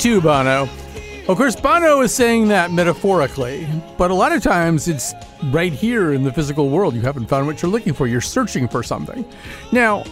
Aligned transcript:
Too, 0.00 0.22
Bono. 0.22 0.66
Of 1.28 1.36
course, 1.36 1.54
Bono 1.54 2.00
is 2.00 2.14
saying 2.14 2.48
that 2.48 2.72
metaphorically, 2.72 3.68
but 3.98 4.10
a 4.10 4.14
lot 4.14 4.32
of 4.32 4.42
times 4.42 4.88
it's 4.88 5.12
right 5.50 5.74
here 5.74 6.14
in 6.14 6.22
the 6.22 6.32
physical 6.32 6.70
world. 6.70 6.94
You 6.94 7.02
haven't 7.02 7.26
found 7.26 7.46
what 7.46 7.60
you're 7.60 7.70
looking 7.70 7.92
for. 7.92 8.06
You're 8.06 8.22
searching 8.22 8.66
for 8.66 8.82
something. 8.82 9.30
Now, 9.72 10.04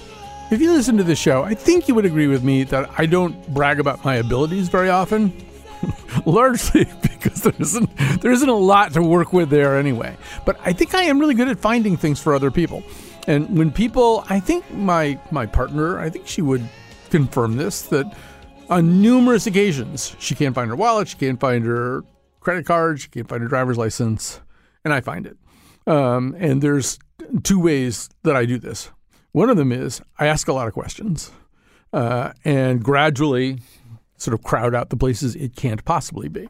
if 0.51 0.61
you 0.61 0.73
listen 0.73 0.99
to 0.99 1.05
the 1.05 1.17
show, 1.17 1.43
I 1.43 1.55
think 1.55 1.89
you 1.89 1.95
would 1.95 2.05
agree 2.05 2.27
with 2.27 2.45
me 2.45 2.65
that 2.65 2.91
I 2.99 3.07
don't 3.07 3.35
brag 3.55 3.81
about 3.81 4.05
my 4.05 4.17
abilities 4.17 4.69
very 4.69 4.91
often. 4.91 5.33
Largely 6.27 6.85
because 7.03 7.41
there 7.41 7.55
isn't 7.59 7.89
there 8.21 8.31
isn't 8.31 8.49
a 8.49 8.55
lot 8.55 8.93
to 8.93 9.03
work 9.03 9.33
with 9.33 9.49
there 9.49 9.79
anyway. 9.79 10.19
But 10.45 10.61
I 10.67 10.75
think 10.75 10.95
I 10.95 11.05
am 11.05 11.19
really 11.19 11.35
good 11.35 11.49
at 11.49 11.59
finding 11.59 11.97
things 11.97 12.21
for 12.21 12.35
other 12.35 12.51
people. 12.51 12.83
And 13.27 13.57
when 13.57 13.71
people, 13.71 14.23
I 14.29 14.39
think 14.39 14.71
my 14.71 15.19
my 15.31 15.47
partner, 15.47 15.99
I 15.99 16.11
think 16.11 16.27
she 16.27 16.43
would 16.43 16.69
confirm 17.09 17.57
this 17.57 17.83
that 17.83 18.15
on 18.69 19.03
numerous 19.03 19.47
occasions. 19.47 20.15
She 20.19 20.35
can't 20.35 20.55
find 20.55 20.69
her 20.71 20.77
wallet, 20.77 21.09
she 21.09 21.17
can't 21.17 21.41
find 21.41 21.65
her 21.65 22.05
credit 22.41 22.67
card, 22.67 23.01
she 23.01 23.09
can't 23.09 23.29
find 23.29 23.43
her 23.43 23.49
driver's 23.49 23.79
license, 23.79 24.41
and 24.85 24.93
I 24.93 25.01
find 25.01 25.27
it. 25.27 25.37
Um, 25.87 26.37
and 26.39 26.63
there's 26.63 26.99
two 27.43 27.61
ways 27.61 28.09
that 28.23 28.37
I 28.37 28.45
do 28.45 28.59
this. 28.59 28.91
One 29.33 29.51
of 29.51 29.57
them 29.57 29.73
is 29.73 30.01
I 30.19 30.27
ask 30.27 30.49
a 30.49 30.53
lot 30.53 30.69
of 30.69 30.75
questions 30.75 31.31
uh, 31.93 32.33
and 32.45 32.83
gradually 32.83 33.59
sort 34.17 34.35
of 34.35 34.43
crowd 34.43 34.75
out 34.75 34.91
the 34.91 34.97
places 34.97 35.37
it 35.37 35.57
can't 35.57 35.85
possibly 35.85 36.29
be 36.29 36.49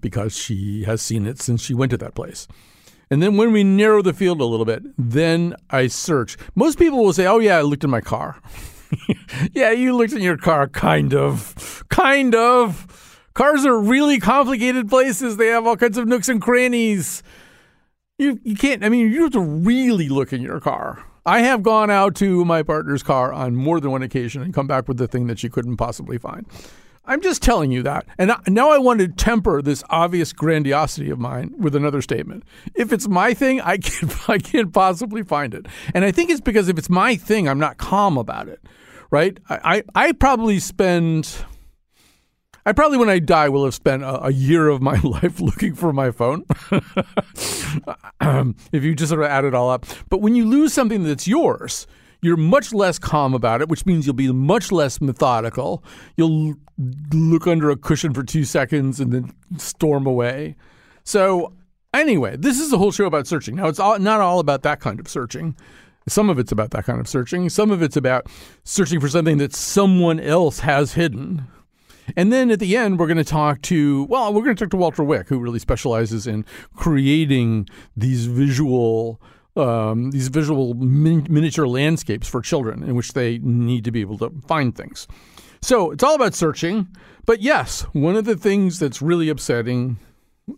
because 0.00 0.36
she 0.36 0.84
has 0.84 1.00
seen 1.00 1.26
it 1.26 1.40
since 1.40 1.62
she 1.62 1.74
went 1.74 1.90
to 1.90 1.96
that 1.96 2.14
place. 2.14 2.46
And 3.10 3.22
then 3.22 3.36
when 3.36 3.52
we 3.52 3.64
narrow 3.64 4.02
the 4.02 4.12
field 4.12 4.40
a 4.40 4.44
little 4.44 4.66
bit, 4.66 4.82
then 4.98 5.54
I 5.70 5.86
search. 5.88 6.36
Most 6.54 6.78
people 6.78 7.04
will 7.04 7.12
say, 7.12 7.26
Oh, 7.26 7.38
yeah, 7.38 7.58
I 7.58 7.62
looked 7.62 7.84
in 7.84 7.90
my 7.90 8.00
car. 8.00 8.40
yeah, 9.52 9.70
you 9.70 9.96
looked 9.96 10.12
in 10.12 10.22
your 10.22 10.36
car, 10.36 10.68
kind 10.68 11.14
of. 11.14 11.84
Kind 11.88 12.34
of. 12.34 13.28
Cars 13.34 13.66
are 13.66 13.78
really 13.78 14.20
complicated 14.20 14.88
places. 14.88 15.36
They 15.36 15.48
have 15.48 15.66
all 15.66 15.76
kinds 15.76 15.98
of 15.98 16.06
nooks 16.06 16.28
and 16.28 16.40
crannies. 16.40 17.22
You, 18.18 18.38
you 18.44 18.54
can't, 18.54 18.84
I 18.84 18.88
mean, 18.88 19.12
you 19.12 19.22
have 19.24 19.32
to 19.32 19.40
really 19.40 20.08
look 20.08 20.32
in 20.32 20.40
your 20.40 20.60
car. 20.60 21.04
I 21.26 21.40
have 21.40 21.62
gone 21.62 21.90
out 21.90 22.14
to 22.16 22.44
my 22.44 22.62
partner's 22.62 23.02
car 23.02 23.32
on 23.32 23.56
more 23.56 23.80
than 23.80 23.90
one 23.90 24.02
occasion 24.02 24.42
and 24.42 24.54
come 24.54 24.66
back 24.66 24.86
with 24.86 24.98
the 24.98 25.08
thing 25.08 25.26
that 25.26 25.38
she 25.38 25.48
couldn't 25.48 25.78
possibly 25.78 26.18
find. 26.18 26.46
I'm 27.06 27.20
just 27.20 27.42
telling 27.42 27.70
you 27.70 27.82
that. 27.82 28.06
And 28.18 28.32
now 28.48 28.70
I 28.70 28.78
want 28.78 29.00
to 29.00 29.08
temper 29.08 29.60
this 29.60 29.84
obvious 29.90 30.32
grandiosity 30.32 31.10
of 31.10 31.18
mine 31.18 31.54
with 31.58 31.74
another 31.74 32.00
statement. 32.00 32.44
If 32.74 32.92
it's 32.92 33.08
my 33.08 33.34
thing, 33.34 33.60
I 33.60 33.76
can't, 33.78 34.30
I 34.30 34.38
can't 34.38 34.72
possibly 34.72 35.22
find 35.22 35.54
it. 35.54 35.66
And 35.92 36.04
I 36.04 36.12
think 36.12 36.30
it's 36.30 36.40
because 36.40 36.68
if 36.68 36.78
it's 36.78 36.90
my 36.90 37.16
thing, 37.16 37.48
I'm 37.48 37.58
not 37.58 37.76
calm 37.76 38.16
about 38.16 38.48
it 38.48 38.60
right? 39.14 39.38
I, 39.48 39.60
I, 39.94 40.06
I 40.08 40.12
probably 40.12 40.58
spend. 40.58 41.32
I 42.66 42.72
probably, 42.72 42.98
when 42.98 43.10
I 43.10 43.20
die, 43.20 43.48
will 43.48 43.64
have 43.64 43.74
spent 43.74 44.02
a, 44.02 44.24
a 44.24 44.30
year 44.32 44.68
of 44.68 44.82
my 44.82 44.98
life 45.04 45.40
looking 45.40 45.74
for 45.74 45.92
my 45.92 46.10
phone. 46.10 46.44
if 48.72 48.82
you 48.82 48.94
just 48.94 49.10
sort 49.10 49.22
of 49.22 49.28
add 49.28 49.44
it 49.44 49.54
all 49.54 49.70
up. 49.70 49.86
But 50.08 50.20
when 50.20 50.34
you 50.34 50.46
lose 50.46 50.72
something 50.72 51.04
that's 51.04 51.28
yours, 51.28 51.86
you're 52.24 52.36
much 52.36 52.72
less 52.72 52.98
calm 52.98 53.34
about 53.34 53.60
it, 53.60 53.68
which 53.68 53.86
means 53.86 54.06
you'll 54.06 54.14
be 54.14 54.32
much 54.32 54.72
less 54.72 55.00
methodical. 55.00 55.84
You'll 56.16 56.54
look 57.12 57.46
under 57.46 57.70
a 57.70 57.76
cushion 57.76 58.14
for 58.14 58.22
two 58.22 58.44
seconds 58.44 59.00
and 59.00 59.12
then 59.12 59.32
storm 59.58 60.06
away. 60.06 60.56
So, 61.04 61.52
anyway, 61.92 62.36
this 62.36 62.58
is 62.58 62.72
a 62.72 62.78
whole 62.78 62.92
show 62.92 63.06
about 63.06 63.26
searching. 63.26 63.56
Now, 63.56 63.68
it's 63.68 63.78
all, 63.78 63.98
not 63.98 64.20
all 64.20 64.40
about 64.40 64.62
that 64.62 64.80
kind 64.80 64.98
of 64.98 65.08
searching. 65.08 65.56
Some 66.08 66.28
of 66.28 66.38
it's 66.38 66.52
about 66.52 66.70
that 66.72 66.84
kind 66.84 67.00
of 67.00 67.08
searching. 67.08 67.48
Some 67.48 67.70
of 67.70 67.82
it's 67.82 67.96
about 67.96 68.26
searching 68.64 69.00
for 69.00 69.08
something 69.08 69.38
that 69.38 69.54
someone 69.54 70.20
else 70.20 70.60
has 70.60 70.94
hidden. 70.94 71.46
And 72.16 72.32
then 72.32 72.50
at 72.50 72.58
the 72.58 72.76
end, 72.76 72.98
we're 72.98 73.06
going 73.06 73.16
to 73.16 73.24
talk 73.24 73.62
to, 73.62 74.04
well, 74.04 74.32
we're 74.32 74.44
going 74.44 74.56
to 74.56 74.64
talk 74.64 74.70
to 74.72 74.76
Walter 74.76 75.02
Wick, 75.02 75.28
who 75.28 75.38
really 75.38 75.58
specializes 75.58 76.26
in 76.26 76.44
creating 76.74 77.68
these 77.96 78.26
visual. 78.26 79.20
Um, 79.56 80.10
these 80.10 80.28
visual 80.28 80.74
min- 80.74 81.28
miniature 81.30 81.68
landscapes 81.68 82.28
for 82.28 82.40
children 82.40 82.82
in 82.82 82.96
which 82.96 83.12
they 83.12 83.38
need 83.38 83.84
to 83.84 83.92
be 83.92 84.00
able 84.00 84.18
to 84.18 84.30
find 84.48 84.74
things. 84.74 85.06
So 85.62 85.92
it's 85.92 86.02
all 86.02 86.16
about 86.16 86.34
searching. 86.34 86.88
But 87.24 87.40
yes, 87.40 87.82
one 87.92 88.16
of 88.16 88.24
the 88.24 88.36
things 88.36 88.80
that's 88.80 89.00
really 89.00 89.28
upsetting 89.28 89.98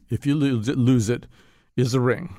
if 0.09 0.27
you 0.27 0.35
lose 0.35 0.69
it, 0.69 0.79
lose 0.79 1.09
it 1.09 1.27
is 1.77 1.95
a 1.95 2.01
ring. 2.01 2.35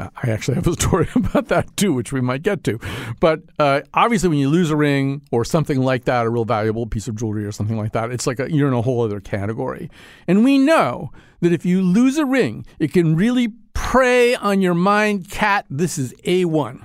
I 0.00 0.30
actually 0.30 0.54
have 0.54 0.66
a 0.66 0.72
story 0.80 1.08
about 1.14 1.48
that 1.48 1.76
too, 1.76 1.92
which 1.92 2.12
we 2.12 2.20
might 2.20 2.42
get 2.42 2.62
to. 2.64 2.78
But 3.20 3.40
uh, 3.58 3.80
obviously, 3.94 4.28
when 4.28 4.38
you 4.38 4.48
lose 4.48 4.70
a 4.70 4.76
ring 4.76 5.22
or 5.32 5.44
something 5.44 5.80
like 5.80 6.04
that, 6.04 6.24
a 6.24 6.30
real 6.30 6.44
valuable 6.44 6.86
piece 6.86 7.08
of 7.08 7.16
jewelry 7.16 7.44
or 7.44 7.52
something 7.52 7.76
like 7.76 7.92
that, 7.92 8.12
it's 8.12 8.26
like 8.26 8.38
a, 8.38 8.52
you're 8.52 8.68
in 8.68 8.74
a 8.74 8.82
whole 8.82 9.02
other 9.02 9.20
category. 9.20 9.90
And 10.28 10.44
we 10.44 10.58
know 10.58 11.10
that 11.40 11.52
if 11.52 11.64
you 11.64 11.82
lose 11.82 12.16
a 12.16 12.24
ring, 12.24 12.64
it 12.78 12.92
can 12.92 13.16
really 13.16 13.48
prey 13.78 14.34
on 14.34 14.60
your 14.60 14.74
mind. 14.74 15.30
Cat, 15.30 15.64
this 15.70 15.96
is 15.98 16.12
A1. 16.24 16.82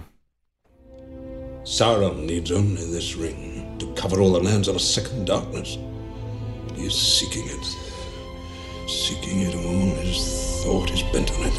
Sauron 1.64 2.26
needs 2.26 2.52
only 2.52 2.86
this 2.92 3.16
ring 3.16 3.76
to 3.80 3.92
cover 3.96 4.22
all 4.22 4.32
the 4.32 4.40
lands 4.40 4.68
of 4.68 4.76
a 4.76 4.80
second 4.80 5.26
darkness. 5.26 5.78
He 6.76 6.86
is 6.86 6.96
seeking 6.96 7.46
it. 7.48 7.66
Seeking 8.90 9.42
it 9.42 9.56
all, 9.56 10.04
his 10.06 10.64
thought 10.64 10.92
is 10.92 11.02
bent 11.12 11.32
on 11.32 11.48
it 11.48 11.54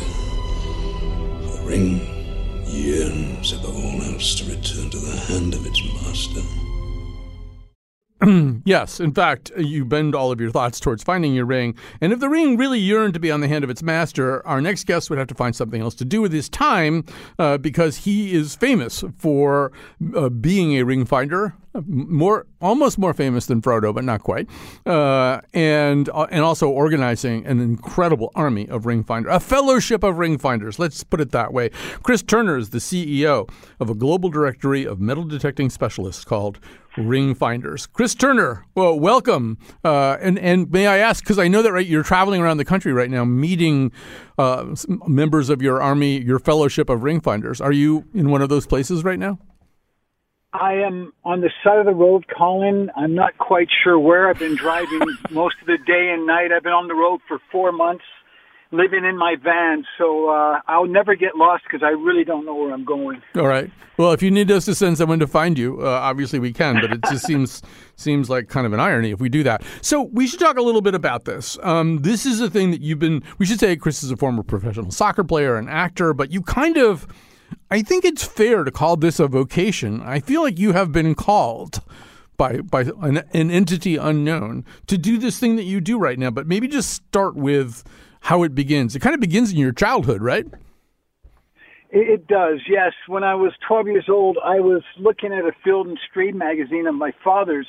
The 1.42 1.62
ring 1.64 2.00
yearns 2.66 3.52
above 3.52 3.76
all 3.76 4.02
else 4.02 4.36
to 4.36 4.44
return 4.48 4.88
to 4.90 4.98
the 4.98 5.16
hand 5.28 5.52
of 5.54 5.66
its 5.66 5.82
master. 6.02 6.63
yes, 8.64 9.00
in 9.00 9.12
fact, 9.12 9.50
you 9.56 9.84
bend 9.84 10.14
all 10.14 10.32
of 10.32 10.40
your 10.40 10.50
thoughts 10.50 10.80
towards 10.80 11.02
finding 11.02 11.34
your 11.34 11.44
ring. 11.44 11.74
And 12.00 12.12
if 12.12 12.20
the 12.20 12.28
ring 12.28 12.56
really 12.56 12.78
yearned 12.78 13.14
to 13.14 13.20
be 13.20 13.30
on 13.30 13.40
the 13.40 13.48
hand 13.48 13.64
of 13.64 13.70
its 13.70 13.82
master, 13.82 14.46
our 14.46 14.60
next 14.60 14.86
guest 14.86 15.10
would 15.10 15.18
have 15.18 15.28
to 15.28 15.34
find 15.34 15.54
something 15.54 15.80
else 15.80 15.94
to 15.96 16.04
do 16.04 16.20
with 16.20 16.32
his 16.32 16.48
time 16.48 17.04
uh, 17.38 17.58
because 17.58 17.98
he 17.98 18.34
is 18.34 18.54
famous 18.54 19.04
for 19.18 19.72
uh, 20.14 20.28
being 20.28 20.74
a 20.74 20.84
ring 20.84 21.04
finder 21.04 21.54
more 21.86 22.46
almost 22.60 22.98
more 22.98 23.12
famous 23.12 23.46
than 23.46 23.60
Frodo, 23.60 23.94
but 23.94 24.04
not 24.04 24.22
quite, 24.22 24.48
uh, 24.86 25.40
and 25.52 26.08
uh, 26.10 26.26
and 26.30 26.44
also 26.44 26.68
organizing 26.68 27.44
an 27.46 27.60
incredible 27.60 28.30
army 28.34 28.68
of 28.68 28.86
ring 28.86 29.02
finders, 29.02 29.34
a 29.34 29.40
fellowship 29.40 30.02
of 30.02 30.18
ring 30.18 30.38
finders. 30.38 30.78
Let's 30.78 31.02
put 31.02 31.20
it 31.20 31.32
that 31.32 31.52
way. 31.52 31.70
Chris 32.02 32.22
Turner 32.22 32.56
is 32.56 32.70
the 32.70 32.78
CEO 32.78 33.48
of 33.80 33.90
a 33.90 33.94
global 33.94 34.28
directory 34.28 34.86
of 34.86 35.00
metal 35.00 35.24
detecting 35.24 35.70
specialists 35.70 36.24
called 36.24 36.60
Ring 36.96 37.34
Finders. 37.34 37.86
Chris 37.86 38.14
Turner, 38.14 38.64
well, 38.74 38.98
welcome. 38.98 39.58
Uh, 39.84 40.16
and 40.20 40.38
and 40.38 40.70
may 40.70 40.86
I 40.86 40.98
ask, 40.98 41.24
because 41.24 41.38
I 41.38 41.48
know 41.48 41.62
that 41.62 41.72
right, 41.72 41.86
you're 41.86 42.04
traveling 42.04 42.40
around 42.40 42.58
the 42.58 42.64
country 42.64 42.92
right 42.92 43.10
now, 43.10 43.24
meeting 43.24 43.90
uh, 44.38 44.74
members 45.06 45.50
of 45.50 45.60
your 45.60 45.82
army, 45.82 46.20
your 46.20 46.38
fellowship 46.38 46.88
of 46.88 47.02
ring 47.02 47.20
finders. 47.20 47.60
Are 47.60 47.72
you 47.72 48.04
in 48.14 48.30
one 48.30 48.42
of 48.42 48.48
those 48.48 48.66
places 48.66 49.02
right 49.02 49.18
now? 49.18 49.38
I 50.54 50.74
am 50.74 51.12
on 51.24 51.40
the 51.40 51.50
side 51.64 51.80
of 51.80 51.86
the 51.86 51.92
road, 51.92 52.26
Colin. 52.28 52.88
I'm 52.96 53.14
not 53.14 53.36
quite 53.38 53.66
sure 53.82 53.98
where. 53.98 54.28
I've 54.28 54.38
been 54.38 54.54
driving 54.56 55.00
most 55.30 55.56
of 55.60 55.66
the 55.66 55.78
day 55.84 56.12
and 56.14 56.26
night. 56.26 56.52
I've 56.52 56.62
been 56.62 56.72
on 56.72 56.86
the 56.86 56.94
road 56.94 57.20
for 57.26 57.40
four 57.50 57.72
months, 57.72 58.04
living 58.70 59.04
in 59.04 59.18
my 59.18 59.34
van. 59.42 59.84
So 59.98 60.28
uh, 60.28 60.60
I'll 60.68 60.86
never 60.86 61.16
get 61.16 61.34
lost 61.34 61.64
because 61.64 61.82
I 61.82 61.88
really 61.90 62.22
don't 62.22 62.46
know 62.46 62.54
where 62.54 62.72
I'm 62.72 62.84
going. 62.84 63.20
All 63.34 63.48
right. 63.48 63.68
Well, 63.96 64.12
if 64.12 64.22
you 64.22 64.30
need 64.30 64.48
us 64.52 64.64
to 64.66 64.76
send 64.76 64.96
someone 64.96 65.18
to 65.18 65.26
find 65.26 65.58
you, 65.58 65.80
uh, 65.80 65.86
obviously 65.88 66.38
we 66.38 66.52
can. 66.52 66.80
But 66.80 66.92
it 66.92 67.00
just 67.10 67.26
seems 67.26 67.60
seems 67.96 68.30
like 68.30 68.48
kind 68.48 68.64
of 68.64 68.72
an 68.72 68.78
irony 68.78 69.10
if 69.10 69.20
we 69.20 69.28
do 69.28 69.42
that. 69.42 69.64
So 69.82 70.02
we 70.02 70.28
should 70.28 70.38
talk 70.38 70.56
a 70.56 70.62
little 70.62 70.82
bit 70.82 70.94
about 70.94 71.24
this. 71.24 71.58
Um, 71.64 71.98
this 72.02 72.26
is 72.26 72.40
a 72.40 72.48
thing 72.48 72.70
that 72.70 72.80
you've 72.80 73.00
been. 73.00 73.24
We 73.38 73.46
should 73.46 73.58
say 73.58 73.74
Chris 73.74 74.04
is 74.04 74.12
a 74.12 74.16
former 74.16 74.44
professional 74.44 74.92
soccer 74.92 75.24
player 75.24 75.56
and 75.56 75.68
actor, 75.68 76.14
but 76.14 76.30
you 76.30 76.42
kind 76.42 76.76
of 76.76 77.08
I 77.70 77.82
think 77.82 78.04
it's 78.04 78.24
fair 78.24 78.64
to 78.64 78.70
call 78.70 78.96
this 78.96 79.18
a 79.20 79.28
vocation. 79.28 80.02
I 80.02 80.20
feel 80.20 80.42
like 80.42 80.58
you 80.58 80.72
have 80.72 80.92
been 80.92 81.14
called 81.14 81.80
by 82.36 82.58
by 82.58 82.82
an, 83.02 83.22
an, 83.32 83.50
entity 83.50 83.96
unknown 83.96 84.64
to 84.86 84.98
do 84.98 85.18
this 85.18 85.38
thing 85.38 85.56
that 85.56 85.64
you 85.64 85.80
do 85.80 85.98
right 85.98 86.18
now. 86.18 86.30
But 86.30 86.46
maybe 86.46 86.68
just 86.68 86.90
start 86.90 87.36
with 87.36 87.84
how 88.20 88.42
it 88.42 88.54
begins. 88.54 88.96
It 88.96 89.00
kind 89.00 89.14
of 89.14 89.20
begins 89.20 89.52
in 89.52 89.58
your 89.58 89.72
childhood, 89.72 90.22
right? 90.22 90.46
It 91.96 92.26
does, 92.26 92.58
yes. 92.68 92.92
When 93.06 93.22
I 93.22 93.36
was 93.36 93.52
12 93.68 93.86
years 93.86 94.06
old, 94.08 94.36
I 94.44 94.58
was 94.58 94.82
looking 94.98 95.32
at 95.32 95.44
a 95.44 95.52
Field 95.62 95.86
and 95.86 95.98
Stream 96.10 96.36
magazine 96.36 96.88
of 96.88 96.96
my 96.96 97.12
father's, 97.22 97.68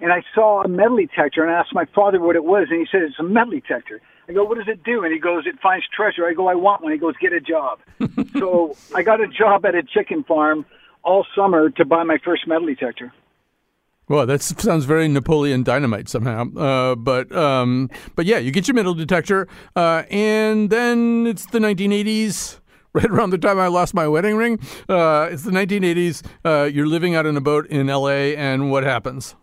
and 0.00 0.12
I 0.12 0.22
saw 0.34 0.64
a 0.64 0.68
metal 0.68 0.96
detector, 0.96 1.44
and 1.44 1.52
I 1.52 1.60
asked 1.60 1.72
my 1.72 1.84
father 1.94 2.20
what 2.20 2.34
it 2.34 2.42
was, 2.42 2.66
and 2.68 2.80
he 2.80 2.86
said, 2.90 3.02
it's 3.02 3.20
a 3.20 3.22
metal 3.22 3.52
detector. 3.52 4.00
I 4.30 4.32
go, 4.32 4.44
what 4.44 4.58
does 4.58 4.68
it 4.68 4.84
do? 4.84 5.02
And 5.02 5.12
he 5.12 5.18
goes, 5.18 5.44
it 5.44 5.58
finds 5.60 5.84
treasure. 5.88 6.24
I 6.24 6.34
go, 6.34 6.46
I 6.46 6.54
want 6.54 6.82
one. 6.82 6.92
He 6.92 6.98
goes, 6.98 7.16
get 7.20 7.32
a 7.32 7.40
job. 7.40 7.80
so 8.38 8.76
I 8.94 9.02
got 9.02 9.20
a 9.20 9.26
job 9.26 9.66
at 9.66 9.74
a 9.74 9.82
chicken 9.82 10.22
farm 10.22 10.64
all 11.02 11.26
summer 11.34 11.68
to 11.70 11.84
buy 11.84 12.04
my 12.04 12.16
first 12.24 12.46
metal 12.46 12.66
detector. 12.66 13.12
Well, 14.08 14.26
that 14.26 14.40
sounds 14.40 14.84
very 14.84 15.08
Napoleon 15.08 15.64
Dynamite 15.64 16.08
somehow. 16.08 16.52
Uh, 16.54 16.94
but 16.94 17.34
um, 17.34 17.90
but 18.14 18.24
yeah, 18.24 18.38
you 18.38 18.52
get 18.52 18.68
your 18.68 18.76
metal 18.76 18.94
detector, 18.94 19.48
uh, 19.74 20.04
and 20.10 20.70
then 20.70 21.26
it's 21.26 21.46
the 21.46 21.58
1980s. 21.58 22.58
Right 22.92 23.06
around 23.06 23.30
the 23.30 23.38
time 23.38 23.60
I 23.60 23.68
lost 23.68 23.94
my 23.94 24.08
wedding 24.08 24.34
ring, 24.34 24.58
uh, 24.88 25.28
it's 25.30 25.44
the 25.44 25.52
1980s. 25.52 26.26
Uh, 26.44 26.64
you're 26.64 26.88
living 26.88 27.14
out 27.14 27.24
in 27.24 27.36
a 27.36 27.40
boat 27.40 27.68
in 27.68 27.88
L.A., 27.88 28.36
and 28.36 28.72
what 28.72 28.82
happens? 28.82 29.36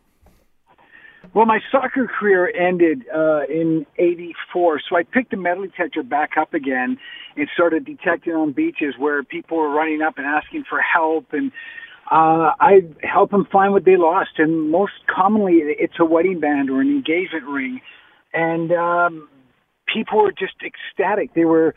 Well, 1.38 1.46
my 1.46 1.60
soccer 1.72 2.08
career 2.08 2.52
ended 2.52 3.06
uh, 3.16 3.42
in 3.48 3.86
'84, 4.00 4.82
so 4.90 4.96
I 4.98 5.04
picked 5.04 5.30
the 5.30 5.38
metal 5.38 5.68
detector 5.68 6.02
back 6.02 6.32
up 6.36 6.56
again 6.56 6.98
and 7.36 7.48
started 7.54 7.86
detecting 7.86 8.34
on 8.34 8.54
beaches 8.54 8.96
where 8.98 9.22
people 9.22 9.58
were 9.58 9.70
running 9.70 10.02
up 10.02 10.18
and 10.18 10.26
asking 10.26 10.64
for 10.68 10.82
help, 10.82 11.28
and 11.34 11.52
uh, 12.10 12.54
I 12.60 12.82
help 13.04 13.30
them 13.30 13.46
find 13.52 13.72
what 13.72 13.86
they 13.86 13.98
lost. 13.98 14.32
And 14.40 14.72
most 14.72 14.94
commonly, 15.06 15.62
it's 15.62 15.94
a 16.00 16.06
wedding 16.06 16.40
band 16.40 16.72
or 16.72 16.82
an 16.82 16.88
engagement 16.88 17.46
ring, 17.46 17.82
and 18.34 18.72
um, 18.72 19.30
people 19.94 20.24
were 20.24 20.32
just 20.32 20.56
ecstatic. 20.66 21.36
They 21.36 21.46
were 21.46 21.76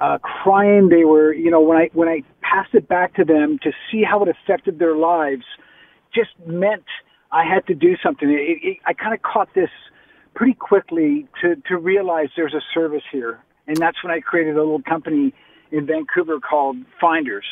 uh, 0.00 0.16
crying. 0.16 0.88
They 0.88 1.04
were, 1.04 1.34
you 1.34 1.50
know, 1.50 1.60
when 1.60 1.76
I 1.76 1.90
when 1.92 2.08
I 2.08 2.22
passed 2.40 2.72
it 2.72 2.88
back 2.88 3.16
to 3.16 3.24
them 3.26 3.58
to 3.64 3.72
see 3.92 4.02
how 4.02 4.22
it 4.22 4.30
affected 4.30 4.78
their 4.78 4.96
lives, 4.96 5.44
just 6.14 6.30
meant 6.46 6.84
I 7.34 7.44
had 7.44 7.66
to 7.66 7.74
do 7.74 7.96
something. 8.02 8.30
It, 8.30 8.58
it, 8.62 8.78
I 8.86 8.92
kind 8.92 9.12
of 9.12 9.20
caught 9.22 9.52
this 9.54 9.70
pretty 10.34 10.54
quickly 10.54 11.26
to, 11.42 11.56
to 11.68 11.76
realize 11.76 12.28
there's 12.36 12.54
a 12.54 12.62
service 12.72 13.02
here. 13.10 13.40
And 13.66 13.76
that's 13.76 14.02
when 14.04 14.12
I 14.12 14.20
created 14.20 14.56
a 14.56 14.60
little 14.60 14.82
company 14.82 15.34
in 15.72 15.84
Vancouver 15.86 16.38
called 16.38 16.76
Finders. 17.00 17.44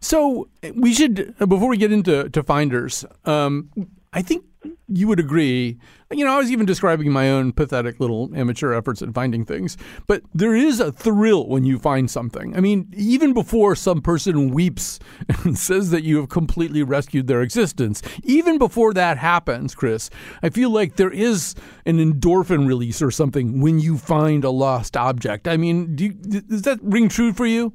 So 0.00 0.48
we 0.74 0.92
should, 0.92 1.34
before 1.38 1.68
we 1.68 1.78
get 1.78 1.92
into 1.92 2.28
to 2.28 2.42
Finders, 2.42 3.06
um, 3.24 3.70
I 4.16 4.22
think 4.22 4.46
you 4.88 5.08
would 5.08 5.20
agree. 5.20 5.78
You 6.10 6.24
know, 6.24 6.32
I 6.32 6.38
was 6.38 6.50
even 6.50 6.64
describing 6.64 7.12
my 7.12 7.30
own 7.30 7.52
pathetic 7.52 8.00
little 8.00 8.30
amateur 8.34 8.72
efforts 8.72 9.02
at 9.02 9.12
finding 9.12 9.44
things, 9.44 9.76
but 10.06 10.22
there 10.32 10.56
is 10.56 10.80
a 10.80 10.90
thrill 10.90 11.46
when 11.46 11.66
you 11.66 11.78
find 11.78 12.10
something. 12.10 12.56
I 12.56 12.60
mean, 12.60 12.90
even 12.96 13.34
before 13.34 13.76
some 13.76 14.00
person 14.00 14.54
weeps 14.54 14.98
and 15.44 15.58
says 15.58 15.90
that 15.90 16.02
you 16.02 16.16
have 16.16 16.30
completely 16.30 16.82
rescued 16.82 17.26
their 17.26 17.42
existence, 17.42 18.00
even 18.24 18.56
before 18.56 18.94
that 18.94 19.18
happens, 19.18 19.74
Chris, 19.74 20.08
I 20.42 20.48
feel 20.48 20.70
like 20.70 20.96
there 20.96 21.12
is 21.12 21.54
an 21.84 21.98
endorphin 21.98 22.66
release 22.66 23.02
or 23.02 23.10
something 23.10 23.60
when 23.60 23.80
you 23.80 23.98
find 23.98 24.44
a 24.44 24.50
lost 24.50 24.96
object. 24.96 25.46
I 25.46 25.58
mean, 25.58 25.94
do 25.94 26.04
you, 26.04 26.12
does 26.12 26.62
that 26.62 26.78
ring 26.80 27.10
true 27.10 27.34
for 27.34 27.44
you? 27.44 27.74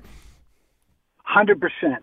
100%. 1.29 1.99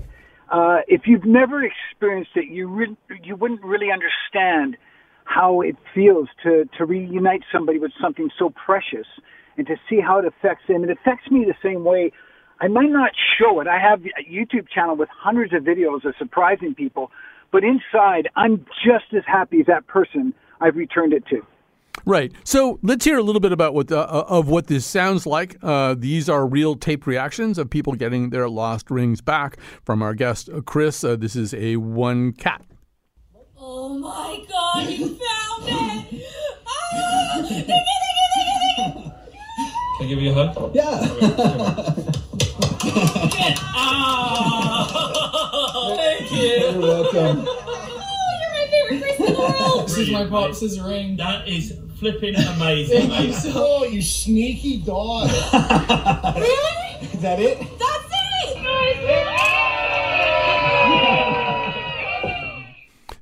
Uh, 0.50 0.78
if 0.88 1.02
you've 1.06 1.24
never 1.24 1.62
experienced 1.62 2.30
it, 2.34 2.46
you 2.50 2.68
re- 2.68 2.96
you 3.22 3.36
wouldn't 3.36 3.62
really 3.62 3.88
understand 3.92 4.76
how 5.24 5.60
it 5.60 5.76
feels 5.94 6.28
to 6.42 6.68
to 6.78 6.86
reunite 6.86 7.42
somebody 7.52 7.78
with 7.78 7.92
something 8.00 8.30
so 8.38 8.50
precious 8.50 9.06
and 9.58 9.66
to 9.66 9.76
see 9.88 10.00
how 10.00 10.18
it 10.18 10.24
affects 10.24 10.64
them. 10.68 10.84
It 10.84 10.90
affects 10.90 11.30
me 11.30 11.44
the 11.44 11.54
same 11.62 11.84
way. 11.84 12.12
I 12.60 12.68
might 12.68 12.90
not 12.90 13.12
show 13.38 13.60
it. 13.60 13.66
I 13.68 13.78
have 13.78 14.00
a 14.02 14.24
YouTube 14.24 14.68
channel 14.74 14.96
with 14.96 15.08
hundreds 15.12 15.52
of 15.52 15.62
videos 15.62 16.04
of 16.04 16.14
surprising 16.18 16.74
people, 16.74 17.10
but 17.52 17.62
inside, 17.62 18.28
I'm 18.34 18.64
just 18.84 19.12
as 19.16 19.22
happy 19.26 19.60
as 19.60 19.66
that 19.66 19.86
person 19.86 20.34
I've 20.60 20.76
returned 20.76 21.12
it 21.12 21.24
to. 21.28 21.42
Right. 22.08 22.32
So 22.42 22.78
let's 22.82 23.04
hear 23.04 23.18
a 23.18 23.22
little 23.22 23.38
bit 23.38 23.52
about 23.52 23.74
what 23.74 23.88
the, 23.88 23.98
uh, 23.98 24.24
of 24.28 24.48
what 24.48 24.68
this 24.68 24.86
sounds 24.86 25.26
like. 25.26 25.58
Uh, 25.62 25.94
these 25.94 26.26
are 26.30 26.46
real 26.46 26.74
tape 26.74 27.06
reactions 27.06 27.58
of 27.58 27.68
people 27.68 27.92
getting 27.92 28.30
their 28.30 28.48
lost 28.48 28.90
rings 28.90 29.20
back 29.20 29.58
from 29.84 30.02
our 30.02 30.14
guest 30.14 30.48
uh, 30.48 30.62
Chris. 30.62 31.04
Uh, 31.04 31.16
this 31.16 31.36
is 31.36 31.52
a 31.52 31.76
one 31.76 32.32
cat. 32.32 32.64
Oh 33.58 33.90
my 33.90 34.42
God! 34.48 34.88
You 34.88 35.18
found 35.18 35.64
it! 35.66 36.24
Ah! 36.66 37.44
Can 39.98 40.06
I 40.06 40.08
give 40.08 40.22
you 40.22 40.30
a 40.30 40.32
hug? 40.32 40.74
Yeah. 40.74 40.88
oh, 45.74 45.94
thank 45.94 46.32
you. 46.32 46.38
You're 46.38 46.80
welcome. 46.80 47.44
Oh, 47.46 47.84
you're 48.40 48.52
my 48.54 48.66
favorite 48.70 49.02
person 49.02 49.26
in 49.26 49.32
the 49.34 49.38
world. 49.38 49.88
This 49.88 49.98
is 49.98 50.10
my 50.10 50.24
pop's 50.24 50.78
ring. 50.80 51.18
That 51.18 51.46
is 51.46 51.74
flipping 51.98 52.34
amazing, 52.36 53.08
mate. 53.08 53.34
Oh, 53.54 53.84
you 53.84 54.02
sneaky 54.02 54.78
dog. 54.78 55.30
really? 56.36 57.08
Is 57.12 57.20
that 57.20 57.40
it? 57.40 57.58
That's 57.58 58.04
it. 58.10 58.18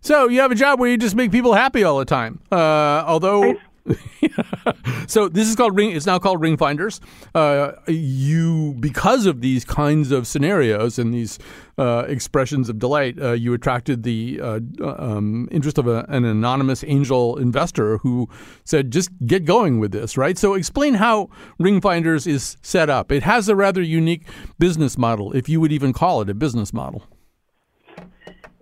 So 0.01 0.29
you 0.29 0.41
have 0.41 0.53
a 0.53 0.55
job 0.55 0.79
where 0.79 0.89
you 0.89 0.97
just 0.97 1.17
make 1.17 1.33
people 1.33 1.55
happy 1.55 1.83
all 1.83 1.99
the 1.99 2.05
time. 2.05 2.39
Uh, 2.53 3.03
although, 3.07 3.57
so 5.07 5.29
this 5.29 5.49
is 5.49 5.57
called 5.57 5.77
ring. 5.77 5.91
It's 5.93 6.07
now 6.07 6.19
called 6.19 6.41
Ring 6.41 6.57
Finders. 6.57 7.01
Uh, 7.35 7.73
you, 7.87 8.75
because 8.81 9.27
of 9.27 9.41
these 9.41 9.65
kinds 9.65 10.11
of 10.11 10.27
scenarios 10.27 10.99
and 10.99 11.13
these 11.13 11.39
uh, 11.79 12.05
expressions 12.09 12.69
of 12.69 12.79
delight, 12.79 13.21
uh, 13.21 13.33
you 13.33 13.55
attracted 13.55 14.03
the 14.03 14.41
uh, 14.43 14.61
um, 14.83 15.49
interest 15.51 15.79
of 15.79 15.87
a, 15.87 16.05
an 16.09 16.25
anonymous 16.25 16.85
angel 16.87 17.37
investor 17.37 17.99
who 17.99 18.29
said, 18.65 18.91
"Just 18.91 19.11
get 19.27 19.45
going 19.45 19.79
with 19.79 19.93
this." 19.93 20.17
Right. 20.17 20.39
So 20.39 20.55
explain 20.55 20.95
how 20.95 21.31
Ring 21.59 21.81
Finders 21.81 22.27
is 22.27 22.57
set 22.63 22.91
up. 22.91 23.13
It 23.13 23.23
has 23.23 23.49
a 23.49 23.57
rather 23.57 23.83
unique 23.83 24.27
business 24.59 24.99
model, 24.99 25.33
if 25.33 25.49
you 25.49 25.61
would 25.61 25.73
even 25.73 25.93
call 25.93 26.23
it 26.23 26.31
a 26.31 26.35
business 26.35 26.73
model. 26.73 27.05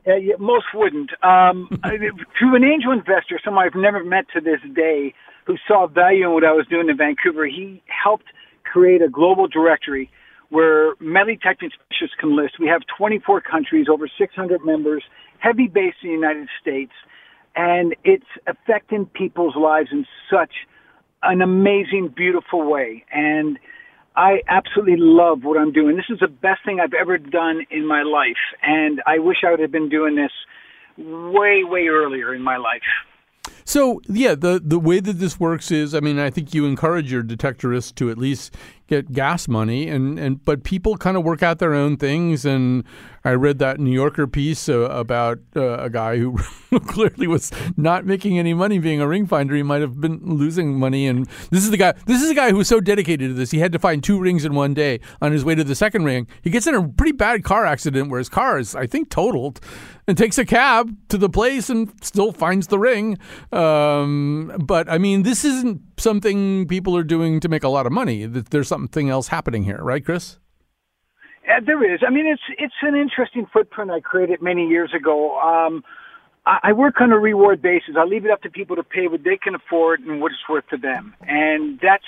Uh, 0.06 0.16
yeah, 0.16 0.34
most 0.38 0.66
wouldn't. 0.74 1.10
Um, 1.22 1.68
to 1.82 2.54
an 2.54 2.64
angel 2.64 2.92
investor, 2.92 3.40
someone 3.44 3.66
I've 3.66 3.80
never 3.80 4.04
met 4.04 4.26
to 4.34 4.40
this 4.40 4.60
day, 4.74 5.14
who 5.46 5.56
saw 5.68 5.86
value 5.86 6.26
in 6.26 6.32
what 6.32 6.44
I 6.44 6.52
was 6.52 6.66
doing 6.68 6.88
in 6.88 6.96
Vancouver, 6.96 7.46
he 7.46 7.82
helped 7.86 8.26
create 8.64 9.02
a 9.02 9.08
global 9.08 9.46
directory 9.46 10.10
where 10.48 10.94
detecting 11.00 11.70
specialists 11.70 12.16
can 12.18 12.36
list. 12.36 12.54
We 12.58 12.68
have 12.68 12.82
24 12.96 13.40
countries, 13.40 13.86
over 13.90 14.08
600 14.08 14.64
members, 14.64 15.02
heavy 15.38 15.68
based 15.68 15.98
in 16.02 16.10
the 16.10 16.14
United 16.14 16.48
States, 16.60 16.92
and 17.56 17.94
it's 18.04 18.26
affecting 18.46 19.06
people's 19.06 19.56
lives 19.56 19.88
in 19.92 20.06
such 20.30 20.52
an 21.22 21.42
amazing, 21.42 22.12
beautiful 22.14 22.70
way. 22.70 23.04
And 23.12 23.58
I 24.16 24.42
absolutely 24.48 24.96
love 24.98 25.42
what 25.42 25.58
I'm 25.58 25.72
doing. 25.72 25.96
This 25.96 26.06
is 26.08 26.20
the 26.20 26.28
best 26.28 26.64
thing 26.64 26.78
I've 26.80 26.94
ever 26.94 27.18
done 27.18 27.62
in 27.70 27.86
my 27.86 28.02
life, 28.02 28.36
and 28.62 29.02
I 29.06 29.18
wish 29.18 29.38
I 29.46 29.50
would 29.50 29.60
have 29.60 29.72
been 29.72 29.88
doing 29.88 30.14
this 30.14 30.30
way, 30.96 31.64
way 31.64 31.88
earlier 31.88 32.34
in 32.34 32.42
my 32.42 32.56
life. 32.56 32.82
So 33.64 34.00
yeah, 34.08 34.34
the 34.34 34.60
the 34.64 34.78
way 34.78 35.00
that 35.00 35.14
this 35.14 35.40
works 35.40 35.70
is, 35.70 35.94
I 35.94 36.00
mean, 36.00 36.18
I 36.18 36.30
think 36.30 36.54
you 36.54 36.66
encourage 36.66 37.10
your 37.10 37.22
detectorists 37.22 37.94
to 37.96 38.10
at 38.10 38.18
least 38.18 38.54
get 38.86 39.12
gas 39.12 39.48
money, 39.48 39.88
and 39.88 40.18
and 40.18 40.44
but 40.44 40.64
people 40.64 40.96
kind 40.96 41.16
of 41.16 41.24
work 41.24 41.42
out 41.42 41.58
their 41.58 41.74
own 41.74 41.96
things. 41.96 42.44
And 42.44 42.84
I 43.24 43.32
read 43.32 43.58
that 43.58 43.80
New 43.80 43.92
Yorker 43.92 44.26
piece 44.26 44.68
uh, 44.68 44.80
about 44.90 45.38
uh, 45.56 45.78
a 45.78 45.90
guy 45.90 46.18
who 46.18 46.36
clearly 46.86 47.26
was 47.26 47.50
not 47.76 48.04
making 48.04 48.38
any 48.38 48.54
money 48.54 48.78
being 48.78 49.00
a 49.00 49.08
ring 49.08 49.26
finder. 49.26 49.54
He 49.54 49.62
might 49.62 49.80
have 49.80 50.00
been 50.00 50.20
losing 50.22 50.78
money, 50.78 51.06
and 51.06 51.26
this 51.50 51.64
is 51.64 51.70
the 51.70 51.76
guy. 51.76 51.94
This 52.06 52.22
is 52.22 52.30
a 52.30 52.34
guy 52.34 52.50
who 52.50 52.56
was 52.56 52.68
so 52.68 52.80
dedicated 52.80 53.30
to 53.30 53.34
this. 53.34 53.50
He 53.50 53.58
had 53.58 53.72
to 53.72 53.78
find 53.78 54.02
two 54.02 54.20
rings 54.20 54.44
in 54.44 54.54
one 54.54 54.74
day. 54.74 55.00
On 55.22 55.32
his 55.32 55.44
way 55.44 55.54
to 55.54 55.64
the 55.64 55.74
second 55.74 56.04
ring, 56.04 56.26
he 56.42 56.50
gets 56.50 56.66
in 56.66 56.74
a 56.74 56.86
pretty 56.86 57.12
bad 57.12 57.44
car 57.44 57.64
accident 57.64 58.10
where 58.10 58.18
his 58.18 58.28
car 58.28 58.58
is, 58.58 58.74
I 58.74 58.86
think, 58.86 59.10
totaled, 59.10 59.60
and 60.06 60.18
takes 60.18 60.38
a 60.38 60.44
cab 60.44 60.94
to 61.08 61.18
the 61.18 61.28
place 61.28 61.70
and 61.70 61.92
still 62.02 62.32
finds 62.32 62.66
the 62.66 62.78
ring. 62.78 63.18
Um, 63.52 64.52
but 64.60 64.88
I 64.88 64.98
mean, 64.98 65.22
this 65.22 65.44
isn't 65.44 65.93
something 65.96 66.66
people 66.66 66.96
are 66.96 67.04
doing 67.04 67.40
to 67.40 67.48
make 67.48 67.64
a 67.64 67.68
lot 67.68 67.86
of 67.86 67.92
money. 67.92 68.26
That 68.26 68.50
There's 68.50 68.68
something 68.68 69.08
else 69.08 69.28
happening 69.28 69.64
here, 69.64 69.78
right, 69.82 70.04
Chris? 70.04 70.38
Uh, 71.48 71.60
there 71.64 71.94
is. 71.94 72.00
I 72.06 72.10
mean, 72.10 72.26
it's 72.26 72.42
it's 72.58 72.74
an 72.82 72.94
interesting 72.94 73.46
footprint 73.52 73.90
I 73.90 74.00
created 74.00 74.40
many 74.40 74.66
years 74.66 74.92
ago. 74.94 75.38
Um, 75.40 75.84
I, 76.46 76.58
I 76.64 76.72
work 76.72 77.00
on 77.00 77.12
a 77.12 77.18
reward 77.18 77.60
basis. 77.60 77.96
I 77.98 78.04
leave 78.04 78.24
it 78.24 78.30
up 78.30 78.42
to 78.42 78.50
people 78.50 78.76
to 78.76 78.82
pay 78.82 79.08
what 79.08 79.24
they 79.24 79.36
can 79.36 79.54
afford 79.54 80.00
and 80.00 80.20
what 80.20 80.32
it's 80.32 80.48
worth 80.48 80.66
to 80.68 80.78
them, 80.78 81.14
and 81.20 81.78
that's 81.82 82.04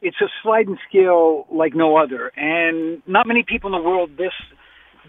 it's 0.00 0.20
a 0.20 0.28
sliding 0.42 0.78
scale 0.88 1.46
like 1.50 1.74
no 1.74 1.96
other. 1.96 2.32
And 2.36 3.02
not 3.06 3.26
many 3.26 3.44
people 3.46 3.74
in 3.74 3.82
the 3.82 3.88
world 3.88 4.10
this 4.16 4.32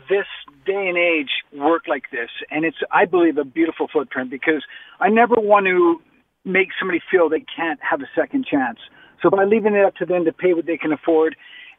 this 0.09 0.25
day 0.65 0.87
and 0.87 0.97
age 0.97 1.29
work 1.53 1.83
like 1.87 2.05
this, 2.11 2.29
and 2.49 2.65
it's 2.65 2.77
I 2.91 3.05
believe 3.05 3.37
a 3.37 3.45
beautiful 3.45 3.87
footprint 3.91 4.31
because 4.31 4.63
I 4.99 5.09
never 5.09 5.35
want 5.37 5.67
to 5.67 6.01
make 6.45 6.69
somebody 6.79 7.01
feel 7.09 7.29
they 7.29 7.45
can't 7.55 7.79
have 7.81 8.01
a 8.01 8.09
second 8.15 8.45
chance. 8.45 8.79
So 9.21 9.29
by 9.29 9.45
leaving 9.45 9.73
it 9.75 9.85
up 9.85 9.95
to 9.95 10.05
them 10.05 10.25
to 10.25 10.33
pay 10.33 10.53
what 10.53 10.65
they 10.65 10.77
can 10.77 10.91
afford, 10.91 11.35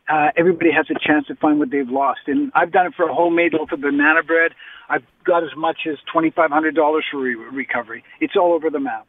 uh, 0.08 0.28
everybody 0.36 0.70
has 0.72 0.86
a 0.90 0.98
chance 0.98 1.26
to 1.26 1.34
find 1.36 1.58
what 1.58 1.70
they've 1.70 1.88
lost. 1.88 2.20
And 2.26 2.50
I've 2.54 2.72
done 2.72 2.86
it 2.86 2.94
for 2.94 3.08
a 3.08 3.14
homemade 3.14 3.54
loaf 3.54 3.72
of 3.72 3.80
banana 3.80 4.22
bread. 4.22 4.52
I've 4.88 5.04
got 5.24 5.42
as 5.42 5.50
much 5.56 5.86
as 5.90 5.96
twenty 6.10 6.30
five 6.30 6.50
hundred 6.50 6.74
dollars 6.74 7.04
for 7.10 7.18
re- 7.18 7.34
recovery. 7.34 8.04
It's 8.20 8.34
all 8.36 8.52
over 8.52 8.70
the 8.70 8.80
map. 8.80 9.06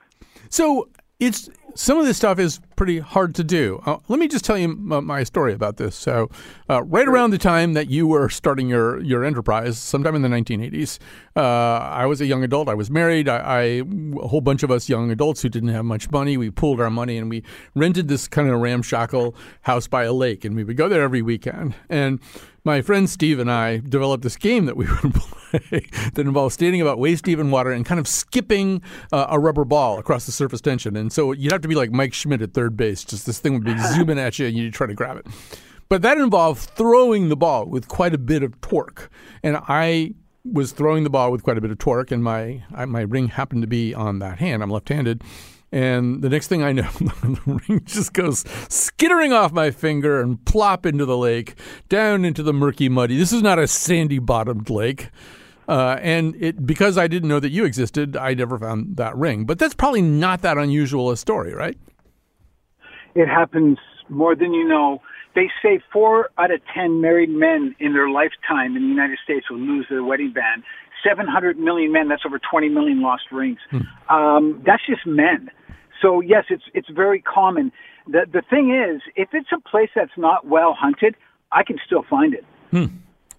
So 0.50 0.88
it's 1.20 1.50
some 1.76 1.98
of 1.98 2.06
this 2.06 2.18
stuff 2.18 2.40
is 2.40 2.60
pretty 2.76 3.00
hard 3.00 3.36
to 3.36 3.44
do. 3.44 3.82
Uh, 3.86 3.98
let 4.08 4.20
me 4.20 4.28
just 4.28 4.46
tell 4.46 4.58
you 4.58 4.70
m- 4.70 5.06
my 5.06 5.24
story 5.24 5.54
about 5.54 5.78
this. 5.78 5.96
So, 5.96 6.30
uh, 6.70 6.84
right 6.84 7.08
around 7.08 7.32
the 7.32 7.38
time 7.38 7.74
that 7.74 7.90
you 7.90 8.08
were 8.08 8.30
starting 8.30 8.70
your 8.70 9.02
your 9.02 9.24
enterprise, 9.24 9.78
sometime 9.78 10.16
in 10.16 10.22
the 10.22 10.30
1980s, 10.30 11.00
uh, 11.36 11.40
I 11.42 12.06
was 12.06 12.22
a 12.22 12.26
young 12.26 12.44
adult. 12.44 12.70
I 12.70 12.74
was 12.74 12.90
married. 12.90 13.28
I, 13.30 13.38
I 13.38 13.62
a 13.62 14.28
whole 14.28 14.42
bunch 14.42 14.64
of 14.64 14.72
us 14.72 14.90
young 14.90 15.12
adults 15.12 15.42
who 15.42 15.50
didn't 15.50 15.70
have 15.70 15.86
much 15.86 16.12
money. 16.12 16.38
We 16.38 16.52
pooled 16.52 16.80
our 16.80 16.90
money 16.90 17.18
and 17.18 17.30
we 17.30 17.44
rented 17.74 18.08
this 18.08 18.28
kind 18.28 18.50
of 18.50 18.60
ramshackle 18.60 19.36
house 19.62 19.88
by 19.88 20.04
a 20.04 20.14
lake, 20.14 20.46
and 20.46 20.56
we 20.56 20.64
would 20.64 20.78
go 20.78 20.90
there 20.90 21.02
every 21.02 21.22
weekend. 21.22 21.76
And 21.90 22.20
my 22.66 22.82
friend 22.82 23.08
Steve 23.08 23.38
and 23.40 23.52
I 23.52 23.78
developed 23.78 24.24
this 24.24 24.38
game 24.38 24.66
that 24.66 24.76
we 24.76 24.88
would 25.04 25.14
play 25.14 25.88
that 26.14 26.18
involved 26.18 26.54
standing 26.54 26.82
about 26.82 26.98
waist 26.98 27.24
deep 27.24 27.40
in 27.40 27.52
water 27.52 27.72
and 27.72 27.86
kind 27.86 28.00
of 28.00 28.08
skipping 28.08 28.82
uh, 29.12 29.28
a 29.30 29.40
rubber 29.40 29.64
ball 29.64 30.00
across 30.00 30.26
the 30.26 30.32
surface 30.32 30.62
tension. 30.62 30.96
And 30.96 31.14
so 31.14 31.32
you'd 31.32 31.52
have 31.52 31.62
to 31.62 31.68
be 31.68 31.76
like 31.76 31.92
Mike 31.92 32.14
Schmidt 32.14 32.42
at 32.42 32.54
third 32.66 32.78
base. 32.78 33.04
Just 33.04 33.26
this 33.26 33.40
thing 33.40 33.54
would 33.54 33.64
be 33.64 33.78
zooming 33.78 34.20
at 34.20 34.40
you 34.40 34.48
and 34.48 34.58
you'd 34.58 34.74
try 34.74 34.88
to 34.88 34.94
grab 34.94 35.18
it. 35.18 35.28
But 35.88 36.02
that 36.02 36.18
involved 36.18 36.62
throwing 36.62 37.30
the 37.30 37.36
ball 37.36 37.66
with 37.66 37.88
quite 37.88 38.14
a 38.14 38.18
bit 38.18 38.42
of 38.42 38.60
torque. 38.62 39.10
And 39.44 39.58
I 39.68 40.16
was 40.44 40.72
throwing 40.72 41.04
the 41.04 41.10
ball 41.12 41.32
with 41.32 41.44
quite 41.44 41.58
a 41.58 41.62
bit 41.62 41.72
of 41.72 41.78
torque, 41.78 42.12
and 42.12 42.24
my 42.24 42.64
I, 42.74 42.86
my 42.86 43.02
ring 43.02 43.28
happened 43.28 43.62
to 43.62 43.68
be 43.68 43.94
on 43.94 44.20
that 44.20 44.40
hand. 44.40 44.64
I'm 44.64 44.70
left-handed. 44.70 45.24
And 45.72 46.22
the 46.22 46.30
next 46.30 46.48
thing 46.48 46.64
I 46.64 46.72
know, 46.72 46.90
the 47.00 47.62
ring 47.68 47.82
just 47.86 48.14
goes 48.14 48.46
skittering 48.70 49.34
off 49.34 49.52
my 49.52 49.70
finger 49.72 50.22
and 50.22 50.44
plop 50.46 50.86
into 50.86 51.06
the 51.06 51.18
lake, 51.18 51.56
down 51.90 52.26
into 52.26 52.42
the 52.42 52.54
murky, 52.54 52.90
muddy. 52.90 53.18
This 53.18 53.34
is 53.34 53.42
not 53.42 53.60
a 53.60 53.68
sandy 53.68 54.20
bottomed 54.20 54.70
lake. 54.70 55.10
Uh, 55.68 55.98
and 56.02 56.36
it 56.40 56.66
because 56.66 56.96
I 56.98 57.08
didn't 57.08 57.30
know 57.30 57.40
that 57.40 57.50
you 57.50 57.66
existed, 57.66 58.16
I 58.16 58.34
never 58.36 58.58
found 58.58 58.98
that 58.98 59.16
ring. 59.18 59.46
But 59.46 59.60
that's 59.60 59.74
probably 59.76 60.02
not 60.02 60.42
that 60.44 60.58
unusual 60.58 61.12
a 61.12 61.18
story, 61.18 61.54
right? 61.54 61.78
It 63.16 63.28
happens 63.28 63.78
more 64.10 64.36
than 64.36 64.54
you 64.54 64.68
know. 64.68 65.02
They 65.34 65.50
say 65.62 65.80
four 65.92 66.30
out 66.38 66.52
of 66.52 66.62
ten 66.74 67.02
married 67.02 67.30
men 67.30 67.76
in 67.80 67.94
their 67.94 68.10
lifetime 68.10 68.76
in 68.76 68.84
the 68.84 68.88
United 68.88 69.18
States 69.24 69.50
will 69.50 69.60
lose 69.60 69.86
their 69.90 70.04
wedding 70.04 70.32
band. 70.34 70.64
700 71.06 71.60
million 71.60 71.92
men, 71.92 72.08
that's 72.08 72.24
over 72.26 72.40
20 72.40 72.70
million 72.70 73.02
lost 73.02 73.24
rings. 73.32 73.60
Um, 74.10 74.62
that's 74.66 74.84
just 74.88 75.06
men. 75.06 75.50
So 76.02 76.22
yes, 76.22 76.46
it's, 76.50 76.64
it's 76.74 76.90
very 76.90 77.22
common. 77.22 77.72
The, 78.08 78.26
the 78.32 78.42
thing 78.50 78.74
is, 78.74 79.02
if 79.16 79.30
it's 79.34 79.50
a 79.52 79.60
place 79.70 79.90
that's 79.96 80.18
not 80.18 80.48
well 80.48 80.74
hunted, 80.74 81.16
I 81.52 81.64
can 81.64 81.78
still 81.86 82.04
find 82.10 82.34
it. 82.34 82.46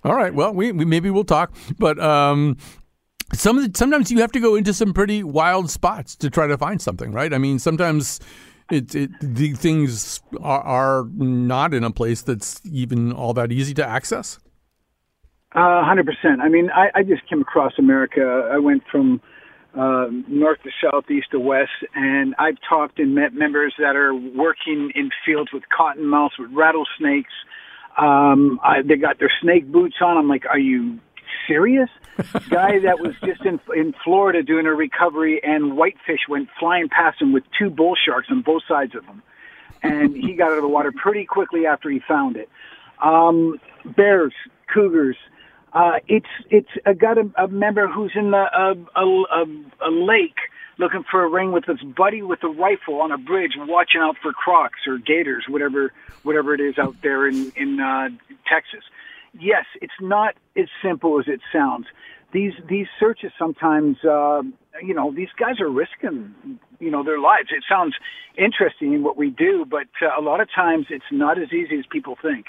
All 0.04 0.14
right. 0.14 0.32
Well, 0.32 0.52
we, 0.52 0.72
we 0.72 0.84
maybe 0.84 1.10
we'll 1.10 1.24
talk, 1.24 1.52
but 1.78 1.98
um, 1.98 2.56
some 3.32 3.72
sometimes 3.74 4.10
you 4.10 4.20
have 4.20 4.32
to 4.32 4.40
go 4.40 4.54
into 4.54 4.72
some 4.72 4.92
pretty 4.92 5.24
wild 5.24 5.70
spots 5.70 6.14
to 6.16 6.30
try 6.30 6.46
to 6.46 6.56
find 6.56 6.80
something, 6.80 7.10
right? 7.12 7.32
I 7.34 7.38
mean, 7.38 7.58
sometimes 7.58 8.20
it, 8.70 8.94
it 8.94 9.10
the 9.20 9.52
things 9.52 10.20
are, 10.40 10.62
are 10.62 11.04
not 11.14 11.74
in 11.74 11.84
a 11.84 11.90
place 11.90 12.22
that's 12.22 12.60
even 12.64 13.12
all 13.12 13.32
that 13.34 13.52
easy 13.52 13.74
to 13.74 13.86
access. 13.86 14.38
Uh, 15.54 15.84
hundred 15.84 16.06
percent. 16.06 16.40
I 16.42 16.48
mean, 16.48 16.70
I, 16.70 16.88
I 16.94 17.02
just 17.02 17.26
came 17.28 17.40
across 17.40 17.72
America. 17.78 18.50
I 18.52 18.58
went 18.58 18.82
from 18.90 19.20
uh, 19.74 20.06
north 20.28 20.58
to 20.64 20.70
south, 20.82 21.10
east 21.10 21.28
to 21.32 21.40
west, 21.40 21.70
and 21.94 22.34
I've 22.38 22.56
talked 22.68 22.98
and 22.98 23.14
met 23.14 23.34
members 23.34 23.74
that 23.78 23.96
are 23.96 24.14
working 24.14 24.90
in 24.94 25.10
fields 25.24 25.52
with 25.52 25.62
cottonmouths, 25.78 26.38
with 26.38 26.50
rattlesnakes. 26.52 27.32
Um, 27.98 28.60
I, 28.62 28.82
they 28.82 28.96
got 28.96 29.18
their 29.18 29.32
snake 29.40 29.70
boots 29.70 29.96
on. 30.02 30.18
I'm 30.18 30.28
like, 30.28 30.44
are 30.46 30.58
you 30.58 30.98
serious? 31.46 31.90
Guy 32.48 32.78
that 32.80 33.00
was 33.00 33.14
just 33.24 33.42
in 33.44 33.60
in 33.74 33.94
Florida 34.04 34.42
doing 34.42 34.66
a 34.66 34.74
recovery, 34.74 35.40
and 35.42 35.76
whitefish 35.76 36.20
went 36.28 36.48
flying 36.58 36.88
past 36.88 37.20
him 37.20 37.32
with 37.32 37.44
two 37.58 37.70
bull 37.70 37.94
sharks 37.94 38.28
on 38.30 38.42
both 38.42 38.62
sides 38.66 38.94
of 38.94 39.04
him, 39.04 39.22
and 39.82 40.16
he 40.16 40.34
got 40.34 40.50
out 40.50 40.58
of 40.58 40.62
the 40.62 40.68
water 40.68 40.92
pretty 40.92 41.26
quickly 41.26 41.66
after 41.66 41.90
he 41.90 42.00
found 42.00 42.36
it. 42.36 42.48
Um, 43.02 43.60
bears, 43.84 44.32
cougars. 44.72 45.16
Uh, 45.72 45.98
it's 46.08 46.26
it's 46.50 46.70
I 46.86 46.94
got 46.94 47.18
a, 47.18 47.30
a 47.36 47.48
member 47.48 47.86
who's 47.86 48.12
in 48.14 48.30
the 48.30 48.38
uh, 48.38 48.74
a, 48.94 49.04
a 49.04 49.88
a 49.88 49.90
lake 49.90 50.38
looking 50.78 51.04
for 51.10 51.24
a 51.24 51.28
ring 51.28 51.52
with 51.52 51.64
his 51.64 51.80
buddy 51.80 52.22
with 52.22 52.42
a 52.44 52.48
rifle 52.48 53.00
on 53.00 53.12
a 53.12 53.18
bridge, 53.18 53.52
watching 53.56 54.00
out 54.00 54.16
for 54.22 54.32
crocs 54.32 54.80
or 54.86 54.98
gators, 54.98 55.44
whatever 55.48 55.92
whatever 56.22 56.54
it 56.54 56.60
is 56.60 56.78
out 56.78 56.96
there 57.02 57.26
in 57.28 57.52
in 57.56 57.80
uh, 57.80 58.08
Texas. 58.46 58.84
Yes, 59.40 59.64
it's 59.80 59.92
not 60.00 60.34
as 60.56 60.68
simple 60.82 61.18
as 61.20 61.26
it 61.28 61.40
sounds. 61.52 61.86
These 62.32 62.52
these 62.68 62.86
searches 62.98 63.32
sometimes, 63.38 63.96
uh, 64.04 64.42
you 64.82 64.94
know, 64.94 65.12
these 65.14 65.28
guys 65.38 65.60
are 65.60 65.70
risking, 65.70 66.34
you 66.80 66.90
know, 66.90 67.02
their 67.04 67.20
lives. 67.20 67.48
It 67.50 67.64
sounds 67.68 67.94
interesting 68.36 68.92
in 68.92 69.02
what 69.02 69.16
we 69.16 69.30
do, 69.30 69.64
but 69.68 69.86
uh, 70.02 70.18
a 70.18 70.22
lot 70.22 70.40
of 70.40 70.48
times 70.54 70.86
it's 70.90 71.04
not 71.10 71.40
as 71.40 71.52
easy 71.52 71.78
as 71.78 71.84
people 71.90 72.16
think. 72.20 72.46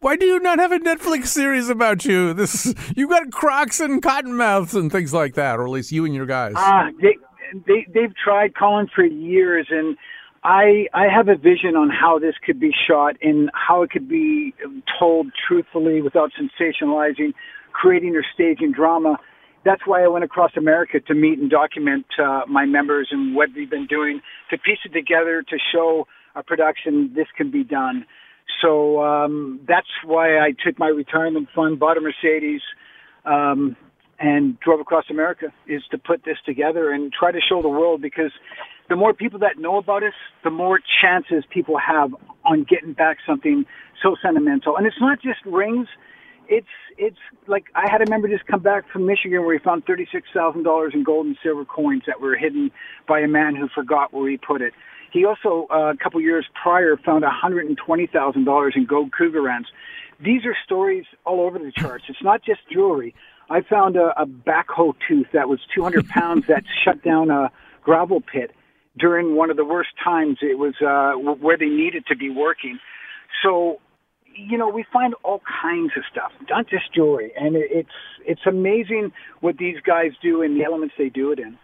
Why 0.00 0.16
do 0.16 0.24
you 0.24 0.40
not 0.40 0.58
have 0.58 0.72
a 0.72 0.78
Netflix 0.78 1.26
series 1.26 1.68
about 1.68 2.06
you? 2.06 2.32
This 2.32 2.74
you 2.96 3.08
got 3.08 3.30
Crocs 3.30 3.80
and 3.80 4.02
Cottonmouths 4.02 4.74
and 4.74 4.90
things 4.90 5.12
like 5.12 5.34
that, 5.34 5.58
or 5.58 5.64
at 5.64 5.70
least 5.70 5.92
you 5.92 6.04
and 6.06 6.14
your 6.14 6.26
guys. 6.26 6.54
Ah, 6.56 6.88
they 7.00 7.18
they 7.66 7.86
they've 7.92 8.14
tried 8.16 8.54
calling 8.54 8.88
for 8.94 9.04
years, 9.04 9.66
and 9.70 9.96
I 10.42 10.86
I 10.94 11.06
have 11.14 11.28
a 11.28 11.36
vision 11.36 11.76
on 11.76 11.90
how 11.90 12.18
this 12.18 12.34
could 12.44 12.58
be 12.58 12.70
shot 12.88 13.16
and 13.20 13.50
how 13.52 13.82
it 13.82 13.90
could 13.90 14.08
be 14.08 14.54
told 14.98 15.28
truthfully 15.46 16.00
without 16.00 16.30
sensationalizing, 16.32 17.34
creating 17.72 18.16
or 18.16 18.24
staging 18.34 18.72
drama. 18.72 19.18
That's 19.64 19.82
why 19.86 20.02
I 20.02 20.08
went 20.08 20.24
across 20.24 20.52
America 20.56 21.00
to 21.00 21.14
meet 21.14 21.38
and 21.38 21.50
document 21.50 22.06
uh, 22.18 22.42
my 22.48 22.64
members 22.64 23.08
and 23.10 23.34
what 23.34 23.50
we've 23.54 23.68
been 23.68 23.86
doing 23.86 24.22
to 24.48 24.56
piece 24.56 24.78
it 24.86 24.94
together 24.94 25.42
to 25.42 25.58
show 25.72 26.06
a 26.34 26.42
production 26.42 27.12
this 27.14 27.26
can 27.36 27.50
be 27.50 27.62
done. 27.62 28.06
So 28.62 29.02
um, 29.02 29.60
that's 29.68 29.88
why 30.04 30.38
I 30.38 30.52
took 30.64 30.78
my 30.78 30.88
retirement 30.88 31.48
fund, 31.54 31.78
bought 31.78 31.98
a 31.98 32.00
Mercedes, 32.00 32.62
um, 33.26 33.76
and 34.18 34.58
drove 34.60 34.80
across 34.80 35.04
America. 35.10 35.52
Is 35.66 35.82
to 35.90 35.98
put 35.98 36.24
this 36.24 36.38
together 36.46 36.90
and 36.90 37.12
try 37.12 37.30
to 37.30 37.40
show 37.46 37.60
the 37.60 37.68
world 37.68 38.00
because 38.00 38.32
the 38.90 38.96
more 38.96 39.14
people 39.14 39.38
that 39.38 39.56
know 39.56 39.78
about 39.78 40.02
us, 40.02 40.12
the 40.42 40.50
more 40.50 40.80
chances 41.00 41.44
people 41.48 41.78
have 41.78 42.14
on 42.44 42.66
getting 42.68 42.92
back 42.92 43.18
something 43.24 43.64
so 44.02 44.16
sentimental. 44.20 44.76
And 44.76 44.84
it's 44.84 45.00
not 45.00 45.22
just 45.22 45.38
rings. 45.46 45.86
It's 46.48 46.66
it's 46.98 47.20
like 47.46 47.66
I 47.76 47.88
had 47.88 48.02
a 48.02 48.10
member 48.10 48.26
just 48.26 48.46
come 48.46 48.60
back 48.60 48.90
from 48.90 49.06
Michigan 49.06 49.44
where 49.44 49.56
he 49.56 49.62
found 49.62 49.86
thirty 49.86 50.08
six 50.12 50.26
thousand 50.34 50.64
dollars 50.64 50.92
in 50.92 51.04
gold 51.04 51.26
and 51.26 51.38
silver 51.40 51.64
coins 51.64 52.02
that 52.08 52.20
were 52.20 52.34
hidden 52.36 52.72
by 53.06 53.20
a 53.20 53.28
man 53.28 53.54
who 53.54 53.68
forgot 53.68 54.12
where 54.12 54.28
he 54.28 54.36
put 54.36 54.60
it. 54.60 54.74
He 55.12 55.24
also, 55.24 55.68
uh, 55.70 55.92
a 55.92 55.96
couple 55.96 56.20
years 56.20 56.46
prior, 56.60 56.96
found 56.96 57.24
$120,000 57.24 58.76
in 58.76 58.86
gold 58.86 59.10
Krugerrands. 59.10 59.64
These 60.24 60.44
are 60.44 60.54
stories 60.64 61.04
all 61.24 61.40
over 61.40 61.58
the 61.58 61.72
charts. 61.72 62.04
It's 62.08 62.22
not 62.22 62.44
just 62.44 62.60
jewelry. 62.70 63.12
I 63.48 63.62
found 63.62 63.96
a, 63.96 64.12
a 64.16 64.24
backhoe 64.24 64.94
tooth 65.08 65.26
that 65.32 65.48
was 65.48 65.58
200 65.74 66.08
pounds 66.08 66.46
that 66.46 66.62
shut 66.84 67.02
down 67.02 67.28
a 67.28 67.50
gravel 67.82 68.20
pit 68.20 68.52
during 68.98 69.36
one 69.36 69.50
of 69.50 69.56
the 69.56 69.64
worst 69.64 69.90
times. 70.02 70.38
It 70.42 70.58
was 70.58 70.74
uh, 70.80 71.18
where 71.18 71.56
they 71.56 71.66
needed 71.66 72.04
to 72.08 72.16
be 72.16 72.30
working. 72.30 72.78
So, 73.42 73.80
you 74.34 74.58
know, 74.58 74.68
we 74.68 74.84
find 74.92 75.14
all 75.22 75.40
kinds 75.62 75.92
of 75.96 76.02
stuff, 76.10 76.32
not 76.48 76.68
just 76.68 76.92
jewelry, 76.94 77.32
and 77.38 77.56
it's 77.56 77.88
it's 78.26 78.42
amazing 78.46 79.12
what 79.40 79.56
these 79.58 79.76
guys 79.84 80.12
do 80.22 80.42
and 80.42 80.58
the 80.58 80.64
elements 80.64 80.94
they 80.98 81.08
do 81.08 81.32
it 81.32 81.38
in. 81.38 81.58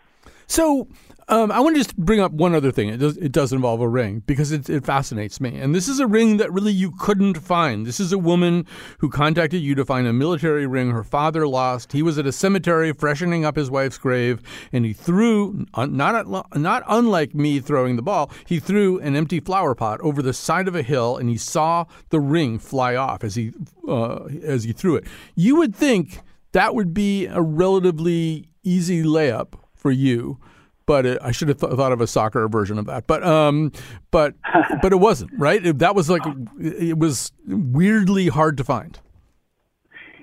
So 0.47 0.88
um, 1.29 1.50
I 1.50 1.59
want 1.59 1.75
to 1.75 1.81
just 1.81 1.97
bring 1.97 2.21
up 2.21 2.31
one 2.31 2.55
other 2.55 2.71
thing. 2.71 2.88
It 2.88 2.99
does, 2.99 3.17
it 3.17 3.33
does 3.33 3.53
involve 3.53 3.81
a 3.81 3.88
ring 3.88 4.23
because 4.26 4.53
it, 4.53 4.71
it 4.71 4.87
fascinates 4.87 5.41
me. 5.41 5.59
And 5.59 5.75
this 5.75 5.88
is 5.88 5.99
a 5.99 6.07
ring 6.07 6.37
that 6.37 6.53
really 6.53 6.73
you 6.73 6.93
couldn't 6.93 7.38
find. 7.38 7.85
This 7.85 7.99
is 7.99 8.12
a 8.12 8.19
woman 8.19 8.65
who 8.99 9.11
contacted 9.11 9.61
you 9.61 9.75
to 9.75 9.85
find 9.85 10.07
a 10.07 10.12
military 10.12 10.69
ring 10.69 10.93
her 10.93 11.03
father 11.03 11.49
lost. 11.49 11.91
He 11.91 12.03
was 12.03 12.17
at 12.17 12.26
a 12.26 12.33
cemetery 12.33 12.93
freshening 12.93 13.45
up 13.45 13.57
his 13.57 13.73
wife's 13.73 13.99
grave, 13.99 14.41
and 14.73 14.85
he 14.85 14.93
threw 14.93 15.67
not 15.76 16.29
not 16.57 16.85
unlike 16.87 17.35
me 17.35 17.59
throwing 17.59 17.97
the 17.97 18.03
ball. 18.03 18.31
He 18.47 18.61
threw 18.61 19.00
an 19.00 19.17
empty 19.17 19.41
flower 19.41 19.75
pot 19.75 20.00
over 20.03 20.23
the 20.23 20.33
side 20.33 20.69
of 20.69 20.76
a 20.76 20.83
hill, 20.83 21.17
and 21.17 21.29
he 21.29 21.38
saw 21.38 21.87
the 22.11 22.21
ring 22.21 22.61
fly 22.61 22.95
off 22.95 23.25
as 23.25 23.35
he 23.35 23.53
uh, 23.88 24.26
as 24.45 24.62
he 24.62 24.73
threw 24.73 24.95
it. 24.95 25.05
You 25.35 25.57
would 25.57 25.75
think 25.75 26.21
that 26.53 26.76
would 26.76 26.95
be 26.95 27.26
a 27.26 27.41
relatively 27.41 28.49
easy 28.62 29.03
layup 29.03 29.55
for 29.87 29.93
you. 29.93 30.37
But 30.85 31.07
it, 31.07 31.19
I 31.23 31.31
should 31.31 31.49
have 31.49 31.59
th- 31.59 31.75
thought 31.75 31.93
of 31.93 32.00
a 32.00 32.09
soccer 32.09 32.49
version 32.49 32.76
of 32.76 32.87
that. 32.87 33.07
But 33.07 33.23
um, 33.25 33.71
but 34.11 34.35
but 34.83 34.93
it 34.93 34.97
wasn't 34.97 35.31
right. 35.38 35.64
It, 35.64 35.78
that 35.78 35.95
was 35.95 36.11
like 36.11 36.23
it 36.61 36.99
was 36.99 37.31
weirdly 37.47 38.28
hard 38.28 38.57
to 38.57 38.64
find. 38.64 38.99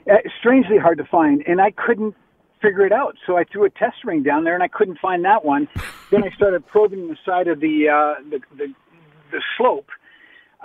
Uh, 0.10 0.16
strangely 0.40 0.78
hard 0.78 0.98
to 0.98 1.06
find, 1.06 1.44
and 1.48 1.62
I 1.62 1.72
couldn't 1.72 2.14
figure 2.62 2.86
it 2.86 2.92
out. 2.92 3.16
So 3.26 3.38
I 3.38 3.46
threw 3.46 3.64
a 3.64 3.70
test 3.70 4.04
ring 4.04 4.24
down 4.24 4.44
there, 4.44 4.54
and 4.54 4.64
I 4.64 4.68
couldn't 4.68 5.00
find 5.00 5.24
that 5.24 5.46
one. 5.46 5.70
then 6.12 6.24
I 6.24 6.30
started 6.36 6.66
probing 6.68 7.08
the 7.08 7.18
side 7.26 7.48
of 7.48 7.62
the 7.62 7.88
uh, 7.90 8.22
the, 8.30 8.40
the 8.58 8.74
the 9.32 9.42
slope, 9.58 9.88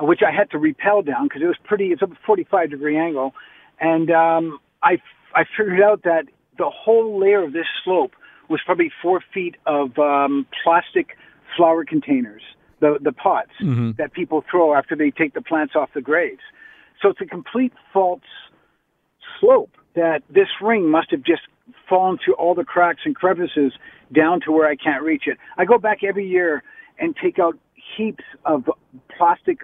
uh, 0.00 0.04
which 0.04 0.20
I 0.26 0.32
had 0.36 0.50
to 0.52 0.58
repel 0.58 1.02
down 1.02 1.26
because 1.26 1.42
it 1.42 1.46
was 1.46 1.58
pretty. 1.64 1.86
It's 1.86 2.02
a 2.02 2.08
45 2.26 2.70
degree 2.70 2.98
angle, 2.98 3.32
and 3.80 4.10
um, 4.10 4.58
I 4.82 4.98
I 5.34 5.44
figured 5.56 5.82
out 5.82 6.02
that 6.02 6.26
the 6.56 6.70
whole 6.70 7.20
layer 7.20 7.44
of 7.44 7.52
this 7.52 7.66
slope 7.84 8.12
was 8.48 8.60
probably 8.64 8.90
four 9.02 9.22
feet 9.32 9.56
of 9.66 9.98
um, 9.98 10.46
plastic 10.62 11.16
flower 11.56 11.84
containers, 11.84 12.42
the 12.80 12.98
the 13.00 13.12
pots 13.12 13.50
Mm-hmm. 13.60 13.92
that 13.98 14.12
people 14.12 14.44
throw 14.50 14.74
after 14.74 14.94
they 14.96 15.10
take 15.10 15.34
the 15.34 15.42
plants 15.42 15.74
off 15.76 15.90
the 15.94 16.00
graves. 16.00 16.42
So 17.00 17.08
it's 17.10 17.20
a 17.20 17.26
complete 17.26 17.72
false 17.92 18.20
slope 19.40 19.70
that 19.94 20.22
this 20.30 20.48
ring 20.60 20.88
must 20.90 21.10
have 21.10 21.22
just 21.22 21.42
fallen 21.88 22.18
through 22.24 22.34
all 22.34 22.54
the 22.54 22.64
cracks 22.64 23.00
and 23.04 23.14
crevices 23.14 23.72
down 24.14 24.40
to 24.42 24.52
where 24.52 24.68
I 24.68 24.76
can't 24.76 25.02
reach 25.02 25.24
it. 25.26 25.38
I 25.56 25.64
go 25.64 25.78
back 25.78 26.02
every 26.02 26.26
year 26.26 26.62
and 26.98 27.14
take 27.16 27.38
out 27.38 27.56
heaps 27.96 28.24
of 28.44 28.70
plastic 29.16 29.62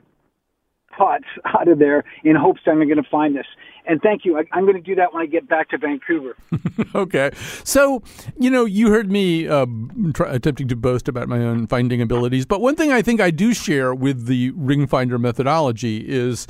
out 1.44 1.68
of 1.68 1.78
there 1.78 2.04
in 2.24 2.36
hopes 2.36 2.60
that 2.64 2.72
I'm 2.72 2.78
going 2.78 2.96
to 2.96 3.08
find 3.10 3.36
this. 3.36 3.46
And 3.86 4.00
thank 4.00 4.24
you. 4.24 4.38
I, 4.38 4.44
I'm 4.52 4.64
going 4.64 4.76
to 4.76 4.82
do 4.82 4.94
that 4.94 5.12
when 5.12 5.22
I 5.22 5.26
get 5.26 5.48
back 5.48 5.68
to 5.70 5.78
Vancouver. 5.78 6.36
okay. 6.94 7.30
So, 7.64 8.02
you 8.38 8.50
know, 8.50 8.64
you 8.64 8.90
heard 8.90 9.10
me 9.10 9.46
uh, 9.46 9.66
try, 10.14 10.32
attempting 10.32 10.68
to 10.68 10.76
boast 10.76 11.06
about 11.06 11.28
my 11.28 11.38
own 11.38 11.66
finding 11.66 12.00
abilities, 12.00 12.46
but 12.46 12.60
one 12.60 12.76
thing 12.76 12.92
I 12.92 13.02
think 13.02 13.20
I 13.20 13.30
do 13.30 13.52
share 13.52 13.94
with 13.94 14.26
the 14.26 14.50
ring 14.52 14.86
finder 14.86 15.18
methodology 15.18 15.98
is 16.08 16.46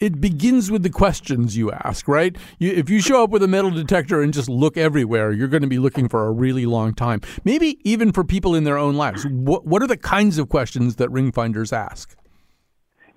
it 0.00 0.20
begins 0.20 0.70
with 0.70 0.82
the 0.82 0.90
questions 0.90 1.56
you 1.56 1.70
ask, 1.70 2.08
right? 2.08 2.36
You, 2.58 2.72
if 2.72 2.88
you 2.88 3.00
show 3.00 3.22
up 3.22 3.30
with 3.30 3.42
a 3.42 3.48
metal 3.48 3.70
detector 3.70 4.22
and 4.22 4.32
just 4.32 4.48
look 4.48 4.76
everywhere, 4.76 5.32
you're 5.32 5.48
going 5.48 5.62
to 5.62 5.68
be 5.68 5.78
looking 5.78 6.08
for 6.08 6.26
a 6.26 6.32
really 6.32 6.66
long 6.66 6.94
time. 6.94 7.20
Maybe 7.44 7.78
even 7.84 8.12
for 8.12 8.24
people 8.24 8.54
in 8.54 8.64
their 8.64 8.78
own 8.78 8.96
lives. 8.96 9.26
What, 9.26 9.66
what 9.66 9.82
are 9.82 9.86
the 9.86 9.96
kinds 9.96 10.38
of 10.38 10.48
questions 10.48 10.96
that 10.96 11.10
ring 11.10 11.32
finders 11.32 11.72
ask? 11.72 12.16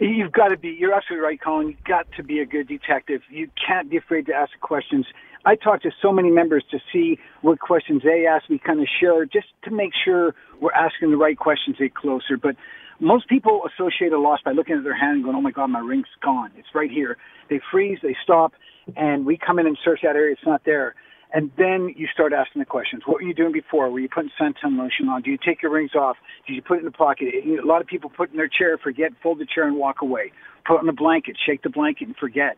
You've 0.02 0.32
got 0.32 0.48
to 0.48 0.58
be, 0.58 0.70
you're 0.70 0.96
absolutely 0.96 1.24
right, 1.24 1.40
Colin. 1.40 1.68
You've 1.68 1.84
got 1.84 2.08
to 2.18 2.24
be 2.24 2.40
a 2.40 2.46
good 2.46 2.68
detective. 2.68 3.22
You 3.30 3.48
can't 3.68 3.88
be 3.88 3.98
afraid 3.98 4.26
to 4.26 4.34
ask 4.34 4.52
questions. 4.60 5.06
I 5.46 5.54
talk 5.54 5.84
to 5.84 5.92
so 6.02 6.12
many 6.12 6.32
members 6.32 6.64
to 6.72 6.80
see 6.92 7.20
what 7.44 7.60
questions 7.60 8.02
they 8.04 8.26
ask. 8.26 8.50
We 8.50 8.58
kind 8.58 8.80
of 8.80 8.88
share 9.00 9.26
just 9.26 9.46
to 9.66 9.70
make 9.70 9.92
sure 10.04 10.34
we're 10.60 10.74
asking 10.74 11.12
the 11.12 11.18
right 11.18 11.38
questions 11.38 11.78
get 11.78 11.94
closer. 11.94 12.36
But 12.36 12.56
most 13.00 13.30
people 13.30 13.62
associate 13.68 14.12
a 14.12 14.20
loss 14.20 14.40
by 14.44 14.54
looking 14.54 14.76
at 14.76 14.84
their 14.84 14.98
hand 14.98 15.18
and 15.18 15.24
going, 15.24 15.36
oh 15.36 15.42
my 15.42 15.52
God, 15.52 15.68
my 15.68 15.80
ring's 15.80 16.08
gone. 16.24 16.50
It's 16.58 16.70
right 16.74 16.90
here. 16.90 17.18
They 17.52 17.62
freeze, 17.72 18.00
they 18.02 18.16
stop, 18.24 18.54
and 18.96 19.24
we 19.24 19.38
come 19.38 19.60
in 19.60 19.68
and 19.68 19.78
search 19.86 20.00
that 20.02 20.16
area. 20.16 20.34
It's 20.34 20.48
not 20.48 20.64
there. 20.66 20.96
And 21.34 21.50
then 21.58 21.94
you 21.96 22.08
start 22.14 22.34
asking 22.34 22.60
the 22.60 22.66
questions. 22.66 23.04
What 23.06 23.22
were 23.22 23.28
you 23.28 23.34
doing 23.34 23.54
before? 23.54 23.90
Were 23.90 24.00
you 24.00 24.10
putting 24.10 24.32
suntan 24.40 24.78
lotion 24.78 25.08
on? 25.08 25.22
Do 25.22 25.32
you 25.32 25.38
take 25.38 25.62
your 25.62 25.72
rings 25.72 25.96
off? 25.96 26.18
Did 26.46 26.56
you 26.56 26.62
put 26.62 26.76
it 26.76 26.80
in 26.80 26.86
the 26.86 26.92
pocket? 26.92 27.30
A 27.46 27.66
lot 27.66 27.82
of 27.82 27.88
people 27.88 28.10
put 28.10 28.32
in 28.32 28.38
their 28.38 28.50
chair, 28.50 28.78
forget, 28.78 29.12
fold 29.24 29.40
the 29.40 29.46
chair 29.46 29.66
and 29.66 29.78
walk 29.78 30.02
away. 30.02 30.32
Put 30.66 30.82
in 30.82 30.88
the 30.88 30.94
blanket, 30.94 31.38
shake 31.44 31.64
the 31.64 31.70
blanket 31.70 32.08
and 32.08 32.18
forget. 32.18 32.58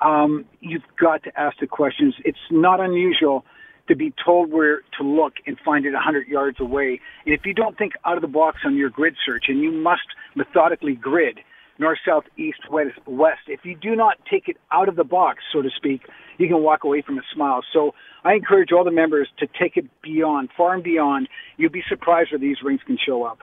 Um, 0.00 0.44
you've 0.60 0.84
got 0.98 1.22
to 1.24 1.40
ask 1.40 1.58
the 1.60 1.66
questions. 1.66 2.14
It's 2.24 2.38
not 2.50 2.80
unusual 2.80 3.44
to 3.88 3.96
be 3.96 4.12
told 4.24 4.52
where 4.52 4.82
to 4.98 5.04
look 5.04 5.34
and 5.46 5.58
find 5.64 5.84
it 5.86 5.92
100 5.92 6.28
yards 6.28 6.60
away. 6.60 7.00
And 7.24 7.34
if 7.34 7.44
you 7.44 7.54
don't 7.54 7.76
think 7.76 7.94
out 8.04 8.16
of 8.16 8.22
the 8.22 8.28
box 8.28 8.58
on 8.64 8.76
your 8.76 8.90
grid 8.90 9.16
search, 9.26 9.46
and 9.48 9.60
you 9.60 9.72
must 9.72 10.06
methodically 10.34 10.94
grid 10.94 11.40
north, 11.80 11.98
south, 12.06 12.24
east, 12.36 12.60
west, 12.70 12.98
west, 13.06 13.40
if 13.48 13.64
you 13.64 13.74
do 13.74 13.96
not 13.96 14.18
take 14.30 14.48
it 14.48 14.56
out 14.70 14.88
of 14.88 14.96
the 14.96 15.04
box, 15.04 15.42
so 15.52 15.62
to 15.62 15.70
speak, 15.74 16.02
you 16.38 16.46
can 16.46 16.62
walk 16.62 16.84
away 16.84 17.02
from 17.02 17.18
a 17.18 17.22
smile. 17.34 17.62
So 17.72 17.94
I 18.22 18.34
encourage 18.34 18.70
all 18.70 18.84
the 18.84 18.90
members 18.90 19.28
to 19.38 19.46
take 19.58 19.76
it 19.76 19.86
beyond, 20.02 20.50
far 20.56 20.74
and 20.74 20.84
beyond. 20.84 21.28
You'll 21.56 21.70
be 21.70 21.82
surprised 21.88 22.30
where 22.32 22.38
these 22.38 22.58
rings 22.62 22.80
can 22.86 22.98
show 23.04 23.24
up. 23.24 23.40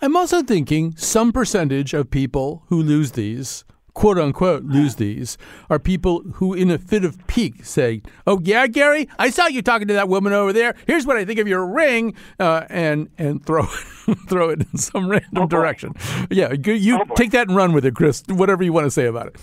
I'm 0.00 0.16
also 0.16 0.42
thinking 0.42 0.94
some 0.96 1.32
percentage 1.32 1.92
of 1.92 2.10
people 2.10 2.62
who 2.68 2.82
lose 2.82 3.12
these, 3.12 3.64
quote 3.94 4.18
unquote, 4.18 4.64
lose 4.64 4.96
these, 4.96 5.36
are 5.68 5.78
people 5.78 6.20
who, 6.34 6.54
in 6.54 6.70
a 6.70 6.78
fit 6.78 7.04
of 7.04 7.24
pique, 7.26 7.64
say, 7.64 8.02
"Oh 8.26 8.40
yeah, 8.42 8.66
Gary, 8.66 9.08
I 9.18 9.30
saw 9.30 9.46
you 9.46 9.62
talking 9.62 9.88
to 9.88 9.94
that 9.94 10.08
woman 10.08 10.32
over 10.32 10.52
there. 10.52 10.74
Here's 10.86 11.06
what 11.06 11.16
I 11.16 11.24
think 11.24 11.38
of 11.38 11.48
your 11.48 11.66
ring," 11.66 12.14
uh, 12.38 12.64
and 12.70 13.08
and 13.18 13.44
throw 13.44 13.64
throw 14.28 14.50
it 14.50 14.60
in 14.60 14.76
some 14.78 15.08
random 15.08 15.48
direction. 15.48 15.94
Yeah, 16.30 16.52
you, 16.52 16.72
you 16.72 17.00
Oh, 17.00 17.14
take 17.14 17.30
that 17.32 17.48
and 17.48 17.56
run 17.56 17.72
with 17.72 17.84
it, 17.84 17.94
Chris. 17.94 18.22
Whatever 18.28 18.62
you 18.62 18.72
want 18.72 18.86
to 18.86 18.90
say 18.90 19.06
about 19.06 19.26
it. 19.28 19.36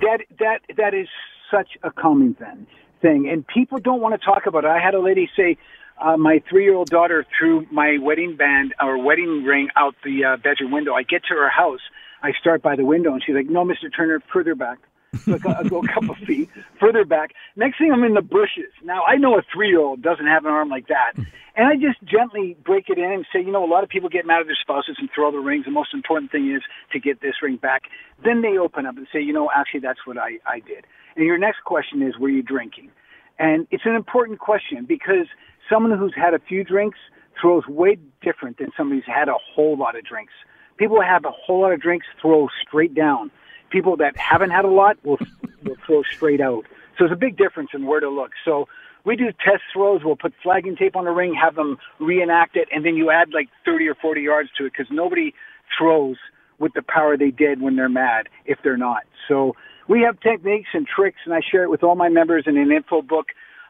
that 0.00 0.20
that 0.38 0.60
that 0.76 0.94
is 0.94 1.08
such 1.50 1.70
a 1.82 1.90
common 1.90 2.34
thing 2.34 2.66
thing 3.02 3.28
and 3.28 3.46
people 3.46 3.78
don't 3.78 4.00
want 4.00 4.18
to 4.18 4.24
talk 4.24 4.46
about 4.46 4.64
it 4.64 4.68
i 4.68 4.78
had 4.80 4.94
a 4.94 5.00
lady 5.00 5.28
say 5.36 5.56
uh, 6.00 6.16
my 6.16 6.42
three 6.48 6.64
year 6.64 6.74
old 6.74 6.88
daughter 6.88 7.24
threw 7.38 7.66
my 7.70 7.98
wedding 8.00 8.34
band 8.36 8.74
or 8.80 8.98
wedding 9.02 9.44
ring 9.44 9.68
out 9.76 9.94
the 10.02 10.24
uh, 10.24 10.36
bedroom 10.38 10.72
window 10.72 10.92
i 10.94 11.02
get 11.02 11.22
to 11.22 11.34
her 11.34 11.48
house 11.50 11.80
i 12.26 12.32
start 12.40 12.62
by 12.62 12.76
the 12.76 12.84
window 12.84 13.12
and 13.12 13.22
she's 13.24 13.34
like 13.34 13.46
no 13.46 13.64
mr 13.64 13.94
turner 13.94 14.22
further 14.32 14.54
back 14.54 14.78
so 15.24 15.34
I 15.34 15.38
go- 15.38 15.54
I 15.58 15.62
go 15.62 15.78
a 15.80 15.88
couple 15.88 16.10
of 16.10 16.16
feet 16.26 16.50
further 16.78 17.04
back. 17.04 17.32
Next 17.54 17.78
thing 17.78 17.92
I'm 17.92 18.04
in 18.04 18.14
the 18.14 18.22
bushes. 18.22 18.70
Now 18.84 19.02
I 19.04 19.16
know 19.16 19.38
a 19.38 19.42
three 19.52 19.68
year 19.68 19.80
old 19.80 20.02
doesn't 20.02 20.26
have 20.26 20.44
an 20.44 20.52
arm 20.52 20.68
like 20.68 20.88
that. 20.88 21.12
Mm-hmm. 21.16 21.30
And 21.56 21.66
I 21.66 21.74
just 21.76 22.02
gently 22.04 22.54
break 22.64 22.90
it 22.90 22.98
in 22.98 23.10
and 23.10 23.26
say, 23.32 23.40
you 23.40 23.50
know, 23.50 23.64
a 23.64 23.70
lot 23.70 23.82
of 23.82 23.88
people 23.88 24.10
get 24.10 24.26
mad 24.26 24.40
at 24.40 24.46
their 24.46 24.58
spouses 24.60 24.96
and 24.98 25.08
throw 25.14 25.32
the 25.32 25.38
rings. 25.38 25.64
The 25.64 25.70
most 25.70 25.94
important 25.94 26.30
thing 26.30 26.54
is 26.54 26.60
to 26.92 27.00
get 27.00 27.22
this 27.22 27.36
ring 27.42 27.56
back. 27.56 27.84
Then 28.22 28.42
they 28.42 28.58
open 28.58 28.84
up 28.84 28.98
and 28.98 29.06
say, 29.10 29.22
you 29.22 29.32
know, 29.32 29.50
actually 29.54 29.80
that's 29.80 30.00
what 30.04 30.18
I, 30.18 30.38
I 30.46 30.60
did. 30.60 30.86
And 31.16 31.24
your 31.24 31.38
next 31.38 31.64
question 31.64 32.02
is, 32.02 32.18
were 32.18 32.28
you 32.28 32.42
drinking? 32.42 32.90
And 33.38 33.66
it's 33.70 33.86
an 33.86 33.94
important 33.94 34.38
question 34.38 34.84
because 34.86 35.28
someone 35.70 35.96
who's 35.98 36.14
had 36.14 36.34
a 36.34 36.38
few 36.38 36.62
drinks 36.62 36.98
throws 37.40 37.66
way 37.66 37.96
different 38.20 38.58
than 38.58 38.70
somebody 38.76 39.00
who's 39.00 39.14
had 39.14 39.28
a 39.28 39.36
whole 39.54 39.78
lot 39.78 39.96
of 39.96 40.04
drinks. 40.04 40.32
People 40.76 41.00
have 41.00 41.24
a 41.24 41.30
whole 41.30 41.60
lot 41.60 41.72
of 41.72 41.80
drinks 41.80 42.06
throw 42.20 42.48
straight 42.66 42.94
down. 42.94 43.30
People 43.70 43.96
that 43.96 44.16
haven't 44.16 44.50
had 44.50 44.64
a 44.64 44.70
lot 44.70 44.96
will, 45.04 45.18
will 45.64 45.76
throw 45.86 46.02
straight 46.02 46.40
out. 46.40 46.64
So 46.96 47.04
there's 47.04 47.12
a 47.12 47.16
big 47.16 47.36
difference 47.36 47.70
in 47.74 47.86
where 47.86 48.00
to 48.00 48.08
look. 48.08 48.32
So 48.44 48.68
we 49.04 49.16
do 49.16 49.26
test 49.26 49.62
throws. 49.72 50.02
We'll 50.04 50.16
put 50.16 50.34
flagging 50.42 50.76
tape 50.76 50.96
on 50.96 51.04
the 51.04 51.10
ring, 51.10 51.34
have 51.34 51.54
them 51.54 51.78
reenact 51.98 52.56
it, 52.56 52.68
and 52.72 52.84
then 52.84 52.96
you 52.96 53.10
add 53.10 53.32
like 53.32 53.48
30 53.64 53.88
or 53.88 53.94
40 53.94 54.20
yards 54.20 54.50
to 54.58 54.66
it 54.66 54.72
because 54.72 54.90
nobody 54.90 55.34
throws 55.78 56.16
with 56.58 56.72
the 56.74 56.82
power 56.82 57.16
they 57.16 57.30
did 57.30 57.60
when 57.60 57.76
they're 57.76 57.88
mad 57.88 58.28
if 58.46 58.58
they're 58.62 58.76
not. 58.76 59.02
So 59.28 59.54
we 59.88 60.02
have 60.02 60.18
techniques 60.20 60.70
and 60.72 60.86
tricks, 60.86 61.18
and 61.24 61.34
I 61.34 61.40
share 61.40 61.62
it 61.62 61.70
with 61.70 61.82
all 61.82 61.94
my 61.94 62.08
members 62.08 62.44
in 62.46 62.56
an 62.56 62.72
info 62.72 63.02
book. 63.02 63.26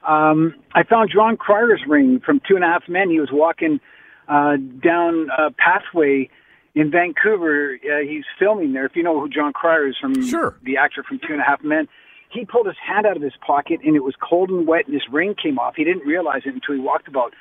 Um, 0.06 0.54
I 0.72 0.84
found 0.84 1.10
Jon 1.12 1.36
Cryer's 1.36 1.82
ring 1.86 2.20
from 2.24 2.40
Two 2.48 2.54
and 2.54 2.64
a 2.64 2.68
Half 2.68 2.88
Men. 2.88 3.10
He 3.10 3.20
was 3.20 3.30
walking 3.32 3.80
uh, 4.28 4.56
down 4.56 5.28
a 5.36 5.50
pathway 5.50 6.30
in 6.76 6.90
Vancouver. 6.90 7.78
Uh, 7.82 8.06
he's 8.06 8.24
filming 8.38 8.72
there. 8.74 8.84
If 8.86 8.94
you 8.94 9.02
know 9.02 9.18
who 9.18 9.28
Jon 9.28 9.52
Cryer 9.52 9.88
is 9.88 9.96
from 10.00 10.22
Sure. 10.22 10.56
the 10.62 10.76
actor 10.76 11.02
from 11.02 11.18
Two 11.18 11.32
and 11.32 11.40
a 11.40 11.44
Half 11.44 11.64
Men, 11.64 11.88
he 12.30 12.44
pulled 12.44 12.66
his 12.66 12.76
hand 12.78 13.06
out 13.06 13.16
of 13.16 13.22
his 13.22 13.32
pocket 13.44 13.80
and 13.82 13.96
it 13.96 14.04
was 14.04 14.14
cold 14.20 14.50
and 14.50 14.66
wet, 14.66 14.84
and 14.84 14.94
his 14.94 15.08
ring 15.10 15.34
came 15.34 15.58
off. 15.58 15.74
He 15.74 15.84
didn't 15.84 16.06
realize 16.06 16.42
it 16.44 16.54
until 16.54 16.74
he 16.74 16.80
walked 16.80 17.08
about 17.08 17.32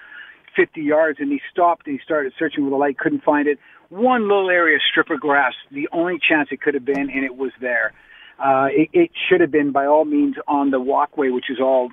50 0.55 0.81
yards 0.81 1.19
and 1.19 1.31
he 1.31 1.41
stopped 1.51 1.85
and 1.85 1.99
he 1.99 2.03
started 2.03 2.33
searching 2.39 2.63
with 2.63 2.73
a 2.73 2.77
light, 2.77 2.97
couldn't 2.97 3.23
find 3.23 3.47
it. 3.47 3.59
One 3.89 4.23
little 4.23 4.49
area, 4.49 4.79
strip 4.89 5.09
of 5.11 5.19
grass, 5.19 5.53
the 5.69 5.87
only 5.91 6.17
chance 6.17 6.49
it 6.51 6.61
could 6.61 6.73
have 6.73 6.85
been, 6.85 7.09
and 7.09 7.23
it 7.23 7.35
was 7.35 7.51
there. 7.61 7.93
Uh, 8.39 8.67
it, 8.71 8.89
it 8.93 9.11
should 9.29 9.41
have 9.41 9.51
been, 9.51 9.71
by 9.71 9.85
all 9.85 10.05
means, 10.05 10.35
on 10.47 10.71
the 10.71 10.79
walkway, 10.79 11.29
which 11.29 11.49
is 11.49 11.59
all 11.59 11.91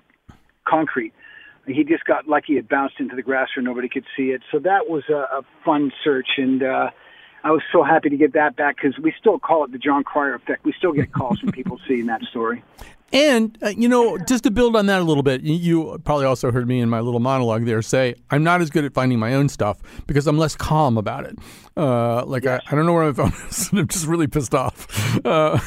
concrete. 0.66 1.12
He 1.66 1.84
just 1.84 2.04
got 2.04 2.26
lucky; 2.26 2.54
it 2.54 2.68
bounced 2.68 2.96
into 2.98 3.14
the 3.14 3.22
grass 3.22 3.50
where 3.54 3.62
nobody 3.62 3.88
could 3.88 4.04
see 4.16 4.30
it. 4.30 4.42
So 4.50 4.58
that 4.60 4.88
was 4.88 5.04
a, 5.08 5.38
a 5.38 5.42
fun 5.64 5.92
search, 6.02 6.26
and 6.38 6.60
uh, 6.62 6.90
I 7.44 7.50
was 7.50 7.62
so 7.72 7.82
happy 7.82 8.08
to 8.08 8.16
get 8.16 8.34
that 8.34 8.56
back 8.56 8.76
because 8.76 8.98
we 8.98 9.12
still 9.18 9.38
call 9.38 9.64
it 9.64 9.72
the 9.72 9.78
Jon 9.78 10.04
Cryer 10.04 10.34
effect. 10.34 10.64
We 10.64 10.72
still 10.78 10.92
get 10.92 11.12
calls 11.12 11.40
from 11.40 11.52
people 11.52 11.80
seeing 11.88 12.06
that 12.06 12.22
story. 12.22 12.62
And, 13.12 13.58
uh, 13.62 13.68
you 13.68 13.88
know, 13.88 14.16
just 14.16 14.44
to 14.44 14.50
build 14.50 14.74
on 14.74 14.86
that 14.86 15.00
a 15.00 15.04
little 15.04 15.22
bit, 15.22 15.42
you, 15.42 16.00
probably 16.02 16.24
also 16.24 16.50
heard 16.50 16.66
me 16.66 16.80
in 16.80 16.88
my 16.88 17.00
little 17.00 17.20
monologue 17.20 17.66
there 17.66 17.82
say, 17.82 18.14
I'm 18.30 18.42
not 18.42 18.62
as 18.62 18.70
good 18.70 18.86
at 18.86 18.94
finding 18.94 19.18
my 19.18 19.34
own 19.34 19.50
stuff 19.50 19.82
because 20.06 20.26
I'm 20.26 20.38
less 20.38 20.56
calm 20.56 20.96
about 20.96 21.26
it. 21.26 21.38
Uh, 21.76 22.24
like, 22.24 22.46
I, 22.46 22.60
I 22.66 22.74
don't 22.74 22.86
know 22.86 22.94
where 22.94 23.04
my 23.04 23.12
phone 23.12 23.32
is, 23.50 23.68
and 23.70 23.80
I'm 23.80 23.88
just 23.88 24.06
really 24.06 24.26
pissed 24.26 24.54
off. 24.54 24.88
Uh, 25.24 25.58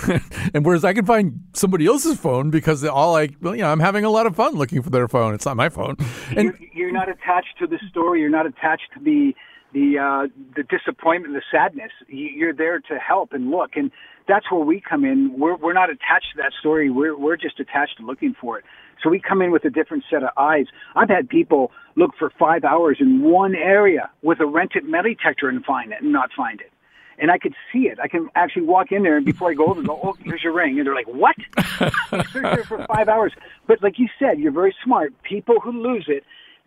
and 0.54 0.66
whereas 0.66 0.84
I 0.84 0.94
can 0.94 1.06
find 1.06 1.40
somebody 1.54 1.86
else's 1.86 2.20
phone 2.20 2.50
because 2.50 2.84
all 2.84 3.12
like, 3.12 3.36
well, 3.42 3.56
you 3.56 3.62
know, 3.62 3.72
I'm 3.72 3.80
having 3.80 4.04
a 4.04 4.10
lot 4.10 4.26
of 4.26 4.36
fun 4.36 4.56
looking 4.56 4.82
for 4.82 4.90
their 4.90 5.08
phone. 5.08 5.34
It's 5.34 5.46
not 5.46 5.56
my 5.56 5.70
phone. 5.70 5.96
And 6.36 6.46
you're, 6.46 6.70
you're 6.74 6.92
not 6.92 7.08
attached 7.08 7.58
to 7.60 7.68
the 7.68 7.80
story. 7.90 8.22
You're 8.22 8.30
not 8.30 8.48
attached 8.48 8.92
to 8.96 9.00
the 9.04 9.36
the 9.76 10.00
uh, 10.00 10.28
the 10.56 10.64
disappointment, 10.64 11.34
the 11.36 11.44
sadness. 11.52 11.92
You- 12.08 12.30
You're 12.40 12.54
there 12.54 12.80
to 12.80 12.96
help 12.98 13.34
and 13.34 13.52
look, 13.52 13.76
and 13.76 13.92
that's 14.28 14.50
where 14.50 14.62
we 14.62 14.82
come 14.82 15.04
in. 15.06 15.38
We're 15.38 15.56
we're 15.58 15.74
not 15.74 15.90
attached 15.92 16.32
to 16.36 16.38
that 16.38 16.54
story. 16.60 16.90
We're 16.90 17.16
we're 17.16 17.36
just 17.38 17.60
attached 17.60 17.98
to 18.00 18.06
looking 18.06 18.34
for 18.40 18.58
it. 18.58 18.66
So 19.04 19.10
we 19.10 19.20
come 19.20 19.42
in 19.42 19.52
with 19.52 19.66
a 19.66 19.70
different 19.70 20.06
set 20.10 20.24
of 20.24 20.30
eyes. 20.38 20.68
I've 20.96 21.10
had 21.10 21.28
people 21.30 21.72
look 21.98 22.12
for 22.18 22.32
five 22.40 22.64
hours 22.64 22.98
in 23.02 23.22
one 23.22 23.54
area 23.54 24.10
with 24.24 24.40
a 24.40 24.46
rented 24.46 24.86
metal 24.86 25.14
detector 25.14 25.50
and 25.50 25.64
find 25.66 25.92
it 25.92 26.02
and 26.02 26.12
not 26.14 26.30
find 26.36 26.62
it. 26.62 26.72
And 27.20 27.30
I 27.30 27.38
could 27.38 27.54
see 27.72 27.84
it. 27.88 28.00
I 28.02 28.08
can 28.08 28.30
actually 28.36 28.64
walk 28.64 28.92
in 28.92 29.04
there 29.04 29.16
and 29.18 29.26
before 29.26 29.50
I 29.52 29.54
go 29.54 29.68
over, 29.68 29.82
go, 29.82 30.00
oh, 30.04 30.16
here's 30.24 30.44
your 30.44 30.52
ring. 30.54 30.78
And 30.78 30.86
they're 30.88 30.96
like, 30.96 31.08
what? 31.08 31.36
I 31.58 32.24
searched 32.32 32.34
there 32.56 32.64
for 32.66 32.86
five 32.88 33.08
hours. 33.08 33.32
But 33.68 33.82
like 33.84 34.00
you 34.00 34.08
said, 34.20 34.40
you're 34.40 34.52
very 34.52 34.76
smart. 34.84 35.14
People 35.24 35.60
who 35.62 35.72
lose 35.72 36.06
it, 36.08 36.24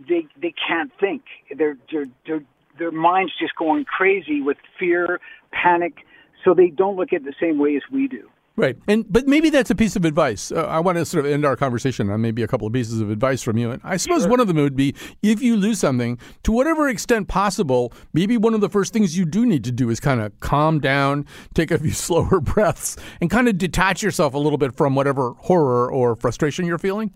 they 0.09 0.27
they 0.41 0.55
can't 0.69 0.91
think. 1.01 1.23
They're 1.57 1.77
they're, 1.91 2.07
they're 2.27 2.45
their 2.79 2.91
minds 2.91 3.33
just 3.41 3.55
going 3.57 3.85
crazy 3.85 4.41
with 4.41 4.57
fear, 4.79 5.21
panic. 5.53 5.95
So 6.45 6.55
they 6.55 6.69
don't 6.69 6.97
look 6.97 7.13
at 7.13 7.23
it 7.23 7.25
the 7.25 7.35
same 7.41 7.59
way 7.59 7.77
as 7.77 7.83
we 7.93 8.09
do. 8.09 8.29
Right, 8.59 8.77
and 8.89 9.05
but 9.09 9.29
maybe 9.29 9.51
that's 9.51 9.71
a 9.71 9.75
piece 9.77 9.95
of 9.95 10.05
advice. 10.05 10.51
Uh, 10.51 10.63
I 10.63 10.81
want 10.81 10.99
to 10.99 11.05
sort 11.05 11.25
of 11.25 11.31
end 11.31 11.45
our 11.45 11.55
conversation 11.55 12.11
on 12.11 12.21
maybe 12.21 12.43
a 12.43 12.49
couple 12.49 12.67
of 12.67 12.73
pieces 12.73 13.01
of 13.01 13.09
advice 13.09 13.41
from 13.41 13.57
you. 13.57 13.71
And 13.71 13.81
I 13.85 13.97
suppose 13.97 14.27
one 14.27 14.41
of 14.41 14.49
them 14.49 14.57
would 14.57 14.75
be 14.75 14.97
if 15.23 15.41
you 15.41 15.57
lose 15.57 15.79
something, 15.79 16.19
to 16.43 16.51
whatever 16.51 16.89
extent 16.89 17.29
possible, 17.29 17.93
maybe 18.15 18.37
one 18.37 18.55
of 18.55 18.61
the 18.61 18.69
first 18.69 18.93
things 18.93 19.17
you 19.17 19.25
do 19.25 19.47
need 19.47 19.63
to 19.63 19.71
do 19.71 19.91
is 19.91 20.01
kind 20.01 20.21
of 20.21 20.39
calm 20.41 20.81
down, 20.81 21.25
take 21.55 21.71
a 21.71 21.79
few 21.79 21.91
slower 21.93 22.41
breaths, 22.41 22.97
and 23.21 23.31
kind 23.31 23.47
of 23.47 23.59
detach 23.59 24.03
yourself 24.03 24.35
a 24.35 24.39
little 24.39 24.59
bit 24.59 24.75
from 24.77 24.97
whatever 24.97 25.35
horror 25.39 25.89
or 25.89 26.17
frustration 26.17 26.67
you're 26.67 26.79
feeling. 26.79 27.13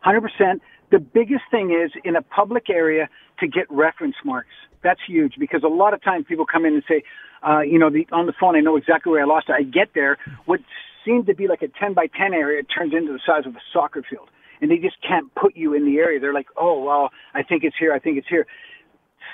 Hundred 0.00 0.22
percent. 0.22 0.60
The 0.90 0.98
biggest 0.98 1.44
thing 1.52 1.70
is 1.70 1.92
in 2.02 2.16
a 2.16 2.22
public 2.22 2.68
area 2.68 3.08
to 3.40 3.48
get 3.48 3.66
reference 3.70 4.16
marks. 4.24 4.54
That's 4.82 5.00
huge 5.06 5.34
because 5.38 5.62
a 5.64 5.68
lot 5.68 5.94
of 5.94 6.02
times 6.02 6.26
people 6.28 6.46
come 6.46 6.64
in 6.64 6.74
and 6.74 6.82
say, 6.88 7.02
uh, 7.46 7.60
you 7.60 7.78
know, 7.78 7.90
the, 7.90 8.06
on 8.12 8.26
the 8.26 8.32
phone, 8.38 8.56
I 8.56 8.60
know 8.60 8.76
exactly 8.76 9.12
where 9.12 9.22
I 9.22 9.26
lost 9.26 9.48
it. 9.48 9.52
I 9.52 9.62
get 9.62 9.90
there. 9.94 10.18
What 10.46 10.60
seemed 11.04 11.26
to 11.26 11.34
be 11.34 11.48
like 11.48 11.62
a 11.62 11.68
10 11.68 11.94
by 11.94 12.06
10 12.06 12.34
area 12.34 12.62
turns 12.62 12.92
into 12.92 13.12
the 13.12 13.20
size 13.24 13.46
of 13.46 13.54
a 13.56 13.60
soccer 13.72 14.02
field. 14.08 14.28
And 14.60 14.70
they 14.70 14.78
just 14.78 14.96
can't 15.06 15.32
put 15.34 15.56
you 15.56 15.74
in 15.74 15.84
the 15.84 15.98
area. 15.98 16.18
They're 16.18 16.34
like, 16.34 16.48
oh, 16.56 16.82
well, 16.82 17.10
I 17.34 17.42
think 17.42 17.62
it's 17.62 17.76
here. 17.78 17.92
I 17.92 17.98
think 17.98 18.18
it's 18.18 18.28
here. 18.28 18.46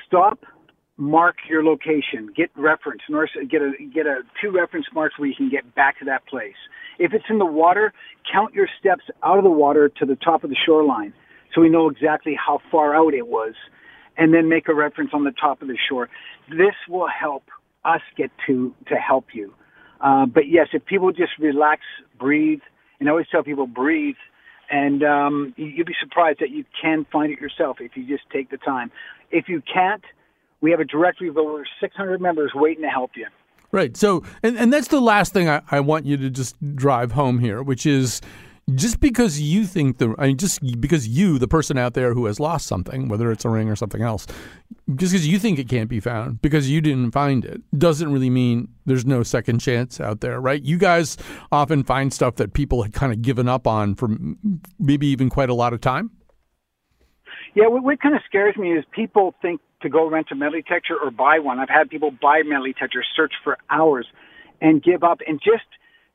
Stop, 0.07 0.45
mark 0.99 1.37
your 1.49 1.64
location, 1.64 2.29
get 2.37 2.51
reference, 2.57 3.03
to 3.09 3.47
get 3.47 3.62
a, 3.62 3.73
get 3.93 4.07
a 4.07 4.21
two 4.40 4.51
reference 4.51 4.87
marks 4.95 5.19
where 5.19 5.29
you 5.29 5.35
can 5.35 5.49
get 5.49 5.75
back 5.75 5.99
to 5.99 6.05
that 6.05 6.27
place. 6.27 6.55
If 6.99 7.14
it's 7.14 7.25
in 7.31 7.38
the 7.38 7.47
water, 7.47 7.93
count 8.31 8.55
your 8.55 8.69
steps 8.79 9.05
out 9.23 9.38
of 9.38 9.45
the 9.45 9.51
water 9.51 9.88
to 9.88 10.07
the 10.07 10.17
top 10.17 10.45
of 10.45 10.51
the 10.51 10.57
shoreline 10.67 11.14
so 11.55 11.61
we 11.61 11.69
know 11.69 11.88
exactly 11.88 12.37
how 12.37 12.61
far 12.71 12.95
out 12.95 13.14
it 13.14 13.27
was 13.27 13.55
and 14.16 14.33
then 14.33 14.48
make 14.48 14.68
a 14.68 14.74
reference 14.74 15.11
on 15.12 15.24
the 15.24 15.33
top 15.33 15.62
of 15.62 15.68
the 15.68 15.79
shore. 15.88 16.09
This 16.48 16.74
will 16.88 17.09
help 17.09 17.44
us 17.85 18.00
get 18.16 18.31
to 18.46 18.74
to 18.88 18.94
help 18.96 19.27
you. 19.35 19.53
Uh, 20.00 20.27
but 20.27 20.48
yes, 20.48 20.68
if 20.72 20.85
people 20.85 21.12
just 21.12 21.33
relax, 21.38 21.83
breathe, 22.18 22.61
and 23.00 23.09
I 23.09 23.12
always 23.12 23.27
tell 23.31 23.42
people 23.42 23.66
breathe, 23.66 24.16
and 24.70 25.03
um, 25.03 25.55
you- 25.57 25.66
you'll 25.66 25.87
be 25.87 25.94
surprised 26.00 26.40
that 26.40 26.50
you 26.50 26.64
can 26.81 27.07
find 27.12 27.33
it 27.33 27.40
yourself 27.40 27.79
if 27.81 27.96
you 27.96 28.05
just 28.07 28.29
take 28.31 28.50
the 28.50 28.59
time. 28.59 28.90
If 29.31 29.48
you 29.48 29.62
can't, 29.62 30.03
we 30.61 30.70
have 30.70 30.81
a 30.81 30.85
directory 30.85 31.29
of 31.29 31.37
over 31.38 31.64
600 31.81 32.20
members 32.20 32.53
waiting 32.55 32.83
to 32.83 32.88
help 32.90 33.12
you. 33.16 33.27
Right. 33.72 33.96
So, 33.96 34.22
and, 34.42 34.57
and 34.57 34.72
that's 34.72 34.88
the 34.88 35.00
last 35.00 35.33
thing 35.33 35.48
I, 35.48 35.61
I 35.70 35.81
want 35.81 36.07
you 36.07 36.16
to 36.18 36.31
just 36.31 36.55
drive 36.77 37.12
home 37.12 37.38
here, 37.40 37.62
which 37.62 37.87
is 37.87 38.20
just 38.74 39.00
because 39.00 39.40
you 39.40 39.66
think 39.66 39.98
the, 39.98 40.14
I 40.18 40.29
mean, 40.29 40.38
just 40.38 40.61
because 40.81 41.07
you, 41.07 41.38
the 41.38 41.48
person 41.48 41.77
out 41.77 41.94
there 41.94 42.14
who 42.14 42.27
has 42.27 42.40
lost 42.40 42.66
something, 42.66 43.09
whether 43.09 43.31
it's 43.31 43.44
a 43.44 43.48
ring 43.50 43.68
or 43.68 43.77
something 43.77 44.00
else, 44.00 44.27
just 44.96 45.12
because 45.12 45.27
you 45.27 45.38
think 45.38 45.59
it 45.59 45.68
can't 45.68 45.88
be 45.88 46.00
found 46.00 46.40
because 46.40 46.70
you 46.70 46.81
didn't 46.81 47.11
find 47.11 47.44
it, 47.44 47.61
doesn't 47.77 48.11
really 48.11 48.31
mean 48.31 48.68
there's 48.87 49.05
no 49.05 49.22
second 49.22 49.59
chance 49.59 50.00
out 50.00 50.20
there, 50.20 50.40
right? 50.40 50.62
You 50.62 50.79
guys 50.79 51.18
often 51.53 51.85
find 51.85 52.12
stuff 52.12 52.37
that 52.37 52.55
people 52.55 52.83
had 52.83 52.94
kind 52.94 53.12
of 53.12 53.20
given 53.20 53.48
up 53.48 53.66
on 53.66 53.94
for 53.94 54.09
maybe 54.79 55.07
even 55.09 55.29
quite 55.29 55.50
a 55.50 55.55
lot 55.55 55.72
of 55.74 55.81
time. 55.81 56.11
Yeah, 57.55 57.66
what, 57.68 57.85
what 57.85 58.00
kind 58.00 58.14
of 58.14 58.22
scares 58.27 58.57
me 58.57 58.72
is 58.72 58.85
people 58.92 59.35
think 59.42 59.61
to 59.83 59.88
go 59.90 60.09
rent 60.09 60.29
a 60.33 60.35
metal 60.35 60.61
detector 60.61 60.96
or 61.00 61.11
buy 61.11 61.38
one. 61.38 61.61
I've 61.61 61.68
had 61.68 61.90
people 61.90 62.11
buy 62.11 62.42
metal 62.44 62.64
detectors, 62.64 63.07
search 63.14 63.35
for 63.44 63.59
hours, 63.70 64.07
and 64.61 64.83
give 64.83 65.05
up. 65.05 65.18
And 65.27 65.38
just 65.38 65.64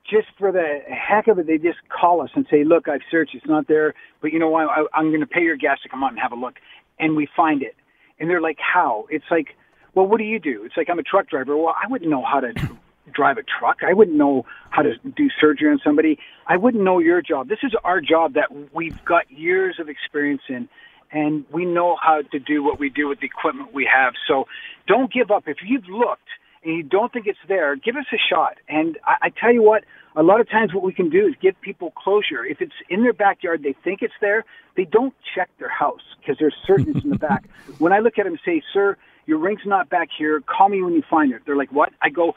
just 0.10 0.28
for 0.38 0.52
the 0.52 0.80
heck 0.90 1.28
of 1.28 1.40
it, 1.40 1.48
they 1.48 1.58
just 1.58 1.78
call 1.90 2.22
us 2.22 2.30
and 2.36 2.46
say, 2.50 2.64
"Look, 2.64 2.88
I've 2.88 3.02
searched; 3.10 3.36
it's 3.36 3.46
not 3.46 3.68
there. 3.68 3.94
But 4.22 4.34
you 4.34 4.40
know 4.40 4.50
what? 4.50 4.68
I, 4.70 4.86
I'm 4.94 5.10
going 5.10 5.22
to 5.22 5.28
pay 5.28 5.42
your 5.42 5.58
gas 5.58 5.80
to 5.84 5.90
come 5.90 6.04
out 6.04 6.12
and 6.12 6.20
have 6.20 6.32
a 6.32 6.36
look." 6.36 6.56
And 7.00 7.16
we 7.16 7.28
find 7.36 7.62
it, 7.62 7.76
and 8.20 8.30
they're 8.30 8.42
like, 8.42 8.58
"How?" 8.60 9.06
It's 9.10 9.26
like, 9.32 9.56
"Well, 9.96 10.08
what 10.08 10.18
do 10.18 10.24
you 10.24 10.40
do?" 10.40 10.64
It's 10.66 10.76
like 10.78 10.90
I'm 10.90 11.00
a 11.00 11.04
truck 11.04 11.30
driver. 11.30 11.56
Well, 11.56 11.76
I 11.82 11.88
wouldn't 11.88 12.10
know 12.10 12.24
how 12.24 12.40
to 12.40 12.54
drive 13.14 13.38
a 13.38 13.44
truck. 13.44 13.78
I 13.88 13.94
wouldn't 13.94 14.18
know 14.18 14.46
how 14.70 14.82
to 14.82 14.96
do 15.16 15.30
surgery 15.40 15.70
on 15.72 15.80
somebody. 15.84 16.20
I 16.48 16.58
wouldn't 16.58 16.84
know 16.84 17.00
your 17.00 17.22
job. 17.22 17.48
This 17.48 17.60
is 17.64 17.74
our 17.84 18.02
job 18.02 18.34
that 18.34 18.50
we've 18.74 19.04
got 19.06 19.30
years 19.32 19.78
of 19.80 19.90
experience 19.90 20.42
in 20.50 20.70
and 21.12 21.46
we 21.52 21.66
know 21.66 21.98
how 22.02 22.22
to 22.32 22.40
do 22.40 22.64
what 22.64 22.80
we 22.80 22.90
do 22.90 23.08
with 23.08 23.20
the 23.20 23.26
equipment 23.26 23.74
we 23.74 23.90
have. 23.92 24.14
So 24.28 24.46
don't 24.88 25.12
give 25.12 25.32
up. 25.32 25.48
If 25.48 25.58
you've 25.66 25.88
looked 25.88 26.30
and 26.64 26.76
you 26.76 26.84
don't 26.84 27.12
think 27.12 27.28
it's 27.28 27.40
there, 27.48 27.76
give 27.76 27.96
us 27.96 28.06
a 28.14 28.18
shot. 28.18 28.58
And 28.68 28.98
I, 29.06 29.28
I 29.28 29.30
tell 29.30 29.54
you 29.54 29.64
what, 29.64 29.84
a 30.16 30.24
lot 30.24 30.40
of 30.42 30.50
times 30.50 30.74
what 30.74 30.84
we 30.84 30.94
can 30.94 31.10
do 31.10 31.28
is 31.28 31.36
give 31.42 31.60
people 31.62 31.92
closure. 31.92 32.44
If 32.46 32.62
it's 32.62 32.74
in 32.90 33.04
their 33.04 33.14
backyard, 33.14 33.64
they 33.64 33.74
think 33.84 34.02
it's 34.02 34.14
there, 34.22 34.46
they 34.76 34.86
don't 34.86 35.14
check 35.36 35.50
their 35.60 35.70
house 35.70 36.02
because 36.20 36.38
they're 36.40 36.54
certain 36.66 36.96
it's 36.96 37.04
in 37.04 37.12
the 37.12 37.18
back. 37.18 37.46
When 37.78 37.94
I 37.94 38.00
look 38.00 38.18
at 38.18 38.24
them 38.24 38.34
and 38.34 38.42
say, 38.44 38.62
sir, 38.74 38.98
your 39.26 39.38
ring's 39.38 39.66
not 39.66 39.90
back 39.90 40.10
here, 40.16 40.42
call 40.42 40.70
me 40.70 40.82
when 40.82 40.94
you 40.94 41.04
find 41.10 41.32
it. 41.32 41.44
They're 41.46 41.56
like, 41.56 41.72
what? 41.72 41.94
I 42.02 42.10
go, 42.10 42.36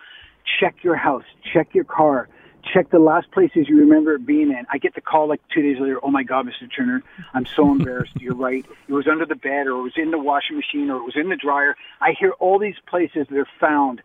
check 0.61 0.77
your 0.83 0.95
house, 0.95 1.25
check 1.53 1.75
your 1.75 1.85
car, 1.85 2.29
check 2.63 2.91
the 2.91 2.99
last 2.99 3.31
places 3.31 3.69
you 3.69 3.79
remember 3.79 4.15
it 4.15 4.27
being 4.27 4.51
in. 4.51 4.67
I 4.71 4.79
get 4.79 4.95
the 4.95 5.01
call 5.01 5.29
like 5.29 5.41
two 5.53 5.63
days 5.63 5.81
later. 5.81 5.99
Oh 6.03 6.11
my 6.11 6.23
God, 6.23 6.47
Mr. 6.47 6.69
Turner, 6.75 7.03
I'm 7.35 7.47
so 7.47 7.71
embarrassed. 7.71 8.21
You're 8.21 8.35
right. 8.35 8.65
It 8.89 8.93
was 8.93 9.09
under 9.09 9.27
the 9.27 9.35
bed, 9.35 9.67
or 9.67 9.79
it 9.79 9.83
was 9.83 9.97
in 9.97 10.11
the 10.11 10.19
washing 10.19 10.57
machine, 10.57 10.91
or 10.91 10.99
it 10.99 11.05
was 11.05 11.17
in 11.17 11.29
the 11.29 11.37
dryer. 11.37 11.77
I 12.01 12.13
hear 12.13 12.33
all 12.33 12.59
these 12.59 12.77
places 12.87 13.27
that 13.31 13.39
are 13.39 13.49
found, 13.59 14.03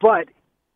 but 0.00 0.28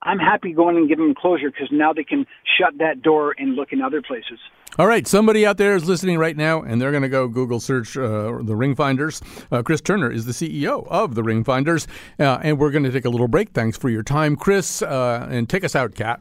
I'm 0.03 0.19
happy 0.19 0.53
going 0.53 0.77
and 0.77 0.89
giving 0.89 1.07
them 1.07 1.15
closure 1.15 1.51
because 1.51 1.69
now 1.71 1.93
they 1.93 2.05
can 2.05 2.27
shut 2.59 2.79
that 2.79 3.03
door 3.03 3.35
and 3.39 3.55
look 3.55 3.73
in 3.73 3.81
other 3.81 4.03
places. 4.03 4.39
All 4.79 4.87
right, 4.87 5.07
somebody 5.07 5.45
out 5.45 5.59
there 5.59 5.77
is 5.77 5.85
listening 5.85 6.19
right 6.19 6.37
now, 6.37 6.63
and 6.63 6.81
they're 6.81 6.91
going 6.91 7.03
to 7.03 7.09
go 7.09 7.29
Google 7.29 7.61
search 7.61 7.97
uh, 7.97 8.39
the 8.43 8.57
Ring 8.57 8.75
Finders. 8.75 9.21
Uh, 9.51 9.63
Chris 9.63 9.83
Turner 9.83 10.11
is 10.11 10.25
the 10.25 10.33
CEO 10.33 10.87
of 10.89 11.15
the 11.15 11.23
Ring 11.23 11.45
Finders, 11.45 11.87
uh, 12.19 12.39
and 12.43 12.59
we're 12.59 12.71
going 12.71 12.85
to 12.85 12.91
take 12.91 13.05
a 13.05 13.11
little 13.11 13.29
break. 13.29 13.51
Thanks 13.51 13.77
for 13.77 13.91
your 13.91 14.03
time, 14.03 14.35
Chris, 14.35 14.81
uh, 14.81 15.29
and 15.31 15.49
take 15.49 15.63
us 15.63 15.77
out, 15.77 15.95
Cat. 15.95 16.21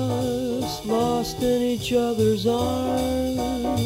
lost 0.85 1.41
in 1.41 1.61
each 1.61 1.93
other's 1.93 2.45
arms. 2.47 3.81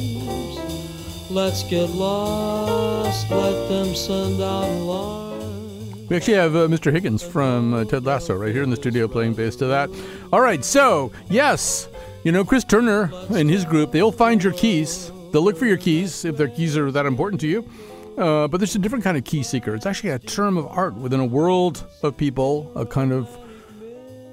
Let's 1.29 1.63
get 1.63 1.89
lost, 1.89 3.29
let 3.29 3.69
them 3.69 3.95
send 3.95 4.41
out 4.41 4.69
alarms. 4.69 6.09
We 6.09 6.15
actually 6.15 6.35
have 6.35 6.55
uh, 6.55 6.67
Mr. 6.67 6.91
Higgins 6.91 7.23
from 7.23 7.73
uh, 7.73 7.83
Ted 7.85 8.05
Lasso 8.05 8.35
right 8.35 8.53
here 8.53 8.63
in 8.63 8.69
the 8.69 8.75
studio 8.75 9.07
playing 9.07 9.33
bass 9.33 9.55
to 9.57 9.65
that. 9.65 9.89
All 10.31 10.41
right, 10.41 10.63
so 10.63 11.11
yes, 11.29 11.87
you 12.23 12.31
know 12.31 12.45
Chris 12.45 12.63
Turner 12.63 13.11
and 13.31 13.49
his 13.49 13.65
group, 13.65 13.91
they'll 13.91 14.11
find 14.11 14.43
your 14.43 14.53
keys. 14.53 15.11
They'll 15.31 15.43
look 15.43 15.57
for 15.57 15.65
your 15.65 15.77
keys 15.77 16.23
if 16.23 16.37
their 16.37 16.47
keys 16.47 16.77
are 16.77 16.91
that 16.91 17.05
important 17.05 17.41
to 17.41 17.47
you. 17.47 17.69
Uh, 18.17 18.47
but 18.47 18.57
there's 18.59 18.75
a 18.75 18.79
different 18.79 19.03
kind 19.03 19.17
of 19.17 19.25
key 19.25 19.43
seeker. 19.43 19.75
It's 19.75 19.85
actually 19.85 20.11
a 20.11 20.19
term 20.19 20.57
of 20.57 20.67
art 20.67 20.93
within 20.95 21.19
a 21.19 21.25
world 21.25 21.85
of 22.01 22.15
people, 22.15 22.71
a 22.75 22.85
kind 22.85 23.11
of 23.11 23.27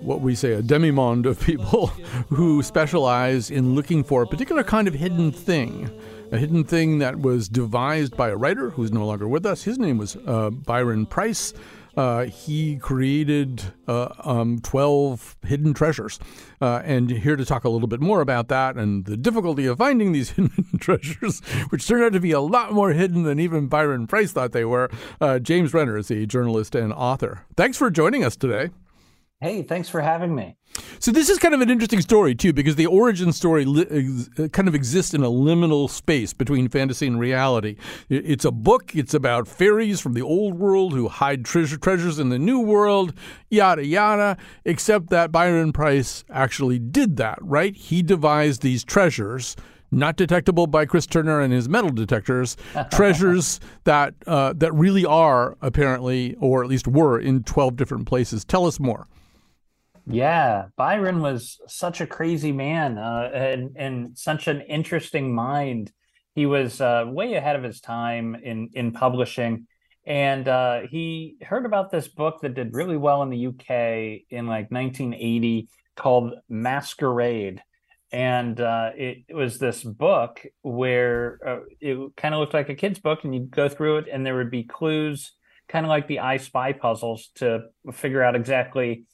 what 0.02 0.20
we 0.20 0.34
say 0.34 0.52
a 0.52 0.62
demimonde 0.62 1.26
of 1.26 1.40
people 1.40 1.86
who 2.28 2.62
specialize 2.62 3.50
in 3.50 3.74
looking 3.74 4.04
for 4.04 4.22
a 4.22 4.26
particular 4.26 4.64
kind 4.64 4.88
of 4.88 4.94
hidden 4.94 5.32
thing. 5.32 5.90
A 6.32 6.38
hidden 6.38 6.64
thing 6.64 6.98
that 6.98 7.20
was 7.20 7.48
devised 7.48 8.16
by 8.16 8.30
a 8.30 8.36
writer 8.36 8.70
who's 8.70 8.90
no 8.90 9.06
longer 9.06 9.28
with 9.28 9.44
us. 9.44 9.64
His 9.64 9.78
name 9.78 9.98
was 9.98 10.16
uh, 10.26 10.50
Byron 10.50 11.06
Preiss. 11.06 11.52
Uh, 11.94 12.24
he 12.24 12.76
created 12.76 13.62
uh, 13.86 14.08
um, 14.24 14.58
12 14.60 15.36
hidden 15.44 15.74
treasures. 15.74 16.18
Uh, 16.60 16.80
and 16.84 17.10
here 17.10 17.36
to 17.36 17.44
talk 17.44 17.64
a 17.64 17.68
little 17.68 17.88
bit 17.88 18.00
more 18.00 18.22
about 18.22 18.48
that 18.48 18.76
and 18.76 19.04
the 19.04 19.16
difficulty 19.16 19.66
of 19.66 19.76
finding 19.76 20.12
these 20.12 20.30
hidden 20.36 20.78
treasures, 20.80 21.40
which 21.68 21.86
turned 21.86 22.02
out 22.02 22.12
to 22.14 22.20
be 22.20 22.32
a 22.32 22.40
lot 22.40 22.72
more 22.72 22.92
hidden 22.92 23.24
than 23.24 23.38
even 23.38 23.66
Byron 23.66 24.06
Preiss 24.06 24.30
thought 24.30 24.52
they 24.52 24.64
were, 24.64 24.90
uh, 25.20 25.38
James 25.38 25.74
Renner 25.74 25.98
is 25.98 26.10
a 26.10 26.24
journalist 26.24 26.74
and 26.74 26.92
author. 26.94 27.44
Thanks 27.56 27.76
for 27.76 27.90
joining 27.90 28.24
us 28.24 28.36
today. 28.36 28.70
Hey, 29.42 29.62
thanks 29.62 29.88
for 29.88 30.00
having 30.00 30.36
me. 30.36 30.54
So 31.00 31.10
this 31.10 31.28
is 31.28 31.40
kind 31.40 31.52
of 31.52 31.60
an 31.60 31.68
interesting 31.68 32.00
story 32.00 32.32
too, 32.32 32.52
because 32.52 32.76
the 32.76 32.86
origin 32.86 33.32
story 33.32 33.64
li- 33.64 33.88
ex- 33.90 34.50
kind 34.50 34.68
of 34.68 34.74
exists 34.76 35.14
in 35.14 35.24
a 35.24 35.28
liminal 35.28 35.90
space 35.90 36.32
between 36.32 36.68
fantasy 36.68 37.08
and 37.08 37.18
reality. 37.18 37.74
It's 38.08 38.44
a 38.44 38.52
book. 38.52 38.94
It's 38.94 39.14
about 39.14 39.48
fairies 39.48 40.00
from 40.00 40.12
the 40.12 40.22
old 40.22 40.60
world 40.60 40.92
who 40.92 41.08
hide 41.08 41.44
treasure 41.44 41.76
treasures 41.76 42.20
in 42.20 42.28
the 42.28 42.38
new 42.38 42.60
world, 42.60 43.14
yada 43.50 43.84
yada. 43.84 44.36
Except 44.64 45.10
that 45.10 45.32
Byron 45.32 45.72
Preiss 45.72 46.22
actually 46.30 46.78
did 46.78 47.16
that, 47.16 47.40
right? 47.40 47.74
He 47.74 48.00
devised 48.00 48.62
these 48.62 48.84
treasures. 48.84 49.56
Not 49.90 50.14
detectable 50.14 50.68
by 50.68 50.86
Chris 50.86 51.04
Turner 51.04 51.40
and 51.40 51.52
his 51.52 51.68
metal 51.68 51.90
detectors, 51.90 52.56
treasures 52.92 53.58
that 53.82 54.14
uh, 54.24 54.52
that 54.58 54.72
really 54.72 55.04
are 55.04 55.56
apparently, 55.60 56.36
or 56.38 56.62
at 56.62 56.70
least 56.70 56.86
were, 56.86 57.18
in 57.18 57.42
twelve 57.42 57.74
different 57.74 58.06
places. 58.06 58.44
Tell 58.44 58.66
us 58.66 58.78
more. 58.78 59.08
Yeah, 60.06 60.66
Byron 60.76 61.20
was 61.20 61.60
such 61.68 62.00
a 62.00 62.06
crazy 62.06 62.52
man 62.52 62.98
uh, 62.98 63.30
and 63.32 63.76
and 63.76 64.18
such 64.18 64.48
an 64.48 64.62
interesting 64.62 65.34
mind. 65.34 65.92
He 66.34 66.46
was 66.46 66.80
uh, 66.80 67.04
way 67.06 67.34
ahead 67.34 67.56
of 67.56 67.62
his 67.62 67.80
time 67.80 68.34
in 68.34 68.70
in 68.74 68.92
publishing, 68.92 69.66
and 70.04 70.48
uh, 70.48 70.80
he 70.90 71.36
heard 71.42 71.66
about 71.66 71.90
this 71.90 72.08
book 72.08 72.40
that 72.42 72.54
did 72.54 72.74
really 72.74 72.96
well 72.96 73.22
in 73.22 73.30
the 73.30 73.46
UK 73.46 74.22
in 74.30 74.46
like 74.46 74.70
1980 74.72 75.68
called 75.94 76.34
Masquerade, 76.48 77.62
and 78.10 78.60
uh, 78.60 78.90
it, 78.96 79.18
it, 79.28 79.34
was 79.34 79.58
this 79.58 79.84
book 79.84 80.44
where 80.62 81.38
uh, 81.46 81.60
it 81.80 82.16
kind 82.16 82.34
of 82.34 82.40
looked 82.40 82.54
like 82.54 82.70
a 82.70 82.74
kid's 82.74 82.98
book, 82.98 83.20
and 83.22 83.34
you'd 83.34 83.50
go 83.50 83.68
through 83.68 83.98
it, 83.98 84.06
and 84.12 84.26
there 84.26 84.36
would 84.36 84.50
be 84.50 84.64
clues, 84.64 85.32
kind 85.68 85.86
of 85.86 85.90
like 85.90 86.08
the 86.08 86.18
I 86.18 86.38
Spy 86.38 86.72
puzzles, 86.72 87.30
to 87.36 87.66
figure 87.92 88.22
out 88.22 88.34
exactly 88.34 89.04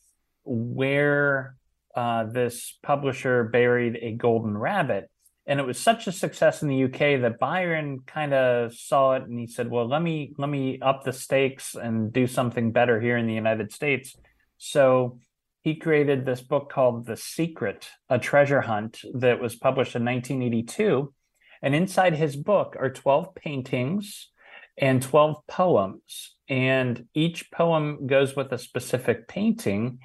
where 0.48 1.56
uh, 1.94 2.24
this 2.24 2.78
publisher 2.82 3.44
buried 3.44 3.98
a 4.00 4.12
golden 4.12 4.56
rabbit. 4.56 5.10
And 5.46 5.58
it 5.58 5.66
was 5.66 5.78
such 5.78 6.06
a 6.06 6.12
success 6.12 6.62
in 6.62 6.68
the 6.68 6.84
UK 6.84 7.22
that 7.22 7.38
Byron 7.38 8.00
kind 8.06 8.34
of 8.34 8.74
saw 8.74 9.14
it 9.14 9.22
and 9.22 9.38
he 9.38 9.46
said, 9.46 9.70
"Well, 9.70 9.88
let 9.88 10.02
me 10.02 10.34
let 10.36 10.50
me 10.50 10.78
up 10.80 11.04
the 11.04 11.12
stakes 11.12 11.74
and 11.74 12.12
do 12.12 12.26
something 12.26 12.70
better 12.70 13.00
here 13.00 13.16
in 13.16 13.26
the 13.26 13.34
United 13.34 13.72
States." 13.72 14.14
So 14.58 15.18
he 15.62 15.74
created 15.74 16.24
this 16.24 16.42
book 16.42 16.70
called 16.70 17.06
The 17.06 17.16
Secret: 17.16 17.88
A 18.10 18.18
Treasure 18.18 18.60
Hunt 18.60 19.00
that 19.14 19.40
was 19.40 19.56
published 19.56 19.96
in 19.96 20.04
1982. 20.04 21.14
And 21.62 21.74
inside 21.74 22.14
his 22.14 22.36
book 22.36 22.76
are 22.78 22.90
12 22.90 23.34
paintings 23.34 24.28
and 24.76 25.02
12 25.02 25.46
poems. 25.46 26.36
And 26.48 27.06
each 27.14 27.50
poem 27.50 28.06
goes 28.06 28.36
with 28.36 28.52
a 28.52 28.58
specific 28.58 29.28
painting. 29.28 29.98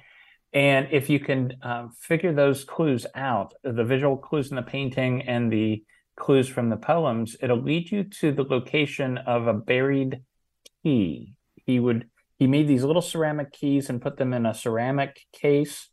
And 0.54 0.86
if 0.92 1.10
you 1.10 1.18
can 1.18 1.56
uh, 1.62 1.88
figure 1.98 2.32
those 2.32 2.62
clues 2.64 3.06
out, 3.16 3.54
the 3.64 3.84
visual 3.84 4.16
clues 4.16 4.50
in 4.50 4.56
the 4.56 4.62
painting 4.62 5.22
and 5.22 5.52
the 5.52 5.82
clues 6.16 6.48
from 6.48 6.70
the 6.70 6.76
poems, 6.76 7.36
it'll 7.42 7.60
lead 7.60 7.90
you 7.90 8.04
to 8.04 8.30
the 8.30 8.44
location 8.44 9.18
of 9.18 9.48
a 9.48 9.52
buried 9.52 10.22
key. 10.84 11.34
He 11.66 11.80
would 11.80 12.08
he 12.38 12.46
made 12.46 12.68
these 12.68 12.84
little 12.84 13.02
ceramic 13.02 13.52
keys 13.52 13.88
and 13.88 14.02
put 14.02 14.16
them 14.16 14.32
in 14.32 14.46
a 14.46 14.54
ceramic 14.54 15.20
case, 15.32 15.88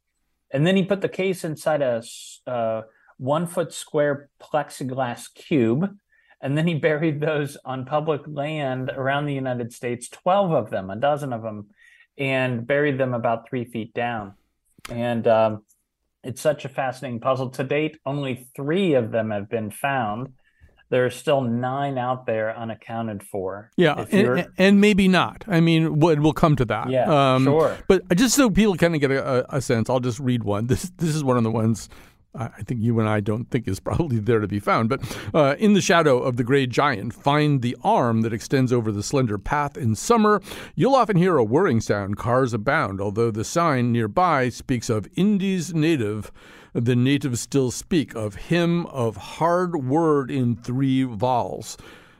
and 0.52 0.65
then 0.65 0.76
he 0.76 0.84
put 0.84 1.02
the 1.02 1.10
case 1.10 1.43
inside 1.43 1.82
a 1.82 2.04
uh, 2.45 2.82
one 3.17 3.47
foot 3.47 3.74
square 3.74 4.30
plexiglass 4.39 5.34
cube, 5.34 5.89
and 6.39 6.56
then 6.56 6.67
he 6.67 6.74
buried 6.89 7.19
those 7.19 7.58
on 7.65 7.86
public 7.86 8.21
land 8.28 8.91
around 8.95 9.26
the 9.26 9.34
United 9.34 9.74
States, 9.74 10.08
twelve 10.08 10.52
of 10.52 10.69
them, 10.69 10.91
a 10.91 10.95
dozen 10.95 11.34
of 11.34 11.41
them, 11.41 11.67
and 12.15 12.67
buried 12.67 13.00
them 13.00 13.15
about 13.15 13.50
three 13.50 13.65
feet 13.65 13.93
down 13.95 14.36
and 14.89 15.28
um, 15.28 15.63
it's 16.24 16.41
such 16.41 16.65
a 16.65 16.70
fascinating 16.70 17.20
puzzle. 17.20 17.50
To 17.52 17.63
date, 17.63 17.98
only 18.06 18.48
three 18.56 18.94
of 18.94 19.12
them 19.12 19.32
have 19.32 19.50
been 19.50 19.72
found. 19.72 20.34
There 20.89 21.06
are 21.06 21.10
still 21.10 21.39
nine 21.39 21.98
out 21.98 22.26
there 22.26 22.56
unaccounted 22.56 23.24
for. 23.24 23.72
Yeah, 23.78 24.06
and, 24.12 24.50
and, 24.58 24.82
maybe 24.82 25.08
not. 25.08 25.46
I 25.48 25.62
mean, 25.62 26.00
we'll 26.00 26.34
come 26.34 26.58
to 26.58 26.65
that. 26.65 26.89
Yeah, 26.89 27.36
um, 27.36 27.46
sure. 27.46 27.78
But 27.88 28.13
just 28.17 28.36
so 28.36 28.50
people 28.50 28.76
kind 28.76 28.94
of 28.94 29.00
get 29.00 29.10
a, 29.10 29.56
a, 29.56 29.62
sense, 29.62 29.89
I'll 29.89 30.02
just 30.02 30.20
read 30.20 30.44
one. 30.44 30.67
This 30.67 30.91
this 30.98 31.15
is 31.15 31.24
one 31.24 31.38
of 31.38 31.44
the 31.44 31.52
ones 31.52 31.88
I 32.34 32.62
think 32.63 32.82
you 32.82 33.00
and 33.00 33.10
I 33.10 33.20
don't 33.20 33.50
think 33.50 33.67
is 33.67 33.80
probably 33.82 34.20
there 34.20 34.39
to 34.39 34.48
be 34.48 34.60
found. 34.60 34.89
But 34.89 35.20
uh, 35.34 35.56
in 35.60 35.74
the 35.74 35.82
shadow 35.82 36.20
of 36.20 36.38
the 36.38 36.44
gray 36.44 36.65
giant, 36.65 37.13
find 37.13 37.62
the 37.62 37.76
arm 37.84 38.22
that 38.22 38.34
extends 38.34 38.72
over 38.72 38.91
the 38.91 39.04
slender 39.04 39.38
path 39.38 39.78
in 39.78 39.96
summer. 39.96 40.41
You'll 40.76 40.96
often 40.96 41.17
hear 41.17 41.38
a 41.38 41.44
whirring 41.44 41.82
sound, 41.82 42.17
cars 42.17 42.54
abound, 42.54 43.02
although 43.02 43.32
the 43.32 43.44
sign 43.44 43.91
nearby 43.91 44.50
speaks 44.50 44.89
of 44.89 45.08
Indies 45.15 45.74
native. 45.74 46.32
The 46.74 46.96
natives 46.96 47.41
still 47.41 47.70
speak 47.70 48.15
of 48.15 48.36
him 48.36 48.86
of 48.86 49.17
hard 49.17 49.76
word 49.86 50.32
in 50.32 50.56
three 50.56 51.04
vowels. 51.04 51.78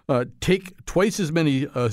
Uh, 0.10 0.26
take 0.42 0.74
twice 0.86 1.20
as 1.20 1.32
many 1.32 1.68
uh, 1.74 1.90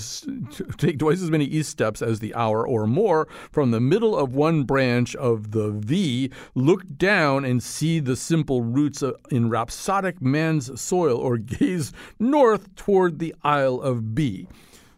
take 0.76 0.98
twice 0.98 1.22
as 1.22 1.30
many 1.30 1.44
east 1.44 1.70
steps 1.70 2.02
as 2.02 2.18
the 2.20 2.34
hour 2.34 2.66
or 2.66 2.86
more 2.86 3.28
from 3.52 3.70
the 3.70 3.80
middle 3.80 4.16
of 4.16 4.34
one 4.34 4.64
branch 4.64 5.14
of 5.16 5.52
the 5.52 5.70
V. 5.70 6.30
Look 6.54 6.82
down 6.96 7.44
and 7.44 7.62
see 7.62 8.00
the 8.00 8.16
simple 8.16 8.62
roots 8.62 9.02
in 9.30 9.50
rhapsodic 9.50 10.20
man's 10.20 10.80
soil, 10.80 11.18
or 11.18 11.36
gaze 11.36 11.92
north 12.18 12.74
toward 12.74 13.18
the 13.18 13.34
Isle 13.42 13.80
of 13.80 14.14
B. 14.14 14.48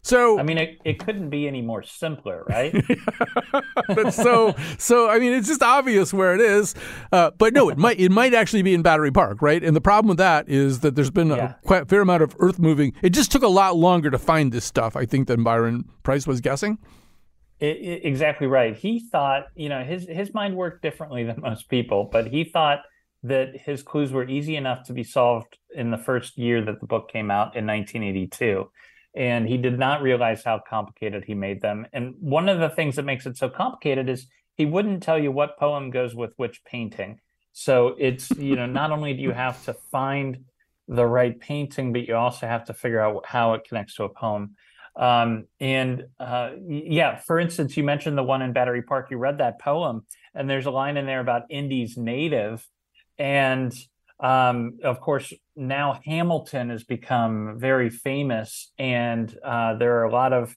So 0.03 0.39
I 0.39 0.43
mean, 0.43 0.57
it, 0.59 0.79
it 0.85 0.99
couldn't 0.99 1.29
be 1.29 1.47
any 1.47 1.61
more 1.61 1.83
simpler, 1.83 2.45
right? 2.49 2.75
but 3.89 4.13
so 4.15 4.55
so 4.79 5.11
I 5.11 5.19
mean 5.19 5.33
it's 5.33 5.47
just 5.49 5.63
obvious 5.63 6.13
where 6.15 6.35
it 6.35 6.41
is. 6.41 6.75
Uh, 7.13 7.31
but 7.37 7.53
no, 7.53 7.69
it 7.69 7.77
might 7.79 8.01
it 8.01 8.11
might 8.11 8.33
actually 8.35 8.63
be 8.63 8.73
in 8.75 8.83
Battery 8.83 9.11
Park, 9.13 9.43
right? 9.43 9.63
And 9.63 9.77
the 9.77 9.81
problem 9.81 10.09
with 10.09 10.19
that 10.19 10.49
is 10.49 10.81
that 10.81 10.95
there's 10.95 11.11
been 11.11 11.29
Yeah. 11.29 11.55
a 11.63 11.67
quite 11.67 11.89
fair 11.89 12.01
amount 12.01 12.23
of 12.23 12.35
earth 12.39 12.59
moving. 12.59 12.95
It 13.03 13.11
just 13.11 13.31
took 13.31 13.43
a 13.43 13.49
lot 13.49 13.77
longer 13.77 14.11
to 14.11 14.19
find 14.19 14.53
this 14.53 14.65
stuff, 14.65 14.97
I 14.97 15.05
think, 15.05 15.29
than 15.29 15.43
Byron 15.45 15.85
Preiss 16.03 16.27
was 16.27 16.41
guessing. 16.41 16.79
I- 17.63 17.67
I- 17.67 18.01
exactly 18.03 18.47
right. 18.47 18.75
He 18.75 19.01
thought, 19.01 19.49
you 19.55 19.69
know, 19.69 19.83
his 19.85 20.09
his 20.09 20.33
mind 20.33 20.57
worked 20.57 20.83
differently 20.83 21.25
than 21.25 21.41
most 21.43 21.69
people, 21.69 22.09
but 22.11 22.29
he 22.29 22.45
thought 22.45 22.81
that 23.23 23.49
his 23.55 23.83
clues 23.83 24.13
were 24.13 24.27
easy 24.27 24.57
enough 24.57 24.85
to 24.87 24.95
be 24.95 25.05
solved 25.05 25.59
in 25.75 25.91
the 25.91 25.99
first 25.99 26.39
year 26.39 26.63
that 26.65 26.81
the 26.81 26.87
book 26.87 27.11
came 27.13 27.31
out 27.31 27.55
in 27.55 27.67
1982. 27.67 28.71
And 29.15 29.49
he 29.49 29.57
did 29.57 29.79
not 29.79 30.03
realize 30.03 30.45
how 30.45 30.61
complicated 30.61 31.25
he 31.25 31.35
made 31.35 31.61
them. 31.61 31.87
And 31.93 32.15
one 32.21 32.49
of 32.49 32.61
the 32.61 32.71
things 32.71 32.97
that 32.97 33.05
makes 33.05 33.27
it 33.27 33.37
so 33.37 33.49
complicated 33.49 34.09
is 34.09 34.27
he 34.57 34.67
wouldn't 34.67 35.03
tell 35.03 35.19
you 35.19 35.33
what 35.33 35.59
poem 35.59 35.91
goes 35.91 36.15
with 36.15 36.33
which 36.37 36.63
painting. 36.65 37.21
So 37.53 37.97
it's, 37.99 38.31
you 38.31 38.55
know, 38.57 38.67
not 38.67 38.93
only 38.93 39.15
do 39.15 39.23
you 39.23 39.33
have 39.33 39.65
to 39.65 39.75
find 39.91 40.45
the 40.87 41.07
right 41.07 41.39
painting, 41.39 41.93
but 41.93 42.07
you 42.07 42.15
also 42.17 42.47
have 42.47 42.65
to 42.67 42.75
figure 42.75 43.01
out 43.01 43.27
how 43.27 43.55
it 43.55 43.65
connects 43.65 43.95
to 43.97 44.05
a 44.05 44.09
poem. 44.09 44.57
Um, 44.97 45.47
and 45.61 46.07
uh, 46.19 46.51
yeah, 46.69 47.17
for 47.17 47.39
instance, 47.39 47.77
you 47.77 47.85
mentioned 47.85 48.19
the 48.19 48.23
one 48.23 48.43
in 48.43 48.53
Battery 48.53 48.83
Park. 48.83 49.09
You 49.11 49.19
read 49.19 49.39
that 49.39 49.61
poem, 49.61 50.05
and 50.35 50.51
there's 50.51 50.67
a 50.67 50.71
line 50.71 50.97
in 50.97 51.07
there 51.07 51.21
about 51.21 51.45
Indy's 51.49 51.97
native, 51.97 52.67
and 53.19 53.73
um, 54.19 54.79
of 54.83 55.01
course 55.01 55.33
now 55.61 56.01
Hamilton 56.05 56.71
has 56.71 56.85
become 56.85 57.59
very 57.59 57.91
famous, 57.91 58.73
and 58.79 59.33
uh, 59.45 59.75
there 59.75 59.99
are 59.99 60.05
a 60.05 60.13
lot 60.13 60.33
of 60.33 60.57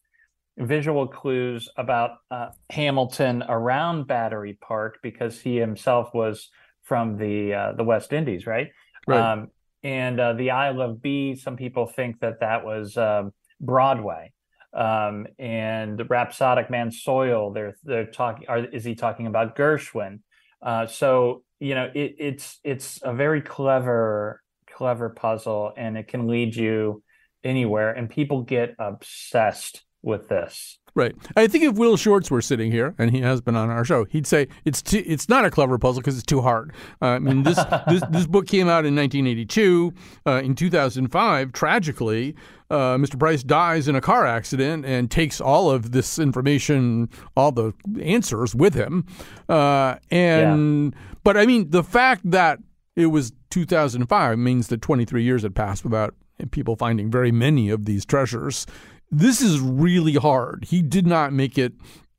visual 0.57 1.07
clues 1.07 1.67
about 1.77 2.11
uh, 2.31 2.49
Hamilton 2.69 3.43
around 3.47 4.07
Battery 4.07 4.57
Park 4.61 4.99
because 5.03 5.41
he 5.41 5.57
himself 5.57 6.13
was 6.13 6.49
from 6.83 7.17
the 7.17 7.53
uh, 7.53 7.73
the 7.73 7.83
West 7.83 8.13
Indies, 8.13 8.47
right? 8.47 8.69
Right. 9.05 9.19
Um, 9.19 9.49
and 9.83 10.19
uh, 10.19 10.33
the 10.33 10.51
Isle 10.51 10.81
of 10.81 11.01
B, 11.01 11.35
some 11.35 11.57
people 11.57 11.85
think 11.85 12.21
that 12.21 12.39
that 12.39 12.65
was 12.65 12.95
um, 12.97 13.33
Broadway. 13.59 14.31
Um, 14.73 15.27
and 15.37 15.99
the 15.99 16.05
Rhapsodic 16.05 16.71
Man 16.71 16.91
Soil, 16.91 17.51
they're 17.51 17.75
they're 17.83 18.05
talking. 18.05 18.47
Are, 18.47 18.59
is 18.59 18.85
he 18.85 18.95
talking 18.95 19.27
about 19.27 19.55
Gershwin? 19.55 20.21
Uh, 20.61 20.87
so 20.87 21.43
you 21.59 21.75
know, 21.75 21.91
it, 21.93 22.15
it's 22.17 22.59
it's 22.63 22.99
a 23.03 23.13
very 23.13 23.41
clever 23.41 24.42
clever 24.83 25.09
puzzle, 25.09 25.71
and 25.77 25.97
it 25.97 26.09
can 26.09 26.27
lead 26.27 26.53
you 26.53 27.01
anywhere. 27.41 27.93
And 27.93 28.09
people 28.09 28.41
get 28.41 28.75
obsessed 28.77 29.85
with 30.01 30.27
this. 30.27 30.77
Right. 30.93 31.15
I 31.37 31.47
think 31.47 31.63
if 31.63 31.75
Will 31.75 31.95
Shortz 31.95 32.29
were 32.29 32.41
sitting 32.41 32.69
here, 32.69 32.93
and 32.97 33.09
he 33.11 33.21
has 33.21 33.39
been 33.39 33.55
on 33.55 33.69
our 33.69 33.85
show, 33.85 34.03
he'd 34.03 34.27
say 34.27 34.49
it's 34.65 34.81
too, 34.81 35.01
it's 35.07 35.29
not 35.29 35.45
a 35.45 35.49
clever 35.49 35.79
puzzle 35.79 36.01
because 36.01 36.17
it's 36.17 36.25
too 36.25 36.41
hard. 36.41 36.73
Uh, 37.01 37.05
I 37.05 37.19
mean, 37.19 37.43
this, 37.43 37.55
this 37.87 38.03
this 38.09 38.27
book 38.27 38.45
came 38.45 38.67
out 38.67 38.85
in 38.85 38.93
1982. 38.93 39.93
Uh, 40.27 40.41
in 40.43 40.53
2005, 40.53 41.53
tragically, 41.53 42.35
uh, 42.69 42.97
Mr. 42.97 43.15
Preiss 43.15 43.45
dies 43.45 43.87
in 43.87 43.95
a 43.95 44.01
car 44.01 44.25
accident 44.25 44.85
and 44.85 45.09
takes 45.09 45.39
all 45.39 45.71
of 45.71 45.93
this 45.93 46.19
information, 46.19 47.07
all 47.37 47.53
the 47.53 47.71
answers 48.01 48.53
with 48.53 48.73
him. 48.73 49.05
Uh, 49.47 49.95
and 50.11 50.93
but 51.23 51.37
I 51.37 51.45
mean, 51.45 51.69
the 51.69 51.83
fact 51.83 52.29
that 52.29 52.59
it 52.95 53.07
was 53.07 53.33
2005 53.49 54.33
It 54.33 54.37
means 54.37 54.67
that 54.67 54.81
23 54.81 55.23
years 55.23 55.43
had 55.43 55.55
passed 55.55 55.83
without 55.83 56.15
people 56.51 56.75
finding 56.75 57.09
very 57.09 57.31
many 57.31 57.69
of 57.69 57.85
these 57.85 58.05
treasures. 58.05 58.65
This 59.11 59.41
is 59.41 59.59
really 59.59 60.15
hard. 60.15 60.65
He 60.65 60.81
did 60.81 61.05
not 61.05 61.33
make 61.33 61.57
it 61.57 61.73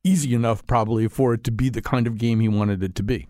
easy 0.05 0.35
enough, 0.35 0.67
probably, 0.67 1.09
for 1.09 1.35
it 1.35 1.45
to 1.45 1.51
be 1.51 1.69
the 1.69 1.83
kind 1.83 2.07
of 2.07 2.19
game 2.19 2.41
he 2.41 2.49
wanted 2.49 2.83
it 2.83 2.95
to 2.97 3.03
be. 3.03 3.27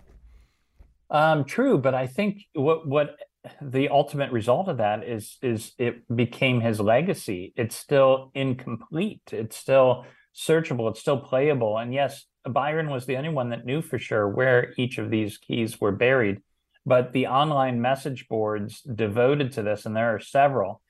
Um, 1.10 1.44
true, 1.44 1.78
but 1.78 1.94
I 1.94 2.06
think 2.06 2.42
what 2.54 2.86
what 2.88 3.16
the 3.60 3.88
ultimate 3.88 4.32
result 4.32 4.68
of 4.68 4.78
that 4.78 5.04
is 5.04 5.36
is 5.42 5.72
it 5.78 6.02
became 6.14 6.60
his 6.60 6.80
legacy. 6.80 7.52
It's 7.56 7.76
still 7.76 8.30
incomplete. 8.34 9.22
It's 9.32 9.56
still 9.56 10.04
searchable. 10.34 10.90
It's 10.90 11.00
still 11.00 11.20
playable. 11.20 11.78
And 11.78 11.94
yes, 11.94 12.24
Byron 12.48 12.90
was 12.90 13.06
the 13.06 13.16
only 13.16 13.28
one 13.28 13.50
that 13.50 13.64
knew 13.64 13.80
for 13.80 13.98
sure 13.98 14.28
where 14.28 14.74
each 14.76 14.98
of 14.98 15.10
these 15.10 15.38
keys 15.38 15.80
were 15.80 15.92
buried. 15.92 16.40
But 16.86 17.12
the 17.12 17.26
online 17.26 17.80
message 17.80 18.28
boards 18.28 18.82
devoted 18.82 19.52
to 19.52 19.62
this, 19.62 19.86
and 19.86 19.96
there 19.96 20.14
are 20.14 20.20
several, 20.20 20.82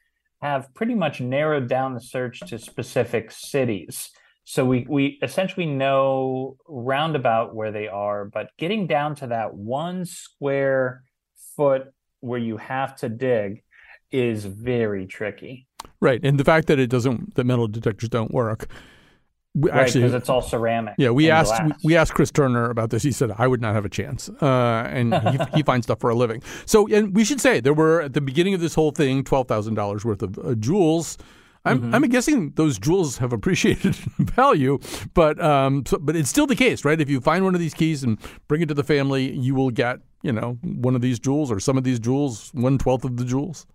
have 0.42 0.74
pretty 0.74 0.94
much 0.94 1.20
narrowed 1.20 1.68
down 1.68 1.94
the 1.94 2.00
search 2.00 2.40
to 2.40 2.58
specific 2.58 3.30
cities. 3.30 4.10
So 4.44 4.64
we 4.64 4.84
we 4.88 5.18
essentially 5.22 5.66
know 5.66 6.56
roundabout 6.68 7.54
where 7.54 7.72
they 7.72 7.88
are, 7.88 8.26
but 8.26 8.50
getting 8.58 8.86
down 8.86 9.14
to 9.16 9.28
that 9.28 9.54
one 9.54 10.04
square 10.04 11.02
foot 11.56 11.94
where 12.20 12.40
you 12.40 12.58
have 12.58 12.96
to 12.96 13.08
dig 13.08 13.62
is 14.10 14.44
very 14.44 15.06
tricky. 15.06 15.66
Right, 16.00 16.20
and 16.22 16.38
the 16.38 16.44
fact 16.44 16.66
that 16.66 16.78
it 16.78 16.90
doesn't, 16.90 17.34
that 17.36 17.44
metal 17.44 17.66
detectors 17.66 18.10
don't 18.10 18.32
work. 18.32 18.68
We- 19.54 19.70
right, 19.70 19.80
Actually, 19.82 20.02
because 20.02 20.14
it's 20.14 20.28
all 20.28 20.42
ceramic. 20.42 20.94
Yeah, 20.98 21.10
we 21.10 21.30
asked 21.30 21.62
we, 21.64 21.72
we 21.84 21.96
asked 21.96 22.14
Chris 22.14 22.30
Turner 22.30 22.70
about 22.70 22.90
this. 22.90 23.02
He 23.02 23.12
said 23.12 23.30
I 23.38 23.46
would 23.46 23.60
not 23.60 23.74
have 23.74 23.84
a 23.84 23.88
chance, 23.88 24.28
uh, 24.40 24.88
and 24.90 25.14
he, 25.14 25.38
he 25.56 25.62
finds 25.62 25.86
stuff 25.86 26.00
for 26.00 26.10
a 26.10 26.14
living. 26.14 26.42
So, 26.66 26.88
and 26.88 27.14
we 27.14 27.24
should 27.24 27.40
say 27.40 27.60
there 27.60 27.74
were 27.74 28.00
at 28.02 28.12
the 28.14 28.20
beginning 28.20 28.54
of 28.54 28.60
this 28.60 28.74
whole 28.74 28.90
thing 28.90 29.22
twelve 29.24 29.46
thousand 29.48 29.74
dollars 29.74 30.04
worth 30.04 30.22
of 30.22 30.38
uh, 30.38 30.54
jewels. 30.56 31.16
I'm 31.66 31.80
Mm-hmm. 31.80 31.94
I'm 31.94 32.02
guessing 32.10 32.50
those 32.56 32.78
jewels 32.78 33.16
have 33.18 33.32
appreciated 33.32 33.96
in 34.18 34.26
value, 34.26 34.78
but 35.14 35.42
um, 35.42 35.86
so, 35.86 35.98
but 35.98 36.14
it's 36.14 36.28
still 36.28 36.46
the 36.46 36.56
case, 36.56 36.84
right? 36.84 37.00
If 37.00 37.08
you 37.08 37.20
find 37.22 37.42
one 37.42 37.54
of 37.54 37.60
these 37.60 37.72
keys 37.72 38.02
and 38.04 38.18
bring 38.48 38.60
it 38.60 38.66
to 38.68 38.74
the 38.74 38.84
family, 38.84 39.32
you 39.32 39.54
will 39.54 39.70
get 39.70 40.00
you 40.22 40.32
know 40.32 40.58
one 40.62 40.94
of 40.94 41.00
these 41.00 41.18
jewels 41.18 41.50
or 41.50 41.60
some 41.60 41.78
of 41.78 41.84
these 41.84 41.98
jewels, 41.98 42.50
one 42.52 42.76
twelfth 42.76 43.04
of 43.04 43.16
the 43.16 43.24
jewels. 43.24 43.66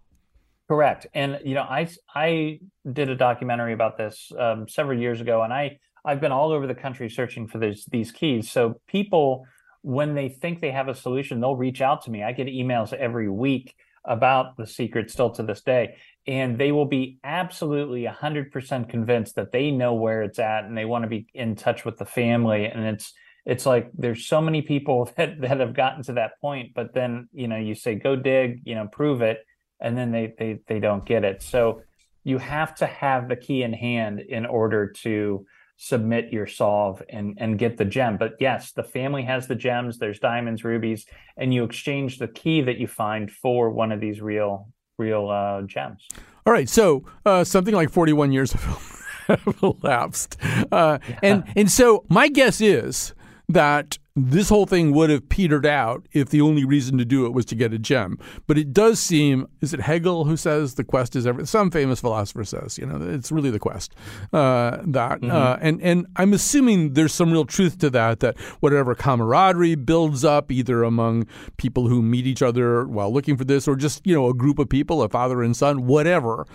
Correct. 0.69 1.07
And 1.15 1.39
you 1.43 1.55
know, 1.55 1.63
I 1.63 1.87
I 2.13 2.59
did 2.91 3.09
a 3.09 3.15
documentary 3.15 3.73
about 3.73 3.97
this 3.97 4.31
um, 4.37 4.67
several 4.67 4.99
years 4.99 5.19
ago, 5.19 5.41
and 5.41 5.51
I 5.51 5.79
I've 6.05 6.21
been 6.21 6.31
all 6.31 6.51
over 6.51 6.67
the 6.67 6.75
country 6.75 7.09
searching 7.09 7.47
for 7.47 7.57
these 7.57 7.85
these 7.85 8.11
keys. 8.11 8.51
So 8.51 8.79
people, 8.87 9.45
when 9.81 10.13
they 10.13 10.29
think 10.29 10.59
they 10.61 10.69
have 10.71 10.87
a 10.87 10.93
solution, 10.93 11.39
they'll 11.41 11.55
reach 11.55 11.81
out 11.81 12.03
to 12.03 12.11
me. 12.11 12.23
I 12.23 12.33
get 12.33 12.45
emails 12.47 12.93
every 12.93 13.29
week 13.29 13.73
about 14.05 14.57
the 14.57 14.67
secret 14.67 15.09
still 15.09 15.31
to 15.31 15.43
this 15.43 15.61
day, 15.61 15.95
and 16.27 16.59
they 16.59 16.71
will 16.71 16.85
be 16.85 17.17
absolutely 17.23 18.05
hundred 18.05 18.51
percent 18.51 18.89
convinced 18.89 19.35
that 19.35 19.51
they 19.51 19.71
know 19.71 19.95
where 19.95 20.21
it's 20.21 20.37
at, 20.37 20.65
and 20.65 20.77
they 20.77 20.85
want 20.85 21.03
to 21.03 21.09
be 21.09 21.25
in 21.33 21.55
touch 21.55 21.83
with 21.83 21.97
the 21.97 22.05
family. 22.05 22.65
And 22.65 22.83
it's 22.85 23.11
it's 23.43 23.65
like 23.65 23.89
there's 23.95 24.27
so 24.27 24.39
many 24.39 24.61
people 24.61 25.11
that 25.17 25.41
that 25.41 25.59
have 25.61 25.73
gotten 25.73 26.03
to 26.03 26.13
that 26.13 26.33
point, 26.41 26.73
but 26.75 26.93
then 26.93 27.27
you 27.33 27.47
know 27.47 27.57
you 27.57 27.73
say 27.73 27.95
go 27.95 28.15
dig, 28.15 28.61
you 28.65 28.75
know, 28.75 28.87
prove 28.91 29.23
it 29.23 29.39
and 29.81 29.97
then 29.97 30.11
they 30.11 30.33
they 30.37 30.59
they 30.67 30.79
don't 30.79 31.05
get 31.05 31.23
it. 31.23 31.41
So 31.41 31.81
you 32.23 32.37
have 32.37 32.75
to 32.75 32.85
have 32.85 33.29
the 33.29 33.35
key 33.35 33.63
in 33.63 33.73
hand 33.73 34.19
in 34.19 34.45
order 34.45 34.87
to 35.03 35.45
submit 35.77 36.31
your 36.31 36.45
solve 36.45 37.01
and 37.09 37.37
and 37.39 37.57
get 37.57 37.77
the 37.77 37.85
gem. 37.85 38.17
But 38.17 38.33
yes, 38.39 38.71
the 38.73 38.83
family 38.83 39.23
has 39.23 39.47
the 39.47 39.55
gems. 39.55 39.97
There's 39.97 40.19
diamonds, 40.19 40.63
rubies, 40.63 41.05
and 41.37 41.53
you 41.53 41.63
exchange 41.63 42.19
the 42.19 42.27
key 42.27 42.61
that 42.61 42.77
you 42.77 42.87
find 42.87 43.31
for 43.31 43.69
one 43.69 43.91
of 43.91 43.99
these 43.99 44.21
real 44.21 44.69
real 44.97 45.29
uh, 45.29 45.61
gems. 45.63 46.07
All 46.45 46.53
right, 46.53 46.69
so 46.69 47.05
uh, 47.25 47.43
something 47.43 47.73
like 47.73 47.89
41 47.89 48.31
years 48.31 48.51
have 48.53 49.55
elapsed, 49.63 50.37
uh, 50.71 50.99
and 51.23 51.43
and 51.55 51.71
so 51.71 52.05
my 52.09 52.27
guess 52.27 52.59
is 52.59 53.13
that 53.49 53.97
this 54.15 54.49
whole 54.49 54.65
thing 54.65 54.91
would 54.93 55.09
have 55.09 55.27
petered 55.29 55.65
out 55.65 56.07
if 56.11 56.29
the 56.29 56.41
only 56.41 56.65
reason 56.65 56.97
to 56.97 57.05
do 57.05 57.25
it 57.25 57.33
was 57.33 57.45
to 57.45 57.55
get 57.55 57.73
a 57.73 57.79
gem. 57.79 58.19
But 58.47 58.57
it 58.57 58.73
does 58.73 58.99
seem, 58.99 59.47
is 59.61 59.73
it 59.73 59.81
Hegel 59.81 60.25
who 60.25 60.37
says 60.37 60.75
the 60.75 60.83
quest 60.83 61.15
is 61.15 61.25
everything? 61.25 61.47
Some 61.47 61.71
famous 61.71 61.99
philosopher 61.99 62.43
says, 62.43 62.77
you 62.77 62.85
know, 62.85 62.99
it's 63.01 63.31
really 63.31 63.49
the 63.49 63.59
quest. 63.59 63.93
Uh, 64.31 64.77
that 64.85 65.23
uh, 65.23 65.57
and 65.61 65.81
and 65.81 66.05
I'm 66.15 66.33
assuming 66.33 66.93
there's 66.93 67.13
some 67.13 67.31
real 67.31 67.45
truth 67.45 67.79
to 67.79 67.89
that. 67.91 68.19
That 68.19 68.37
whatever 68.59 68.93
camaraderie 68.93 69.75
builds 69.75 70.23
up, 70.23 70.51
either 70.51 70.83
among 70.83 71.25
people 71.57 71.87
who 71.87 72.01
meet 72.01 72.27
each 72.27 72.41
other 72.41 72.85
while 72.85 73.11
looking 73.11 73.37
for 73.37 73.45
this, 73.45 73.67
or 73.67 73.75
just 73.75 74.05
you 74.05 74.13
know 74.13 74.27
a 74.27 74.33
group 74.33 74.59
of 74.59 74.69
people, 74.69 75.01
a 75.01 75.09
father 75.09 75.41
and 75.41 75.55
son, 75.55 75.87
whatever. 75.87 76.45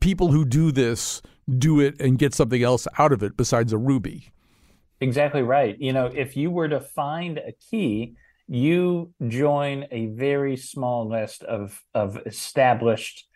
People 0.00 0.30
who 0.32 0.44
do 0.44 0.72
this 0.72 1.20
do 1.58 1.80
it 1.80 2.00
and 2.00 2.18
get 2.18 2.34
something 2.34 2.62
else 2.62 2.86
out 2.98 3.12
of 3.12 3.22
it 3.22 3.36
besides 3.36 3.72
a 3.72 3.78
ruby. 3.78 4.32
Exactly 5.00 5.42
right. 5.42 5.76
You 5.78 5.92
know, 5.92 6.06
if 6.06 6.36
you 6.36 6.50
were 6.50 6.68
to 6.68 6.80
find 6.80 7.38
a 7.38 7.52
key, 7.70 8.14
you 8.48 9.12
join 9.28 9.86
a 9.90 10.06
very 10.06 10.56
small 10.56 11.08
list 11.08 11.42
of 11.44 11.80
of 11.94 12.18
established 12.26 13.26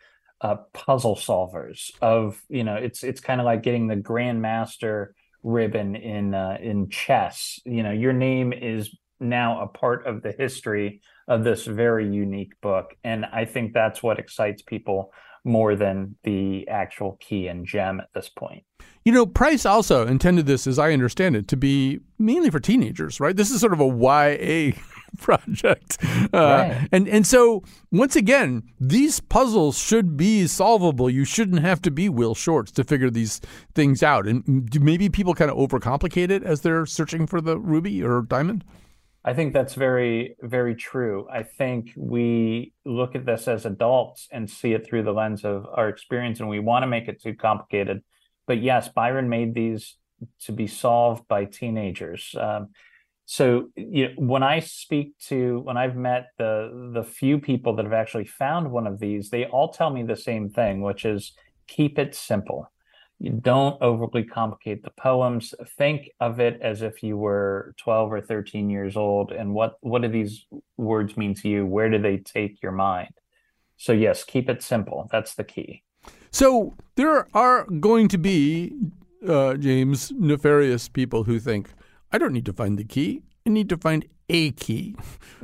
uh, 0.41 0.57
puzzle 0.73 1.15
solvers. 1.15 1.91
Of 2.01 2.41
you 2.49 2.63
know, 2.63 2.75
it's 2.75 3.03
it's 3.03 3.21
kind 3.21 3.41
of 3.41 3.45
like 3.45 3.63
getting 3.63 3.87
the 3.87 3.95
grandmaster 3.95 5.07
ribbon 5.41 5.95
in 5.95 6.35
uh, 6.35 6.57
in 6.61 6.89
chess. 6.89 7.59
You 7.65 7.81
know, 7.81 7.91
your 7.91 8.13
name 8.13 8.53
is 8.53 8.95
now 9.19 9.61
a 9.61 9.67
part 9.67 10.05
of 10.05 10.21
the 10.21 10.33
history 10.33 11.01
of 11.27 11.43
this 11.43 11.65
very 11.65 12.07
unique 12.13 12.53
book, 12.61 12.93
and 13.03 13.25
I 13.25 13.45
think 13.45 13.73
that's 13.73 14.03
what 14.03 14.19
excites 14.19 14.61
people 14.61 15.11
more 15.45 15.75
than 15.75 16.15
the 16.23 16.67
actual 16.67 17.17
key 17.21 17.47
and 17.47 17.65
gem 17.65 17.99
at 17.99 18.09
this 18.13 18.29
point. 18.29 18.63
You 19.05 19.11
know, 19.11 19.27
Preiss 19.27 19.69
also 19.69 20.07
intended 20.07 20.47
this, 20.47 20.65
as 20.65 20.79
I 20.79 20.91
understand 20.91 21.35
it, 21.35 21.47
to 21.49 21.55
be 21.57 21.99
mainly 22.17 22.49
for 22.49 22.59
teenagers, 22.59 23.19
right? 23.19 23.35
This 23.35 23.51
is 23.51 23.61
sort 23.61 23.73
of 23.73 23.79
a 23.79 23.87
YA 23.87 24.75
project. 25.19 25.97
Uh, 26.33 26.65
Right. 26.65 26.89
And 26.91 27.07
and 27.07 27.25
so 27.27 27.63
once 27.91 28.15
again, 28.15 28.63
these 28.79 29.19
puzzles 29.19 29.77
should 29.77 30.17
be 30.17 30.47
solvable. 30.47 31.09
You 31.09 31.23
shouldn't 31.23 31.61
have 31.61 31.81
to 31.83 31.91
be 31.91 32.09
Will 32.09 32.33
Shortz 32.33 32.71
to 32.73 32.83
figure 32.83 33.11
these 33.11 33.39
things 33.75 34.01
out. 34.01 34.27
And 34.27 34.69
maybe 34.81 35.09
people 35.09 35.35
kind 35.35 35.51
of 35.51 35.57
overcomplicate 35.57 36.31
it 36.31 36.43
as 36.43 36.61
they're 36.61 36.85
searching 36.85 37.27
for 37.27 37.41
the 37.41 37.59
ruby 37.59 38.03
or 38.03 38.23
diamond? 38.23 38.63
I 39.27 39.33
think 39.33 39.53
that's 39.53 39.73
very, 39.73 40.35
very 40.39 40.75
true. 40.75 41.27
I 41.31 41.41
think 41.41 41.89
we 41.97 42.73
look 42.85 43.15
at 43.15 43.25
this 43.25 43.47
as 43.47 43.65
adults 43.65 44.27
and 44.31 44.47
see 44.47 44.73
it 44.73 44.85
through 44.85 45.01
the 45.01 45.13
lens 45.13 45.43
of 45.43 45.65
our 45.73 45.89
experience, 45.89 46.39
and 46.39 46.47
we 46.47 46.59
want 46.59 46.83
to 46.83 46.87
make 46.87 47.07
it 47.07 47.19
too 47.19 47.33
complicated. 47.33 48.03
But 48.45 48.61
yes, 48.61 48.87
Byron 48.87 49.27
made 49.27 49.55
these 49.55 49.95
to 50.41 50.51
be 50.51 50.67
solved 50.67 51.27
by 51.27 51.45
teenagers. 51.45 52.35
Um, 52.39 52.69
so 53.25 53.69
you 53.75 54.09
know, 54.09 54.13
when 54.17 54.43
I 54.43 54.59
speak 54.59 55.17
to 55.27 55.59
when 55.61 55.75
I've 55.75 55.95
met 55.95 56.27
the 56.37 56.91
the 56.93 57.03
few 57.03 57.39
people 57.39 57.75
that 57.75 57.85
have 57.85 57.93
actually 57.93 58.25
found 58.25 58.71
one 58.71 58.85
of 58.85 58.99
these, 58.99 59.31
they 59.31 59.45
all 59.45 59.73
tell 59.73 59.89
me 59.89 60.03
the 60.03 60.15
same 60.15 60.49
thing, 60.49 60.81
which 60.81 61.03
is 61.03 61.33
keep 61.65 61.97
it 61.97 62.13
simple. 62.13 62.71
You 63.19 63.31
don't 63.31 63.81
overly 63.81 64.23
complicate 64.23 64.83
the 64.83 64.91
poems. 64.91 65.53
Think 65.77 66.09
of 66.19 66.39
it 66.39 66.59
as 66.61 66.81
if 66.81 67.01
you 67.01 67.17
were 67.17 67.73
12 67.77 68.11
or 68.11 68.21
13 68.21 68.69
years 68.69 68.97
old 68.97 69.31
and 69.31 69.53
what 69.53 69.77
what 69.81 70.01
do 70.01 70.09
these 70.09 70.45
words 70.77 71.15
mean 71.15 71.33
to 71.35 71.49
you? 71.49 71.65
Where 71.65 71.89
do 71.89 71.97
they 71.97 72.17
take 72.17 72.61
your 72.61 72.73
mind? 72.73 73.13
So 73.77 73.93
yes, 73.93 74.23
keep 74.23 74.49
it 74.49 74.61
simple. 74.61 75.07
That's 75.11 75.35
the 75.35 75.43
key. 75.43 75.83
So 76.31 76.75
there 76.95 77.27
are 77.33 77.65
going 77.65 78.09
to 78.09 78.17
be, 78.17 78.73
uh, 79.27 79.55
James, 79.55 80.11
nefarious 80.11 80.89
people 80.89 81.23
who 81.23 81.39
think, 81.39 81.69
I 82.11 82.17
don't 82.17 82.33
need 82.33 82.45
to 82.45 82.53
find 82.53 82.77
the 82.77 82.83
key. 82.83 83.21
I 83.45 83.49
need 83.49 83.69
to 83.69 83.77
find 83.77 84.05
a 84.29 84.51
key. 84.51 84.95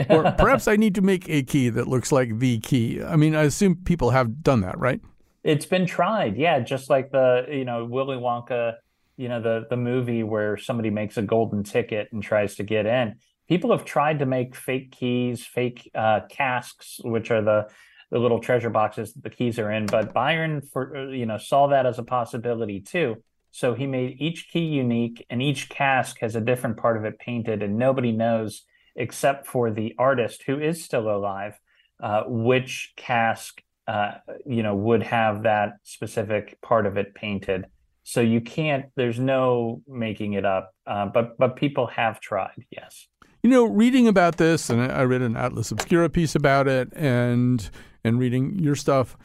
or 0.10 0.32
perhaps 0.38 0.68
I 0.68 0.76
need 0.76 0.96
to 0.96 1.02
make 1.02 1.30
a 1.30 1.44
key 1.44 1.70
that 1.70 1.88
looks 1.88 2.12
like 2.12 2.40
the 2.40 2.60
key. 2.60 3.02
I 3.02 3.16
mean, 3.16 3.36
I 3.36 3.44
assume 3.44 3.76
people 3.76 4.10
have 4.12 4.44
done 4.44 4.62
that, 4.62 4.78
right? 4.78 5.02
It's 5.44 5.66
been 5.66 5.86
tried, 5.86 6.38
yeah, 6.38 6.60
just 6.60 6.90
like 6.90 7.12
the 7.12 7.46
you 7.50 7.66
know 7.66 7.86
Willy 7.86 8.18
Wonka, 8.18 8.76
you 9.18 9.30
know 9.30 9.42
the 9.42 9.66
the 9.70 9.78
movie 9.78 10.24
where 10.24 10.58
somebody 10.58 10.90
makes 10.90 11.18
a 11.18 11.22
golden 11.22 11.64
ticket 11.64 12.10
and 12.12 12.22
tries 12.22 12.56
to 12.56 12.64
get 12.64 12.86
in. 12.86 13.16
People 13.48 13.72
have 13.72 13.84
tried 13.84 14.20
to 14.20 14.26
make 14.26 14.56
fake 14.56 14.92
keys, 14.92 15.46
fake 15.46 15.90
uh, 15.96 16.22
casks, 16.30 17.00
which 17.04 17.32
are 17.32 17.42
the 17.42 17.68
the 18.12 18.20
little 18.20 18.40
treasure 18.40 18.70
boxes 18.70 19.14
that 19.14 19.24
the 19.24 19.30
keys 19.30 19.58
are 19.58 19.72
in. 19.72 19.86
But 19.86 20.14
Byron, 20.14 20.62
for 20.62 20.96
uh, 20.96 21.10
you 21.10 21.26
know, 21.26 21.38
saw 21.38 21.68
that 21.68 21.86
as 21.86 21.98
a 21.98 22.04
possibility 22.04 22.80
too. 22.80 23.24
So 23.50 23.74
he 23.74 23.88
made 23.88 24.18
each 24.22 24.50
key 24.50 24.66
unique, 24.66 25.26
and 25.30 25.42
each 25.42 25.70
cask 25.70 26.20
has 26.20 26.36
a 26.36 26.42
different 26.42 26.78
part 26.78 26.98
of 26.98 27.06
it 27.06 27.20
painted, 27.20 27.64
and 27.64 27.78
nobody 27.78 28.12
knows 28.12 28.64
except 28.96 29.48
for 29.48 29.72
the 29.72 29.96
artist 29.98 30.44
who 30.44 30.60
is 30.60 30.84
still 30.84 31.10
alive 31.10 31.60
uh, 32.02 32.24
which 32.28 32.94
cask 32.96 33.62
uh, 33.92 34.12
you 34.46 34.64
know 34.64 34.74
would 34.74 35.04
have 35.04 35.44
that 35.44 35.74
specific 35.84 36.58
part 36.62 36.86
of 36.86 36.98
it 36.98 37.14
painted. 37.14 37.66
So 38.04 38.22
you 38.22 38.40
can't. 38.40 38.86
There's 38.96 39.20
no 39.20 39.82
making 39.88 40.34
it 40.34 40.46
up. 40.46 40.74
Uh, 40.88 41.08
but 41.08 41.38
but 41.38 41.58
people 41.58 41.88
have 41.88 42.22
tried. 42.22 42.66
Yes. 42.72 43.08
You 43.44 43.50
know, 43.50 43.66
reading 43.66 44.08
about 44.08 44.38
this, 44.38 44.70
and 44.70 44.82
I 44.82 45.02
I 45.02 45.04
read 45.04 45.22
an 45.22 45.36
Atlas 45.36 45.72
Obscura 45.72 46.10
piece 46.10 46.36
about 46.36 46.70
it, 46.70 46.88
and 46.96 47.70
and 48.04 48.18
reading 48.18 48.58
your 48.60 48.76
stuff. 48.76 49.18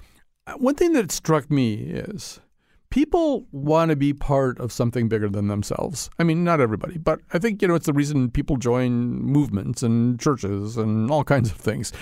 One 0.57 0.75
thing 0.75 0.93
that 0.95 1.13
struck 1.13 1.49
me 1.51 1.75
is 1.75 2.41
people 2.91 3.47
want 3.53 3.91
to 3.91 3.97
be 3.97 4.13
part 4.13 4.59
of 4.59 4.73
something 4.73 5.09
bigger 5.09 5.29
than 5.29 5.47
themselves. 5.47 6.11
I 6.19 6.25
mean, 6.25 6.43
not 6.43 6.61
everybody, 6.61 6.99
but 6.99 7.21
I 7.33 7.39
think 7.39 7.63
you 7.63 7.69
know 7.69 7.77
it's 7.77 7.87
the 7.87 7.93
reason 7.93 8.33
people 8.33 8.57
join 8.57 9.23
movements 9.23 9.85
and 9.85 10.19
churches 10.19 10.77
and 10.77 11.09
all 11.09 11.23
kinds 11.23 11.53
of 11.53 11.57
things. 11.57 11.93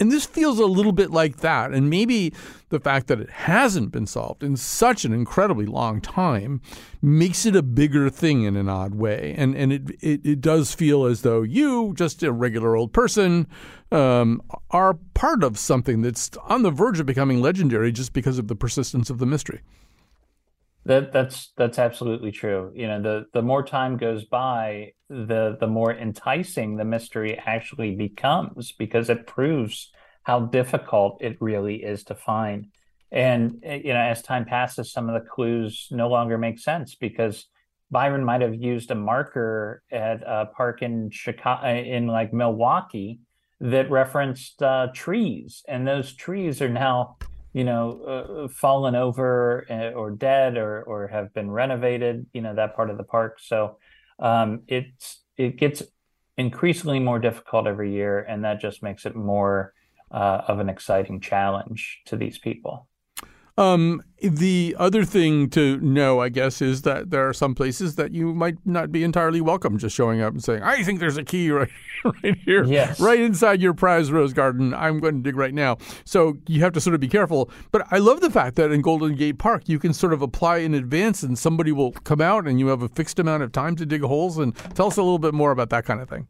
And 0.00 0.10
this 0.10 0.24
feels 0.24 0.58
a 0.58 0.64
little 0.64 0.92
bit 0.92 1.10
like 1.10 1.36
that. 1.38 1.72
And 1.72 1.90
maybe 1.90 2.32
the 2.70 2.80
fact 2.80 3.06
that 3.08 3.20
it 3.20 3.28
hasn't 3.28 3.92
been 3.92 4.06
solved 4.06 4.42
in 4.42 4.56
such 4.56 5.04
an 5.04 5.12
incredibly 5.12 5.66
long 5.66 6.00
time 6.00 6.62
makes 7.02 7.44
it 7.44 7.54
a 7.54 7.62
bigger 7.62 8.08
thing 8.08 8.44
in 8.44 8.56
an 8.56 8.68
odd 8.68 8.94
way. 8.94 9.34
And 9.36 9.54
and 9.54 9.72
it 9.72 9.90
it, 10.00 10.20
it 10.24 10.40
does 10.40 10.74
feel 10.74 11.04
as 11.04 11.20
though 11.20 11.42
you, 11.42 11.92
just 11.94 12.22
a 12.22 12.32
regular 12.32 12.76
old 12.76 12.94
person, 12.94 13.46
um, 13.92 14.40
are 14.70 14.94
part 15.14 15.44
of 15.44 15.58
something 15.58 16.00
that's 16.00 16.30
on 16.44 16.62
the 16.62 16.70
verge 16.70 16.98
of 16.98 17.06
becoming 17.06 17.42
legendary 17.42 17.92
just 17.92 18.14
because 18.14 18.38
of 18.38 18.48
the 18.48 18.56
persistence 18.56 19.10
of 19.10 19.18
the 19.18 19.26
mystery. 19.26 19.60
That 20.86 21.12
that's 21.12 21.52
that's 21.58 21.78
absolutely 21.78 22.32
true. 22.32 22.72
You 22.74 22.86
know, 22.86 23.02
the 23.02 23.26
the 23.34 23.42
more 23.42 23.62
time 23.62 23.98
goes 23.98 24.24
by, 24.24 24.92
the 25.10 25.56
the 25.58 25.66
more 25.66 25.92
enticing 25.92 26.76
the 26.76 26.84
mystery 26.84 27.36
actually 27.36 27.96
becomes 27.96 28.72
because 28.72 29.10
it 29.10 29.26
proves 29.26 29.90
how 30.22 30.40
difficult 30.40 31.18
it 31.20 31.36
really 31.40 31.82
is 31.82 32.04
to 32.04 32.14
find. 32.14 32.68
And 33.10 33.60
eh, 33.64 33.80
you 33.84 33.92
know, 33.92 34.00
as 34.00 34.22
time 34.22 34.44
passes, 34.44 34.92
some 34.92 35.08
of 35.08 35.20
the 35.20 35.28
clues 35.28 35.88
no 35.90 36.08
longer 36.08 36.38
make 36.38 36.60
sense 36.60 36.94
because 36.94 37.46
Byron 37.90 38.24
might 38.24 38.40
have 38.40 38.54
used 38.54 38.92
a 38.92 38.94
marker 38.94 39.82
at 39.90 40.22
a 40.24 40.46
park 40.46 40.80
in 40.80 41.10
Chicago, 41.10 41.66
in 41.74 42.06
like 42.06 42.32
Milwaukee, 42.32 43.18
that 43.60 43.90
referenced 43.90 44.62
uh, 44.62 44.88
trees, 44.94 45.64
and 45.66 45.86
those 45.86 46.14
trees 46.14 46.62
are 46.62 46.68
now 46.68 47.16
you 47.52 47.64
know, 47.64 48.02
uh, 48.02 48.48
fallen 48.48 48.94
over 48.94 49.66
uh, 49.68 49.90
or 49.98 50.12
dead 50.12 50.56
or 50.56 50.82
or 50.84 51.08
have 51.08 51.34
been 51.34 51.50
renovated. 51.50 52.26
You 52.32 52.42
know 52.42 52.54
that 52.54 52.76
part 52.76 52.90
of 52.90 52.96
the 52.96 53.04
park. 53.04 53.38
So 53.40 53.78
um, 54.20 54.62
it's 54.68 55.22
it 55.36 55.56
gets 55.56 55.82
increasingly 56.36 57.00
more 57.00 57.18
difficult 57.18 57.66
every 57.66 57.92
year, 57.92 58.20
and 58.20 58.44
that 58.44 58.60
just 58.60 58.82
makes 58.82 59.06
it 59.06 59.16
more 59.16 59.72
uh, 60.10 60.42
of 60.48 60.58
an 60.58 60.68
exciting 60.68 61.20
challenge 61.20 62.02
to 62.06 62.16
these 62.16 62.38
people. 62.38 62.86
Um, 63.60 64.02
the 64.22 64.74
other 64.78 65.04
thing 65.04 65.50
to 65.50 65.78
know, 65.80 66.20
I 66.20 66.30
guess, 66.30 66.62
is 66.62 66.82
that 66.82 67.10
there 67.10 67.28
are 67.28 67.34
some 67.34 67.54
places 67.54 67.96
that 67.96 68.12
you 68.12 68.34
might 68.34 68.56
not 68.64 68.90
be 68.90 69.02
entirely 69.04 69.40
welcome 69.42 69.76
just 69.76 69.94
showing 69.94 70.22
up 70.22 70.32
and 70.32 70.42
saying, 70.42 70.62
I 70.62 70.82
think 70.82 70.98
there's 70.98 71.18
a 71.18 71.24
key 71.24 71.50
right, 71.50 71.68
right 72.04 72.36
here, 72.44 72.64
Yes. 72.64 72.98
right 73.00 73.20
inside 73.20 73.60
your 73.60 73.74
prize 73.74 74.10
rose 74.10 74.32
garden. 74.32 74.72
I'm 74.72 74.98
going 74.98 75.16
to 75.16 75.22
dig 75.22 75.36
right 75.36 75.52
now. 75.52 75.76
So 76.04 76.38
you 76.46 76.60
have 76.62 76.72
to 76.72 76.80
sort 76.80 76.94
of 76.94 77.00
be 77.00 77.08
careful. 77.08 77.50
But 77.70 77.86
I 77.90 77.98
love 77.98 78.20
the 78.22 78.30
fact 78.30 78.56
that 78.56 78.72
in 78.72 78.80
Golden 78.80 79.14
Gate 79.14 79.38
Park, 79.38 79.68
you 79.68 79.78
can 79.78 79.92
sort 79.92 80.14
of 80.14 80.22
apply 80.22 80.58
in 80.58 80.72
advance 80.72 81.22
and 81.22 81.38
somebody 81.38 81.70
will 81.72 81.92
come 81.92 82.20
out 82.22 82.46
and 82.46 82.58
you 82.58 82.68
have 82.68 82.80
a 82.82 82.88
fixed 82.88 83.18
amount 83.18 83.42
of 83.42 83.52
time 83.52 83.76
to 83.76 83.84
dig 83.84 84.00
holes. 84.02 84.38
And 84.38 84.56
tell 84.74 84.86
us 84.86 84.96
a 84.96 85.02
little 85.02 85.18
bit 85.18 85.34
more 85.34 85.50
about 85.50 85.68
that 85.70 85.84
kind 85.84 86.00
of 86.00 86.08
thing. 86.08 86.26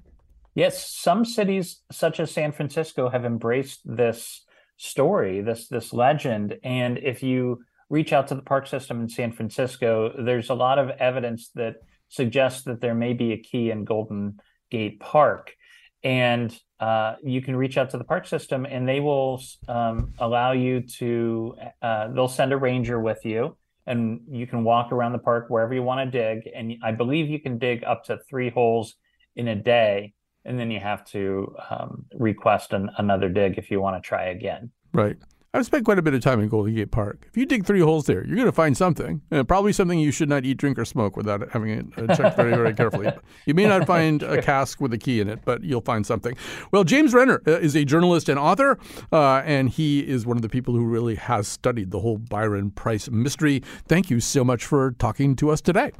Yes, 0.54 0.90
some 0.90 1.24
cities 1.24 1.80
such 1.92 2.18
as 2.18 2.32
San 2.32 2.50
Francisco 2.50 3.08
have 3.08 3.24
embraced 3.24 3.82
this 3.84 4.44
story, 4.80 5.42
this 5.42 5.68
this 5.68 5.92
legend, 5.92 6.58
and 6.64 6.96
if 6.96 7.22
you 7.22 7.62
reach 7.90 8.14
out 8.14 8.28
to 8.28 8.34
the 8.34 8.42
park 8.42 8.66
system 8.66 9.02
in 9.02 9.08
San 9.08 9.30
Francisco, 9.30 10.12
there's 10.24 10.48
a 10.48 10.54
lot 10.54 10.78
of 10.78 10.88
evidence 10.90 11.50
that 11.54 11.74
suggests 12.08 12.62
that 12.62 12.80
there 12.80 12.94
may 12.94 13.12
be 13.12 13.32
a 13.32 13.36
key 13.36 13.70
in 13.70 13.84
Golden 13.84 14.40
Gate 14.70 14.98
Park, 14.98 15.54
and 16.02 16.58
uh, 16.80 17.16
you 17.22 17.42
can 17.42 17.56
reach 17.56 17.76
out 17.76 17.90
to 17.90 17.98
the 17.98 18.04
park 18.04 18.26
system, 18.26 18.64
and 18.64 18.88
they 18.88 19.00
will 19.00 19.42
um, 19.68 20.14
allow 20.18 20.52
you 20.52 20.80
to. 20.98 21.56
Uh, 21.82 22.08
they'll 22.08 22.26
send 22.26 22.54
a 22.54 22.56
ranger 22.56 22.98
with 22.98 23.22
you, 23.26 23.58
and 23.86 24.22
you 24.30 24.46
can 24.46 24.64
walk 24.64 24.92
around 24.92 25.12
the 25.12 25.18
park 25.18 25.50
wherever 25.50 25.74
you 25.74 25.82
want 25.82 26.10
to 26.10 26.18
dig, 26.18 26.50
and 26.54 26.76
I 26.82 26.92
believe 26.92 27.28
you 27.28 27.40
can 27.40 27.58
dig 27.58 27.84
up 27.84 28.04
to 28.04 28.18
three 28.30 28.48
holes 28.48 28.94
in 29.36 29.46
a 29.46 29.56
day 29.56 30.14
and 30.44 30.58
then 30.58 30.70
you 30.70 30.80
have 30.80 31.04
to 31.06 31.54
um, 31.70 32.06
request 32.14 32.72
an, 32.72 32.90
another 32.98 33.28
dig 33.28 33.58
if 33.58 33.70
you 33.70 33.80
want 33.80 34.02
to 34.02 34.06
try 34.06 34.26
again. 34.26 34.70
Right. 34.92 35.16
I've 35.52 35.66
spent 35.66 35.84
quite 35.84 35.98
a 35.98 36.02
bit 36.02 36.14
of 36.14 36.20
time 36.20 36.38
in 36.38 36.48
Golden 36.48 36.76
Gate 36.76 36.92
Park. 36.92 37.26
If 37.28 37.36
you 37.36 37.44
dig 37.44 37.66
three 37.66 37.80
holes 37.80 38.06
there, 38.06 38.24
you're 38.24 38.36
going 38.36 38.46
to 38.46 38.52
find 38.52 38.76
something. 38.76 39.20
Uh, 39.32 39.42
probably 39.42 39.72
something 39.72 39.98
you 39.98 40.12
should 40.12 40.28
not 40.28 40.44
eat, 40.44 40.58
drink, 40.58 40.78
or 40.78 40.84
smoke 40.84 41.16
without 41.16 41.50
having 41.50 41.70
it 41.70 41.86
uh, 41.96 42.14
checked 42.14 42.36
very, 42.36 42.54
very 42.54 42.72
carefully. 42.72 43.10
You 43.46 43.54
may 43.54 43.66
not 43.66 43.86
find 43.86 44.22
a 44.22 44.40
cask 44.40 44.80
with 44.80 44.92
a 44.92 44.98
key 44.98 45.20
in 45.20 45.28
it, 45.28 45.40
but 45.44 45.64
you'll 45.64 45.80
find 45.80 46.06
something. 46.06 46.36
Well, 46.70 46.84
James 46.84 47.12
Renner 47.12 47.42
uh, 47.46 47.58
is 47.58 47.74
a 47.74 47.84
journalist 47.84 48.28
and 48.28 48.38
author, 48.38 48.78
uh, 49.12 49.42
and 49.44 49.68
he 49.68 50.00
is 50.00 50.24
one 50.24 50.36
of 50.36 50.42
the 50.42 50.48
people 50.48 50.74
who 50.74 50.84
really 50.84 51.16
has 51.16 51.48
studied 51.48 51.90
the 51.90 51.98
whole 51.98 52.18
Byron 52.18 52.70
Preiss 52.70 53.10
mystery. 53.10 53.62
Thank 53.88 54.08
you 54.08 54.20
so 54.20 54.44
much 54.44 54.64
for 54.64 54.92
talking 54.92 55.34
to 55.36 55.50
us 55.50 55.60
today. 55.60 55.90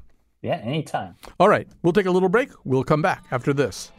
Yeah, 0.43 0.57
anytime. 0.57 1.17
All 1.41 1.49
right, 1.49 1.67
we'll 1.83 1.93
take 1.93 2.07
a 2.07 2.11
little 2.11 2.29
break. 2.29 2.51
We'll 2.65 2.85
come 2.85 3.03
back 3.03 3.25
after 3.33 3.53
this. 3.53 3.91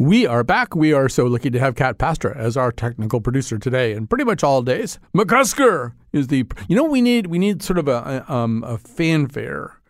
We 0.00 0.28
are 0.28 0.44
back. 0.44 0.76
We 0.76 0.92
are 0.92 1.08
so 1.08 1.26
lucky 1.26 1.50
to 1.50 1.58
have 1.58 1.74
Cat 1.74 1.98
Pastor 1.98 2.32
as 2.32 2.56
our 2.56 2.70
technical 2.70 3.20
producer 3.20 3.58
today, 3.58 3.94
and 3.94 4.08
pretty 4.08 4.22
much 4.22 4.44
all 4.44 4.62
days. 4.62 5.00
McCusker 5.12 5.92
is 6.12 6.28
the. 6.28 6.46
You 6.68 6.76
know, 6.76 6.84
we 6.84 7.02
need 7.02 7.26
we 7.26 7.36
need 7.36 7.64
sort 7.64 7.80
of 7.80 7.88
a 7.88 8.24
a, 8.28 8.32
um, 8.32 8.62
a 8.62 8.78
fanfare, 8.78 9.80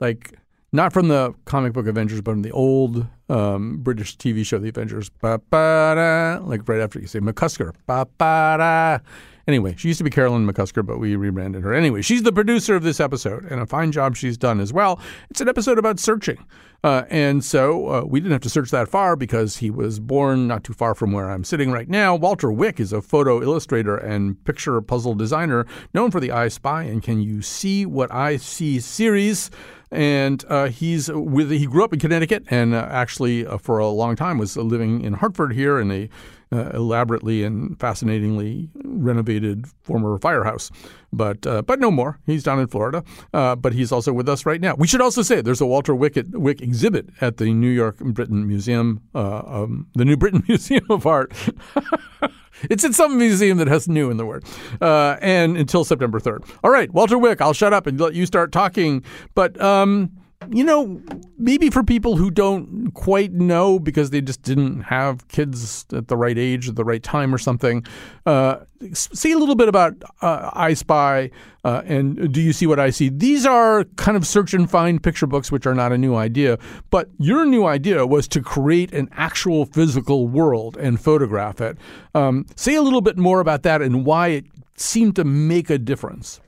like 0.00 0.38
not 0.72 0.94
from 0.94 1.08
the 1.08 1.34
comic 1.44 1.74
book 1.74 1.86
Avengers, 1.86 2.22
but 2.22 2.32
from 2.32 2.40
the 2.40 2.50
old 2.50 3.06
um, 3.28 3.82
British 3.82 4.16
TV 4.16 4.42
show, 4.44 4.58
The 4.58 4.70
Avengers. 4.70 5.10
Ba-ba-da, 5.10 6.42
like 6.46 6.66
right 6.66 6.80
after 6.80 6.98
you 6.98 7.06
say 7.06 7.20
McCusker. 7.20 7.74
Ba-ba-da. 7.86 9.00
Anyway, 9.48 9.74
she 9.78 9.88
used 9.88 9.98
to 9.98 10.04
be 10.04 10.10
Carolyn 10.10 10.46
McCusker, 10.46 10.84
but 10.84 10.98
we 10.98 11.16
rebranded 11.16 11.62
her. 11.62 11.72
Anyway, 11.72 12.02
she's 12.02 12.22
the 12.22 12.32
producer 12.32 12.76
of 12.76 12.82
this 12.82 13.00
episode, 13.00 13.46
and 13.46 13.62
a 13.62 13.66
fine 13.66 13.90
job 13.90 14.14
she's 14.14 14.36
done 14.36 14.60
as 14.60 14.74
well. 14.74 15.00
It's 15.30 15.40
an 15.40 15.48
episode 15.48 15.78
about 15.78 15.98
searching. 15.98 16.44
Uh, 16.84 17.04
and 17.08 17.42
so 17.42 17.88
uh, 17.88 18.04
we 18.04 18.20
didn't 18.20 18.32
have 18.32 18.42
to 18.42 18.50
search 18.50 18.70
that 18.70 18.88
far 18.88 19.16
because 19.16 19.56
he 19.56 19.70
was 19.70 20.00
born 20.00 20.46
not 20.46 20.64
too 20.64 20.74
far 20.74 20.94
from 20.94 21.12
where 21.12 21.30
I'm 21.30 21.44
sitting 21.44 21.72
right 21.72 21.88
now. 21.88 22.14
Walter 22.14 22.52
Wick 22.52 22.78
is 22.78 22.92
a 22.92 23.00
photo 23.00 23.42
illustrator 23.42 23.96
and 23.96 24.44
picture 24.44 24.78
puzzle 24.82 25.14
designer 25.14 25.66
known 25.94 26.10
for 26.10 26.20
the 26.20 26.30
I 26.30 26.48
Spy 26.48 26.82
and 26.82 27.02
Can 27.02 27.22
You 27.22 27.40
See 27.40 27.86
What 27.86 28.12
I 28.12 28.36
See 28.36 28.78
series 28.78 29.50
and 29.90 30.44
uh, 30.48 30.68
he's 30.68 31.10
with 31.10 31.50
he 31.50 31.66
grew 31.66 31.82
up 31.82 31.92
in 31.92 31.98
Connecticut 31.98 32.44
and 32.50 32.74
uh, 32.74 32.86
actually 32.90 33.46
uh, 33.46 33.56
for 33.56 33.78
a 33.78 33.88
long 33.88 34.16
time 34.16 34.36
was 34.36 34.56
living 34.56 35.00
in 35.00 35.14
Hartford 35.14 35.54
here 35.54 35.80
in 35.80 35.90
a 35.90 36.10
uh, 36.52 36.70
elaborately 36.70 37.44
and 37.44 37.78
fascinatingly 37.78 38.70
renovated 38.84 39.66
former 39.82 40.18
firehouse. 40.18 40.70
But 41.12 41.46
uh, 41.46 41.62
but 41.62 41.80
no 41.80 41.90
more. 41.90 42.18
He's 42.26 42.42
down 42.42 42.58
in 42.60 42.66
Florida. 42.66 43.02
Uh, 43.32 43.56
but 43.56 43.72
he's 43.72 43.92
also 43.92 44.12
with 44.12 44.28
us 44.28 44.44
right 44.44 44.60
now. 44.60 44.74
We 44.74 44.86
should 44.86 45.00
also 45.00 45.22
say 45.22 45.40
there's 45.40 45.60
a 45.60 45.66
Walter 45.66 45.94
Wick, 45.94 46.18
Wick 46.32 46.60
exhibit 46.60 47.08
at 47.20 47.38
the 47.38 47.52
New 47.52 47.70
York 47.70 48.00
and 48.00 48.14
Britain 48.14 48.46
Museum, 48.46 49.02
um, 49.14 49.86
the 49.94 50.04
New 50.04 50.16
Britain 50.16 50.42
Museum 50.48 50.86
of 50.90 51.06
Art. 51.06 51.32
It's 52.62 52.84
in 52.84 52.92
some 52.92 53.18
museum 53.18 53.58
that 53.58 53.68
has 53.68 53.88
new 53.88 54.10
in 54.10 54.16
the 54.16 54.26
word. 54.26 54.44
Uh, 54.80 55.16
and 55.20 55.56
until 55.56 55.84
September 55.84 56.18
3rd. 56.18 56.48
All 56.64 56.70
right, 56.70 56.90
Walter 56.92 57.18
Wick, 57.18 57.40
I'll 57.40 57.52
shut 57.52 57.72
up 57.72 57.86
and 57.86 58.00
let 58.00 58.14
you 58.14 58.26
start 58.26 58.52
talking. 58.52 59.04
But, 59.34 59.60
um, 59.60 60.10
you 60.50 60.64
know, 60.64 61.00
maybe 61.36 61.68
for 61.68 61.82
people 61.82 62.16
who 62.16 62.30
don't 62.30 62.92
quite 62.94 63.32
know 63.32 63.78
because 63.78 64.10
they 64.10 64.20
just 64.20 64.42
didn't 64.42 64.82
have 64.82 65.26
kids 65.28 65.84
at 65.92 66.08
the 66.08 66.16
right 66.16 66.38
age 66.38 66.68
at 66.68 66.76
the 66.76 66.84
right 66.84 67.02
time 67.02 67.34
or 67.34 67.38
something, 67.38 67.84
uh, 68.24 68.58
say 68.92 69.32
a 69.32 69.38
little 69.38 69.56
bit 69.56 69.68
about 69.68 69.94
uh, 70.22 70.50
I 70.52 70.74
Spy 70.74 71.30
uh, 71.64 71.82
and 71.84 72.32
Do 72.32 72.40
You 72.40 72.52
See 72.52 72.66
What 72.66 72.78
I 72.78 72.90
See? 72.90 73.08
These 73.08 73.46
are 73.46 73.84
kind 73.96 74.16
of 74.16 74.26
search 74.26 74.54
and 74.54 74.70
find 74.70 75.02
picture 75.02 75.26
books, 75.26 75.50
which 75.50 75.66
are 75.66 75.74
not 75.74 75.92
a 75.92 75.98
new 75.98 76.14
idea. 76.14 76.58
But 76.90 77.08
your 77.18 77.44
new 77.44 77.66
idea 77.66 78.06
was 78.06 78.28
to 78.28 78.40
create 78.40 78.92
an 78.92 79.08
actual 79.12 79.66
physical 79.66 80.28
world 80.28 80.76
and 80.76 81.00
photograph 81.00 81.60
it. 81.60 81.78
Um, 82.14 82.46
say 82.54 82.76
a 82.76 82.82
little 82.82 83.00
bit 83.00 83.18
more 83.18 83.40
about 83.40 83.64
that 83.64 83.82
and 83.82 84.06
why 84.06 84.28
it 84.28 84.46
seemed 84.76 85.16
to 85.16 85.24
make 85.24 85.68
a 85.68 85.78
difference. 85.78 86.40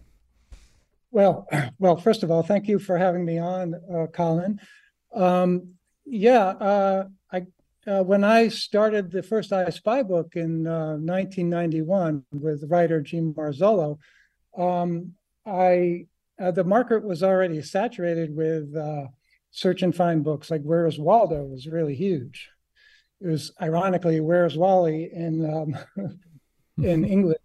Well, 1.11 1.49
well, 1.79 1.97
first 1.97 2.23
of 2.23 2.31
all, 2.31 2.43
thank 2.43 2.69
you 2.69 2.79
for 2.79 2.97
having 2.97 3.25
me 3.25 3.39
on, 3.39 3.75
uh, 3.93 4.07
Colin. 4.07 4.61
Um, 5.15 5.75
yeah, 6.05 6.47
uh, 6.47 7.05
I 7.33 7.47
uh, 7.87 8.03
when 8.03 8.25
I 8.25 8.49
started 8.49 9.11
the 9.11 9.23
first 9.23 9.53
I 9.53 9.71
Spy 9.71 10.03
book 10.03 10.37
in 10.37 10.65
1991 10.65 12.17
uh, 12.17 12.39
with 12.39 12.65
writer 12.69 13.01
Jean 13.01 13.33
Marzollo, 13.35 13.99
um, 14.57 15.15
I 15.47 16.07
uh, 16.41 16.51
the 16.51 16.65
market 16.65 17.05
was 17.05 17.23
already 17.23 17.61
saturated 17.63 18.35
with 18.35 18.75
uh, 18.77 19.07
search 19.51 19.83
and 19.83 19.95
find 19.95 20.25
books. 20.25 20.51
Like 20.51 20.63
Where's 20.63 20.99
Waldo 20.99 21.45
was 21.45 21.67
really 21.67 21.95
huge. 21.95 22.49
It 23.21 23.29
was 23.29 23.53
ironically 23.61 24.21
Where's 24.21 24.57
Wally 24.57 25.11
in 25.13 25.45
um, 25.45 25.77
in 26.83 27.05
England 27.05 27.39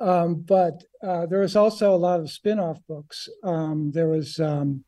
um, 0.00 0.36
but 0.46 0.82
uh, 1.02 1.26
there 1.26 1.40
was 1.40 1.56
also 1.56 1.94
a 1.94 1.96
lot 1.96 2.20
of 2.20 2.30
spin-off 2.30 2.78
books. 2.88 3.28
Um, 3.44 3.90
there 3.92 4.08
was, 4.08 4.40
um, 4.40 4.84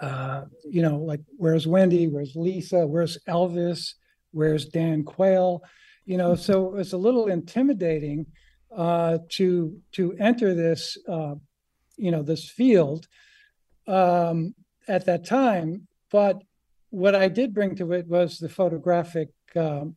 uh, 0.00 0.44
you 0.64 0.82
know, 0.82 0.98
like 0.98 1.20
Where's 1.36 1.66
Wendy? 1.66 2.08
Where's 2.08 2.36
Lisa? 2.36 2.86
Where's 2.86 3.18
Elvis? 3.26 3.94
Where's 4.32 4.66
Dan 4.66 5.04
Quayle? 5.04 5.62
You 6.04 6.18
know, 6.18 6.34
so 6.34 6.66
it 6.66 6.72
was 6.72 6.92
a 6.92 6.98
little 6.98 7.28
intimidating 7.28 8.26
uh, 8.76 9.18
to 9.30 9.78
to 9.92 10.14
enter 10.18 10.54
this, 10.54 10.98
uh, 11.08 11.34
you 11.96 12.10
know, 12.10 12.22
this 12.22 12.50
field 12.50 13.06
um, 13.86 14.54
at 14.88 15.06
that 15.06 15.24
time. 15.24 15.86
But 16.10 16.42
what 16.90 17.14
I 17.14 17.28
did 17.28 17.54
bring 17.54 17.76
to 17.76 17.92
it 17.92 18.06
was 18.06 18.38
the 18.38 18.48
photographic 18.48 19.28
um, 19.56 19.96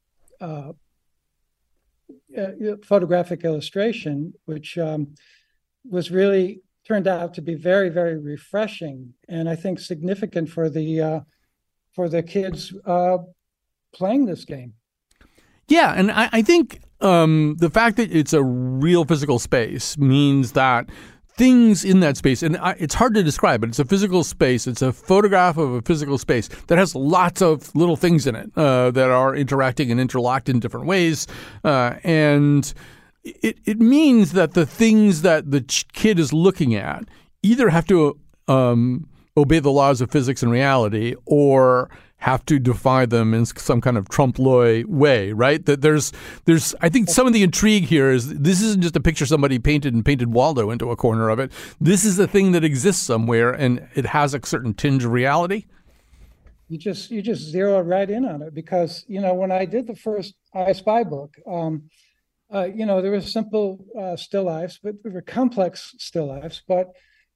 uh, 2.37 2.41
uh, 2.41 2.75
photographic 2.83 3.43
illustration, 3.43 4.33
which 4.45 4.77
um, 4.77 5.15
was 5.89 6.11
really 6.11 6.61
turned 6.87 7.07
out 7.07 7.33
to 7.33 7.41
be 7.41 7.55
very, 7.55 7.89
very 7.89 8.17
refreshing, 8.17 9.13
and 9.27 9.49
I 9.49 9.55
think 9.55 9.79
significant 9.79 10.49
for 10.49 10.69
the 10.69 11.01
uh, 11.01 11.19
for 11.93 12.09
the 12.09 12.21
kids 12.21 12.73
uh, 12.85 13.17
playing 13.93 14.25
this 14.25 14.45
game. 14.45 14.73
Yeah, 15.67 15.93
and 15.93 16.11
I, 16.11 16.29
I 16.31 16.41
think 16.41 16.81
um, 17.01 17.55
the 17.59 17.69
fact 17.69 17.97
that 17.97 18.11
it's 18.11 18.33
a 18.33 18.43
real 18.43 19.05
physical 19.05 19.39
space 19.39 19.97
means 19.97 20.51
that 20.51 20.89
things 21.37 21.83
in 21.83 21.99
that 21.99 22.17
space, 22.17 22.41
and 22.43 22.57
I, 22.57 22.71
it's 22.79 22.95
hard 22.95 23.13
to 23.15 23.23
describe, 23.23 23.61
but 23.61 23.69
it's 23.69 23.79
a 23.79 23.85
physical 23.85 24.23
space. 24.23 24.67
It's 24.67 24.81
a 24.81 24.93
photograph 24.93 25.57
of 25.57 25.73
a 25.73 25.81
physical 25.81 26.17
space 26.17 26.47
that 26.67 26.77
has 26.77 26.95
lots 26.95 27.41
of 27.41 27.75
little 27.75 27.97
things 27.97 28.25
in 28.25 28.35
it 28.35 28.51
uh, 28.55 28.91
that 28.91 29.09
are 29.09 29.35
interacting 29.35 29.91
and 29.91 29.99
interlocked 29.99 30.49
in 30.49 30.59
different 30.59 30.85
ways, 30.85 31.27
uh, 31.63 31.95
and 32.03 32.73
it 33.23 33.57
it 33.65 33.79
means 33.79 34.31
that 34.33 34.53
the 34.53 34.65
things 34.65 35.21
that 35.23 35.51
the 35.51 35.61
kid 35.93 36.19
is 36.19 36.31
looking 36.31 36.75
at 36.75 37.05
either 37.43 37.69
have 37.69 37.85
to 37.87 38.17
um, 38.47 39.07
obey 39.37 39.59
the 39.59 39.71
laws 39.71 40.01
of 40.01 40.11
physics 40.11 40.41
and 40.41 40.51
reality, 40.51 41.15
or 41.25 41.89
have 42.25 42.43
to 42.43 42.57
defy 42.57 43.05
them 43.05 43.35
in 43.35 43.45
some 43.45 43.79
kind 43.79 43.99
of 43.99 44.09
trompe 44.09 44.39
l'oeil 44.39 44.83
way, 44.87 45.31
right? 45.31 45.63
That 45.67 45.81
there's 45.81 46.11
there's 46.45 46.73
I 46.81 46.89
think 46.89 47.07
some 47.07 47.27
of 47.27 47.33
the 47.33 47.43
intrigue 47.43 47.83
here 47.83 48.09
is 48.09 48.39
this 48.39 48.63
isn't 48.63 48.81
just 48.81 48.95
a 48.95 48.99
picture 48.99 49.27
somebody 49.27 49.59
painted 49.59 49.93
and 49.93 50.03
painted 50.03 50.33
Waldo 50.33 50.71
into 50.71 50.89
a 50.89 50.95
corner 50.95 51.29
of 51.29 51.37
it. 51.37 51.51
This 51.79 52.03
is 52.03 52.17
a 52.17 52.27
thing 52.27 52.51
that 52.53 52.63
exists 52.63 53.03
somewhere 53.03 53.51
and 53.51 53.87
it 53.93 54.07
has 54.07 54.33
a 54.33 54.43
certain 54.43 54.73
tinge 54.73 55.05
of 55.05 55.11
reality. 55.11 55.65
You 56.67 56.79
just 56.79 57.11
you 57.11 57.21
just 57.21 57.43
zero 57.43 57.79
right 57.81 58.09
in 58.09 58.25
on 58.25 58.41
it 58.41 58.55
because 58.55 59.05
you 59.07 59.21
know 59.21 59.35
when 59.35 59.51
I 59.51 59.65
did 59.65 59.85
the 59.85 59.95
first 59.95 60.33
I 60.51 60.71
Spy 60.71 61.03
book, 61.03 61.31
um, 61.45 61.83
uh, 62.51 62.67
you 62.73 62.87
know 62.87 63.03
there 63.03 63.11
were 63.11 63.21
simple 63.21 63.85
uh, 64.01 64.15
still 64.15 64.45
lifes, 64.45 64.79
but 64.81 64.95
there 65.03 65.11
were 65.11 65.21
complex 65.21 65.93
still 65.99 66.29
lifes. 66.29 66.63
But 66.67 66.87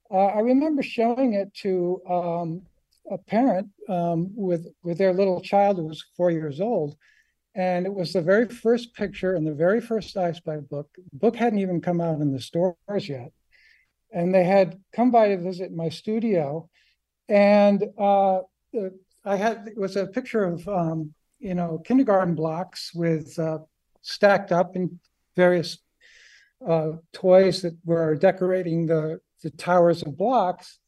uh, 0.10 0.30
I 0.38 0.40
remember 0.40 0.82
showing 0.82 1.36
it 1.36 1.54
to 1.62 2.02
um, 2.10 2.64
a 3.10 3.18
parent 3.18 3.70
um, 3.88 4.32
with 4.36 4.68
with 4.84 4.98
their 4.98 5.14
little 5.14 5.42
child 5.42 5.78
who 5.78 5.86
was 5.86 6.06
four 6.16 6.32
years 6.32 6.62
old, 6.62 6.96
and 7.56 7.86
it 7.86 7.94
was 7.94 8.14
the 8.14 8.22
very 8.22 8.48
first 8.48 8.94
picture 8.94 9.36
in 9.36 9.44
the 9.44 9.54
very 9.54 9.82
first 9.82 10.16
I 10.18 10.32
Spy 10.32 10.58
book. 10.58 10.90
The 10.96 11.18
book 11.18 11.36
hadn't 11.36 11.60
even 11.60 11.82
come 11.82 12.02
out 12.02 12.22
in 12.22 12.32
the 12.32 12.40
stores 12.40 13.10
yet, 13.10 13.32
and 14.12 14.34
they 14.34 14.44
had 14.44 14.80
come 14.94 15.12
by 15.12 15.30
to 15.30 15.38
visit 15.38 15.72
my 15.72 15.90
studio, 15.90 16.70
and 17.28 17.84
uh, 17.98 18.40
I 19.26 19.36
had 19.36 19.68
it 19.68 19.78
was 19.78 19.96
a 19.96 20.08
picture 20.08 20.44
of 20.44 20.68
um, 20.68 21.14
you 21.40 21.56
know 21.56 21.82
kindergarten 21.86 22.36
blocks 22.36 22.92
with 22.94 23.38
uh, 23.40 23.60
stacked 24.02 24.52
up 24.52 24.76
in 24.76 25.00
various 25.36 25.80
uh, 26.68 26.92
toys 27.14 27.62
that 27.62 27.78
were 27.86 28.16
decorating 28.16 28.86
the 28.86 29.20
the 29.42 29.50
towers 29.52 30.02
of 30.04 30.18
blocks 30.18 30.80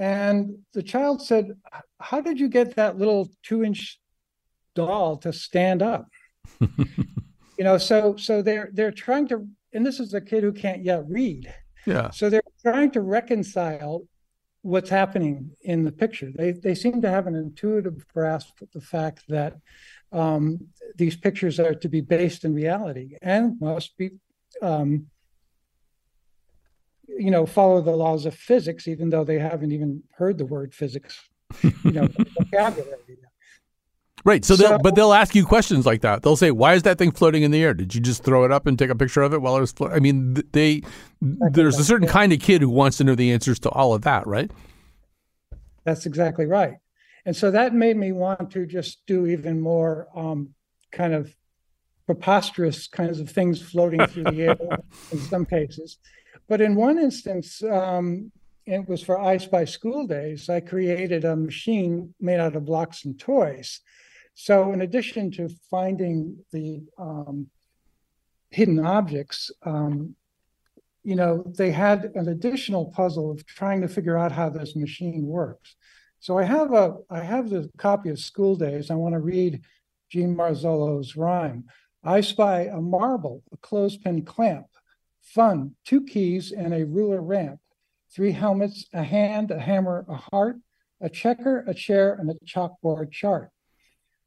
and 0.00 0.56
the 0.72 0.82
child 0.82 1.20
said, 1.20 1.52
How 2.00 2.22
did 2.22 2.40
you 2.40 2.48
get 2.48 2.76
that 2.76 2.96
little 2.96 3.28
two 3.42 3.62
inch 3.62 4.00
doll 4.74 5.18
to 5.18 5.32
stand 5.32 5.82
up? 5.82 6.06
you 6.60 7.64
know, 7.64 7.76
so 7.76 8.16
so 8.16 8.40
they're 8.40 8.70
they're 8.72 8.90
trying 8.90 9.28
to 9.28 9.46
and 9.74 9.84
this 9.84 10.00
is 10.00 10.14
a 10.14 10.20
kid 10.20 10.42
who 10.42 10.52
can't 10.52 10.82
yet 10.82 11.04
read. 11.06 11.52
Yeah. 11.86 12.10
So 12.10 12.30
they're 12.30 12.40
trying 12.62 12.92
to 12.92 13.02
reconcile 13.02 14.06
what's 14.62 14.88
happening 14.88 15.50
in 15.60 15.84
the 15.84 15.92
picture. 15.92 16.30
They 16.34 16.52
they 16.52 16.74
seem 16.74 17.02
to 17.02 17.10
have 17.10 17.26
an 17.26 17.34
intuitive 17.34 18.08
grasp 18.08 18.62
of 18.62 18.70
the 18.72 18.80
fact 18.80 19.24
that 19.28 19.58
um, 20.12 20.68
these 20.96 21.14
pictures 21.14 21.60
are 21.60 21.74
to 21.74 21.88
be 21.90 22.00
based 22.00 22.46
in 22.46 22.54
reality 22.54 23.16
and 23.20 23.60
must 23.60 23.98
be 23.98 24.12
um, 24.62 25.08
you 27.18 27.30
know, 27.30 27.46
follow 27.46 27.80
the 27.80 27.90
laws 27.90 28.26
of 28.26 28.34
physics, 28.34 28.88
even 28.88 29.10
though 29.10 29.24
they 29.24 29.38
haven't 29.38 29.72
even 29.72 30.02
heard 30.12 30.38
the 30.38 30.46
word 30.46 30.74
physics, 30.74 31.20
you 31.62 31.92
know, 31.92 32.08
vocabulary. 32.38 33.18
Right. 34.24 34.44
So, 34.44 34.54
so 34.54 34.62
they'll, 34.62 34.78
but 34.78 34.94
they'll 34.94 35.14
ask 35.14 35.34
you 35.34 35.46
questions 35.46 35.86
like 35.86 36.02
that. 36.02 36.22
They'll 36.22 36.36
say, 36.36 36.50
"Why 36.50 36.74
is 36.74 36.82
that 36.82 36.98
thing 36.98 37.10
floating 37.10 37.42
in 37.42 37.50
the 37.50 37.62
air? 37.62 37.72
Did 37.72 37.94
you 37.94 38.00
just 38.00 38.22
throw 38.22 38.44
it 38.44 38.52
up 38.52 38.66
and 38.66 38.78
take 38.78 38.90
a 38.90 38.94
picture 38.94 39.22
of 39.22 39.32
it 39.32 39.40
while 39.40 39.56
it 39.56 39.60
was 39.60 39.72
floating?" 39.72 39.96
I 39.96 40.00
mean, 40.00 40.42
they 40.52 40.82
there's 41.20 41.78
a 41.78 41.84
certain 41.84 42.06
kind 42.06 42.32
of 42.32 42.40
kid 42.40 42.60
who 42.60 42.68
wants 42.68 42.98
to 42.98 43.04
know 43.04 43.14
the 43.14 43.32
answers 43.32 43.58
to 43.60 43.70
all 43.70 43.94
of 43.94 44.02
that, 44.02 44.26
right? 44.26 44.50
That's 45.84 46.04
exactly 46.04 46.44
right. 46.44 46.74
And 47.24 47.34
so 47.34 47.50
that 47.50 47.74
made 47.74 47.96
me 47.96 48.12
want 48.12 48.50
to 48.52 48.66
just 48.66 49.06
do 49.06 49.26
even 49.26 49.60
more 49.60 50.08
um, 50.14 50.50
kind 50.92 51.14
of 51.14 51.34
preposterous 52.06 52.88
kinds 52.88 53.20
of 53.20 53.30
things 53.30 53.62
floating 53.62 54.04
through 54.06 54.24
the 54.24 54.42
air 54.42 54.58
in 55.12 55.18
some 55.18 55.46
cases. 55.46 55.98
But 56.50 56.60
in 56.60 56.74
one 56.74 56.98
instance, 56.98 57.62
um, 57.62 58.32
it 58.66 58.88
was 58.88 59.04
for 59.04 59.20
I 59.20 59.36
Spy 59.36 59.64
School 59.64 60.08
Days, 60.08 60.48
I 60.48 60.58
created 60.58 61.24
a 61.24 61.36
machine 61.36 62.12
made 62.20 62.40
out 62.40 62.56
of 62.56 62.64
blocks 62.64 63.04
and 63.04 63.16
toys. 63.16 63.80
So, 64.34 64.72
in 64.72 64.82
addition 64.82 65.30
to 65.32 65.48
finding 65.70 66.44
the 66.50 66.82
um, 66.98 67.46
hidden 68.50 68.84
objects, 68.84 69.52
um, 69.62 70.16
you 71.04 71.14
know, 71.14 71.44
they 71.56 71.70
had 71.70 72.10
an 72.16 72.28
additional 72.28 72.86
puzzle 72.86 73.30
of 73.30 73.46
trying 73.46 73.80
to 73.82 73.88
figure 73.88 74.18
out 74.18 74.32
how 74.32 74.48
this 74.50 74.74
machine 74.74 75.26
works. 75.26 75.76
So 76.18 76.36
I 76.36 76.42
have 76.42 76.72
a 76.72 76.96
I 77.08 77.20
have 77.20 77.48
the 77.48 77.70
copy 77.78 78.08
of 78.08 78.18
School 78.18 78.56
Days. 78.56 78.90
I 78.90 78.94
want 78.96 79.14
to 79.14 79.20
read 79.20 79.62
Jean 80.10 80.34
Marzollo's 80.34 81.14
rhyme. 81.16 81.66
I 82.02 82.22
spy 82.22 82.62
a 82.62 82.80
marble, 82.80 83.44
a 83.52 83.56
clothespin 83.58 84.24
clamp, 84.24 84.66
fun, 85.34 85.74
two 85.84 86.04
keys, 86.04 86.52
and 86.52 86.74
a 86.74 86.84
ruler 86.84 87.22
ramp, 87.22 87.60
three 88.14 88.32
helmets, 88.32 88.86
a 88.92 89.02
hand, 89.02 89.50
a 89.50 89.58
hammer, 89.58 90.04
a 90.08 90.16
heart, 90.16 90.56
a 91.00 91.08
checker, 91.08 91.64
a 91.66 91.74
chair, 91.74 92.14
and 92.14 92.30
a 92.30 92.34
chalkboard 92.44 93.10
chart. 93.12 93.50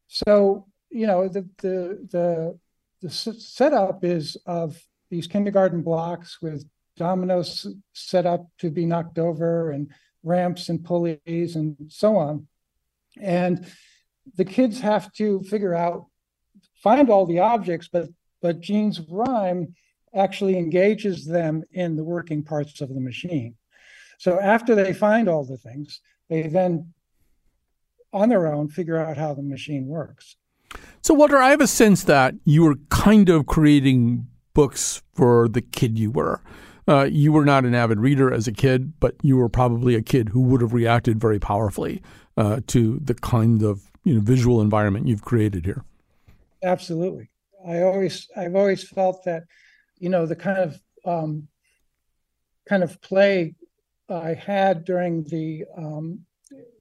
So 0.08 0.66
you 0.90 1.06
know 1.06 1.28
the 1.28 1.48
the 1.58 2.06
the 2.10 2.58
the 3.02 3.10
setup 3.10 4.04
is 4.04 4.36
of 4.46 4.80
these 5.10 5.26
kindergarten 5.26 5.82
blocks 5.82 6.40
with 6.40 6.64
dominoes 6.96 7.66
set 7.92 8.24
up 8.24 8.48
to 8.58 8.70
be 8.70 8.86
knocked 8.86 9.18
over 9.18 9.70
and 9.72 9.90
ramps 10.22 10.68
and 10.68 10.82
pulleys 10.82 11.56
and 11.56 11.76
so 11.88 12.16
on. 12.16 12.46
And 13.20 13.66
the 14.36 14.44
kids 14.44 14.80
have 14.80 15.12
to 15.14 15.42
figure 15.42 15.74
out, 15.74 16.06
find 16.82 17.10
all 17.10 17.26
the 17.26 17.40
objects, 17.40 17.88
but 17.92 18.08
but 18.40 18.60
Jean's 18.60 19.00
rhyme 19.08 19.74
actually 20.14 20.56
engages 20.56 21.26
them 21.26 21.62
in 21.72 21.96
the 21.96 22.04
working 22.04 22.42
parts 22.42 22.80
of 22.80 22.88
the 22.88 23.00
machine. 23.00 23.56
So 24.18 24.40
after 24.40 24.74
they 24.74 24.92
find 24.92 25.28
all 25.28 25.44
the 25.44 25.56
things, 25.56 26.00
they 26.28 26.42
then 26.42 26.92
on 28.12 28.28
their 28.28 28.46
own 28.46 28.68
figure 28.68 28.96
out 28.96 29.16
how 29.16 29.34
the 29.34 29.42
machine 29.42 29.86
works. 29.86 30.36
So 31.02 31.14
Walter, 31.14 31.38
I 31.38 31.50
have 31.50 31.60
a 31.60 31.66
sense 31.66 32.04
that 32.04 32.34
you 32.44 32.62
were 32.62 32.76
kind 32.88 33.28
of 33.28 33.46
creating 33.46 34.26
books 34.54 35.02
for 35.12 35.48
the 35.48 35.60
kid 35.60 35.98
you 35.98 36.10
were. 36.10 36.40
Uh, 36.86 37.04
you 37.10 37.32
were 37.32 37.44
not 37.44 37.64
an 37.64 37.74
avid 37.74 37.98
reader 37.98 38.32
as 38.32 38.46
a 38.46 38.52
kid, 38.52 38.92
but 39.00 39.16
you 39.22 39.36
were 39.36 39.48
probably 39.48 39.94
a 39.94 40.02
kid 40.02 40.28
who 40.30 40.40
would 40.40 40.60
have 40.60 40.72
reacted 40.72 41.18
very 41.18 41.38
powerfully 41.38 42.02
uh, 42.36 42.60
to 42.66 43.00
the 43.02 43.14
kind 43.14 43.62
of 43.62 43.90
you 44.04 44.14
know 44.14 44.20
visual 44.20 44.60
environment 44.60 45.08
you've 45.08 45.24
created 45.24 45.64
here. 45.64 45.82
Absolutely, 46.62 47.30
I 47.66 47.82
always 47.82 48.28
I've 48.36 48.54
always 48.54 48.86
felt 48.86 49.24
that 49.24 49.44
you 50.04 50.10
know 50.10 50.26
the 50.26 50.36
kind 50.36 50.58
of 50.58 50.78
um, 51.06 51.48
kind 52.68 52.82
of 52.82 53.00
play 53.00 53.54
I 54.10 54.34
had 54.34 54.84
during 54.84 55.24
the 55.24 55.64
um, 55.78 56.20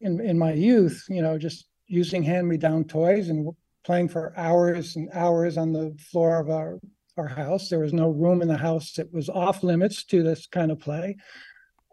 in 0.02 0.20
in 0.20 0.38
my 0.38 0.52
youth, 0.52 1.06
you 1.08 1.22
know, 1.22 1.38
just 1.38 1.68
using 1.88 2.22
hand 2.22 2.50
me 2.50 2.58
down 2.58 2.84
toys 2.84 3.30
and 3.30 3.50
playing 3.86 4.10
for 4.10 4.34
hours 4.36 4.98
and 4.98 5.10
hours 5.14 5.58
on 5.58 5.72
the 5.72 5.96
floor 6.12 6.38
of 6.38 6.50
our 6.50 6.80
our 7.16 7.30
house. 7.30 7.70
There 7.70 7.80
was 7.80 7.94
no 7.94 8.10
room 8.10 8.42
in 8.42 8.50
the 8.50 8.58
house 8.58 8.92
that 8.98 9.14
was 9.14 9.30
off 9.30 9.64
limits 9.64 10.04
to 10.06 10.22
this 10.22 10.46
kind 10.48 10.70
of 10.70 10.80
play. 10.80 11.16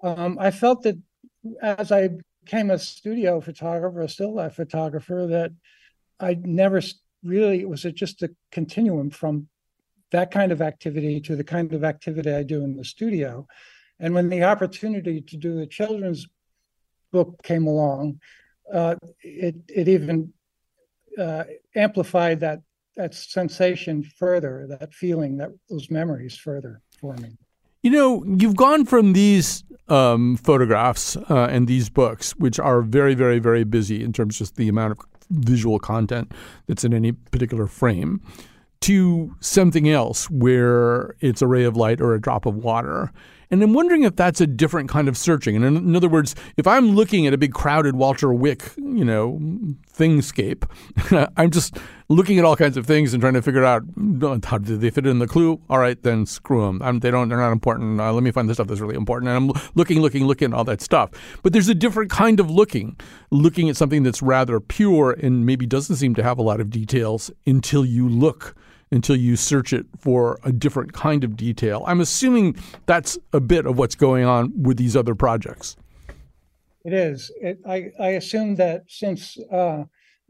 Um, 0.03 0.37
I 0.41 0.51
felt 0.51 0.83
that 0.83 0.99
as 1.63 1.93
I 1.93 2.09
became 2.45 2.73
a 2.73 2.79
studio 2.79 3.41
photographer, 3.41 4.01
a 4.01 4.09
still 4.09 4.35
life 4.35 4.57
photographer, 4.57 5.29
that 5.31 5.53
I 6.19 6.39
never 6.43 6.83
really 7.23 7.61
it 7.61 7.69
was 7.69 7.83
just 7.83 8.25
a 8.25 8.35
continuum 8.51 9.11
from 9.11 9.47
that 10.13 10.31
kind 10.31 10.53
of 10.53 10.61
activity 10.61 11.21
to 11.21 11.37
the 11.37 11.45
kind 11.45 11.73
of 11.73 11.85
activity 11.85 12.33
I 12.33 12.43
do 12.43 12.63
in 12.65 12.77
the 12.77 12.85
studio. 12.85 13.47
And 13.99 14.15
when 14.15 14.29
the 14.29 14.45
opportunity 14.45 15.21
to 15.21 15.37
do 15.37 15.57
the 15.57 15.67
children's 15.67 16.27
book 17.13 17.43
came 17.43 17.67
along, 17.67 18.21
uh, 18.73 18.97
it 19.23 19.57
it 19.69 19.89
even 19.89 20.33
uh, 21.19 21.45
amplified 21.75 22.41
that 22.41 22.61
that 22.97 23.15
sensation 23.15 24.03
further, 24.03 24.67
that 24.69 24.93
feeling, 24.95 25.37
that 25.39 25.51
those 25.69 25.91
memories 25.91 26.37
further 26.37 26.83
for 27.01 27.15
me. 27.17 27.37
You 27.83 27.91
know, 27.91 28.25
you've 28.27 28.57
gone 28.57 28.85
from 28.85 29.15
these 29.15 29.65
um, 29.89 30.37
photographs 30.37 31.17
uh, 31.17 31.49
and 31.51 31.67
these 31.67 31.89
books, 31.89 32.33
which 32.37 32.59
are 32.59 32.83
very, 32.83 33.15
very, 33.15 33.39
very 33.39 33.65
busy 33.65 34.05
in 34.05 34.13
terms 34.13 34.37
of 34.37 34.39
just 34.41 34.57
the 34.57 34.69
amount 34.69 34.93
of 34.93 34.99
visual 35.31 35.79
content 35.79 36.33
that's 36.67 36.85
in 36.85 36.93
any 36.93 37.13
particular 37.13 37.67
frame, 37.67 38.21
to 38.81 39.35
something 39.41 39.89
else 39.89 40.31
where 40.31 41.15
it's 41.21 41.43
a 41.43 41.47
ray 41.47 41.65
of 41.65 41.77
light 41.77 42.01
or 42.01 42.15
a 42.15 42.21
drop 42.21 42.47
of 42.47 42.57
water. 42.57 43.13
And 43.53 43.63
I'm 43.65 43.73
wondering 43.73 44.05
if 44.05 44.15
that's 44.15 44.41
a 44.41 44.47
different 44.47 44.89
kind 44.89 45.09
of 45.09 45.19
searching. 45.19 45.57
And 45.57 45.65
in, 45.65 45.97
other 45.97 46.09
words, 46.09 46.37
if 46.57 46.69
I'm 46.69 46.95
looking 46.95 47.27
at 47.27 47.35
a 47.35 47.39
big 47.39 47.53
crowded 47.53 47.97
Walter 47.97 48.33
Wick, 48.33 48.71
you 48.77 49.05
know, 49.05 49.41
thingscape, 49.93 50.65
I'm 51.37 51.51
just 51.51 51.77
looking 52.09 52.39
at 52.39 52.45
all 52.45 52.55
kinds 52.55 52.77
of 52.77 52.87
things 52.87 53.13
and 53.13 53.21
trying 53.21 53.35
to 53.35 53.43
figure 53.43 53.65
out 53.65 53.83
how 54.45 54.59
do 54.59 54.77
they 54.77 54.89
fit 54.91 55.05
in 55.05 55.19
the 55.19 55.27
clue. 55.27 55.61
All 55.69 55.81
right, 55.81 56.01
then 56.01 56.27
screw 56.27 56.65
them. 56.65 56.81
I'm, 56.81 57.01
they 57.01 57.11
don't. 57.11 57.29
They're 57.29 57.39
not 57.39 57.51
important. 57.51 58.01
Uh, 58.01 58.13
let 58.13 58.23
me 58.23 58.31
find 58.31 58.49
the 58.49 58.55
stuff 58.55 58.69
that's 58.69 58.81
really 58.81 58.95
important. 58.95 59.29
And 59.29 59.37
I'm 59.37 59.63
looking, 59.75 60.01
looking, 60.01 60.27
looking, 60.27 60.55
all 60.55 60.65
that 60.65 60.81
stuff. 60.81 61.11
But 61.43 61.53
there's 61.53 61.69
a 61.69 61.75
different 61.75 62.11
kind 62.13 62.39
of 62.39 62.53
looking, 62.53 62.99
looking 63.33 63.69
at 63.69 63.77
something 63.77 64.05
that's 64.05 64.23
rather 64.23 64.61
pure 64.61 65.11
and 65.11 65.45
maybe 65.45 65.67
doesn't 65.67 65.97
seem 65.97 66.15
to 66.15 66.23
have 66.23 66.39
a 66.39 66.43
lot 66.43 66.61
of 66.61 66.71
details 66.71 67.33
until 67.47 67.85
you 67.85 68.09
look 68.09 68.55
until 68.93 69.17
you 69.17 69.37
search 69.37 69.73
it 69.73 69.87
for 69.99 70.39
a 70.45 70.53
different 70.53 70.93
kind 70.93 71.23
of 71.25 71.37
detail. 71.37 71.85
I'm 71.87 72.01
assuming 72.01 72.57
that's 72.87 73.19
a 73.33 73.41
bit 73.41 73.67
of 73.67 73.79
what's 73.79 73.95
going 73.95 74.25
on 74.25 74.53
with 74.61 74.77
these 74.77 74.97
other 74.97 75.15
projects. 75.15 75.77
It 76.85 76.93
is. 76.93 77.31
It, 77.41 77.61
I, 77.67 77.91
I 78.01 78.09
assume 78.11 78.57
that 78.57 78.85
since, 78.89 79.37
uh, 79.53 79.85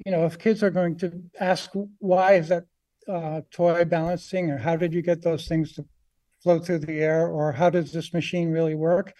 you 0.04 0.12
know, 0.12 0.26
if 0.26 0.38
kids 0.38 0.62
are 0.62 0.70
going 0.70 0.98
to 0.98 1.22
ask 1.38 1.70
why 1.98 2.34
is 2.34 2.48
that 2.48 2.64
uh, 3.08 3.40
toy 3.50 3.84
balancing 3.84 4.50
or 4.50 4.58
how 4.58 4.76
did 4.76 4.92
you 4.92 5.02
get 5.02 5.22
those 5.22 5.46
things 5.46 5.72
to 5.74 5.84
float 6.42 6.66
through 6.66 6.80
the 6.80 7.00
air 7.00 7.28
or 7.28 7.52
how 7.52 7.70
does 7.70 7.92
this 7.92 8.12
machine 8.12 8.50
really 8.50 8.74
work? 8.74 9.12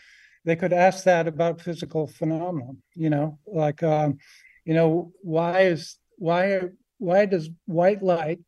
They 0.44 0.56
could 0.56 0.72
ask 0.72 1.04
that 1.04 1.28
about 1.28 1.60
physical 1.60 2.06
phenomena, 2.06 2.72
you 2.94 3.10
know, 3.10 3.38
like, 3.46 3.82
um, 3.82 4.18
you 4.64 4.74
know, 4.74 5.12
why 5.22 5.60
is, 5.60 5.96
why, 6.16 6.60
why 6.98 7.26
does 7.26 7.50
white 7.66 8.02
light 8.02 8.40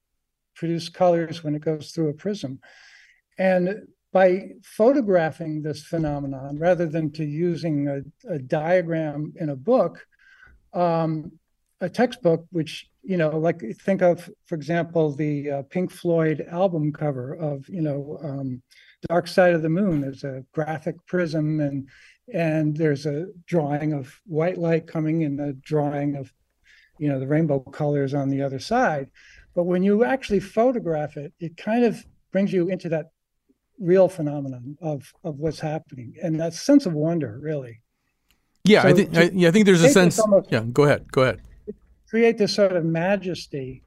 produce 0.54 0.88
colors 0.88 1.42
when 1.42 1.54
it 1.54 1.62
goes 1.62 1.90
through 1.90 2.08
a 2.08 2.14
prism. 2.14 2.60
And 3.38 3.86
by 4.12 4.50
photographing 4.62 5.62
this 5.62 5.84
phenomenon 5.84 6.58
rather 6.58 6.86
than 6.86 7.10
to 7.12 7.24
using 7.24 7.88
a, 7.88 8.02
a 8.32 8.38
diagram 8.38 9.32
in 9.36 9.48
a 9.48 9.56
book, 9.56 10.06
um, 10.74 11.32
a 11.80 11.88
textbook, 11.88 12.46
which 12.50 12.88
you 13.02 13.16
know, 13.16 13.30
like 13.30 13.60
think 13.82 14.00
of, 14.00 14.30
for 14.46 14.54
example, 14.54 15.12
the 15.12 15.50
uh, 15.50 15.62
Pink 15.62 15.90
Floyd 15.90 16.46
album 16.48 16.92
cover 16.92 17.34
of 17.34 17.68
you 17.68 17.82
know, 17.82 18.18
um, 18.22 18.62
Dark 19.08 19.26
Side 19.26 19.54
of 19.54 19.62
the 19.62 19.68
Moon. 19.68 20.00
There's 20.00 20.24
a 20.24 20.44
graphic 20.52 21.04
prism, 21.06 21.60
and 21.60 21.88
and 22.32 22.76
there's 22.76 23.06
a 23.06 23.26
drawing 23.46 23.92
of 23.92 24.20
white 24.24 24.58
light 24.58 24.86
coming, 24.86 25.24
and 25.24 25.40
a 25.40 25.52
drawing 25.54 26.14
of 26.14 26.32
you 26.98 27.08
know 27.08 27.18
the 27.18 27.26
rainbow 27.26 27.58
colors 27.58 28.14
on 28.14 28.28
the 28.28 28.42
other 28.42 28.60
side. 28.60 29.10
But 29.54 29.64
when 29.64 29.82
you 29.82 30.04
actually 30.04 30.40
photograph 30.40 31.16
it, 31.16 31.32
it 31.40 31.56
kind 31.56 31.84
of 31.84 32.04
brings 32.32 32.52
you 32.52 32.68
into 32.68 32.88
that 32.90 33.06
real 33.78 34.08
phenomenon 34.08 34.76
of 34.80 35.12
of 35.24 35.38
what's 35.38 35.60
happening 35.60 36.14
and 36.22 36.38
that 36.40 36.54
sense 36.54 36.86
of 36.86 36.92
wonder, 36.92 37.38
really. 37.40 37.80
Yeah, 38.64 38.82
so 38.82 38.88
I 38.88 38.92
think 38.94 39.16
I, 39.16 39.30
yeah, 39.34 39.48
I 39.48 39.50
think 39.50 39.66
there's 39.66 39.82
a 39.82 39.88
sense. 39.88 40.18
Almost, 40.18 40.52
yeah, 40.52 40.62
go 40.62 40.84
ahead, 40.84 41.10
go 41.10 41.22
ahead. 41.22 41.40
Create 42.08 42.38
this 42.38 42.54
sort 42.54 42.72
of 42.72 42.84
majesty 42.84 43.82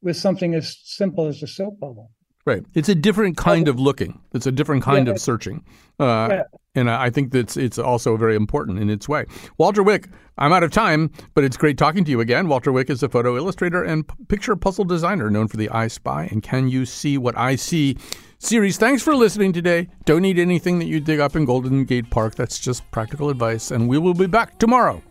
with 0.00 0.16
something 0.16 0.54
as 0.54 0.76
simple 0.84 1.26
as 1.26 1.42
a 1.42 1.46
soap 1.46 1.78
bubble. 1.78 2.10
Right. 2.44 2.64
It's 2.74 2.88
a 2.88 2.94
different 2.94 3.36
kind 3.36 3.68
of 3.68 3.78
looking. 3.78 4.20
It's 4.32 4.46
a 4.46 4.52
different 4.52 4.82
kind 4.82 5.06
yeah, 5.06 5.12
of 5.12 5.20
searching. 5.20 5.64
Uh, 6.00 6.28
yeah. 6.30 6.42
And 6.74 6.90
I 6.90 7.10
think 7.10 7.32
that's 7.32 7.56
it's 7.58 7.78
also 7.78 8.16
very 8.16 8.34
important 8.34 8.78
in 8.78 8.88
its 8.88 9.06
way. 9.06 9.26
Walter 9.58 9.82
Wick, 9.82 10.08
I'm 10.38 10.54
out 10.54 10.62
of 10.62 10.70
time, 10.70 11.10
but 11.34 11.44
it's 11.44 11.56
great 11.56 11.76
talking 11.76 12.02
to 12.04 12.10
you 12.10 12.20
again. 12.20 12.48
Walter 12.48 12.72
Wick 12.72 12.88
is 12.88 13.02
a 13.02 13.10
photo 13.10 13.36
illustrator 13.36 13.82
and 13.82 14.06
picture 14.28 14.56
puzzle 14.56 14.86
designer 14.86 15.28
known 15.28 15.48
for 15.48 15.58
the 15.58 15.68
I 15.68 15.88
Spy 15.88 16.28
and 16.30 16.42
Can 16.42 16.68
You 16.68 16.86
See 16.86 17.18
What 17.18 17.36
I 17.36 17.56
See 17.56 17.98
series. 18.38 18.78
Thanks 18.78 19.02
for 19.02 19.14
listening 19.14 19.52
today. 19.52 19.88
Don't 20.06 20.24
eat 20.24 20.38
anything 20.38 20.78
that 20.78 20.86
you 20.86 20.98
dig 20.98 21.20
up 21.20 21.36
in 21.36 21.44
Golden 21.44 21.84
Gate 21.84 22.08
Park. 22.08 22.36
That's 22.36 22.58
just 22.58 22.90
practical 22.90 23.28
advice. 23.28 23.70
And 23.70 23.86
we 23.86 23.98
will 23.98 24.14
be 24.14 24.26
back 24.26 24.58
tomorrow. 24.58 25.02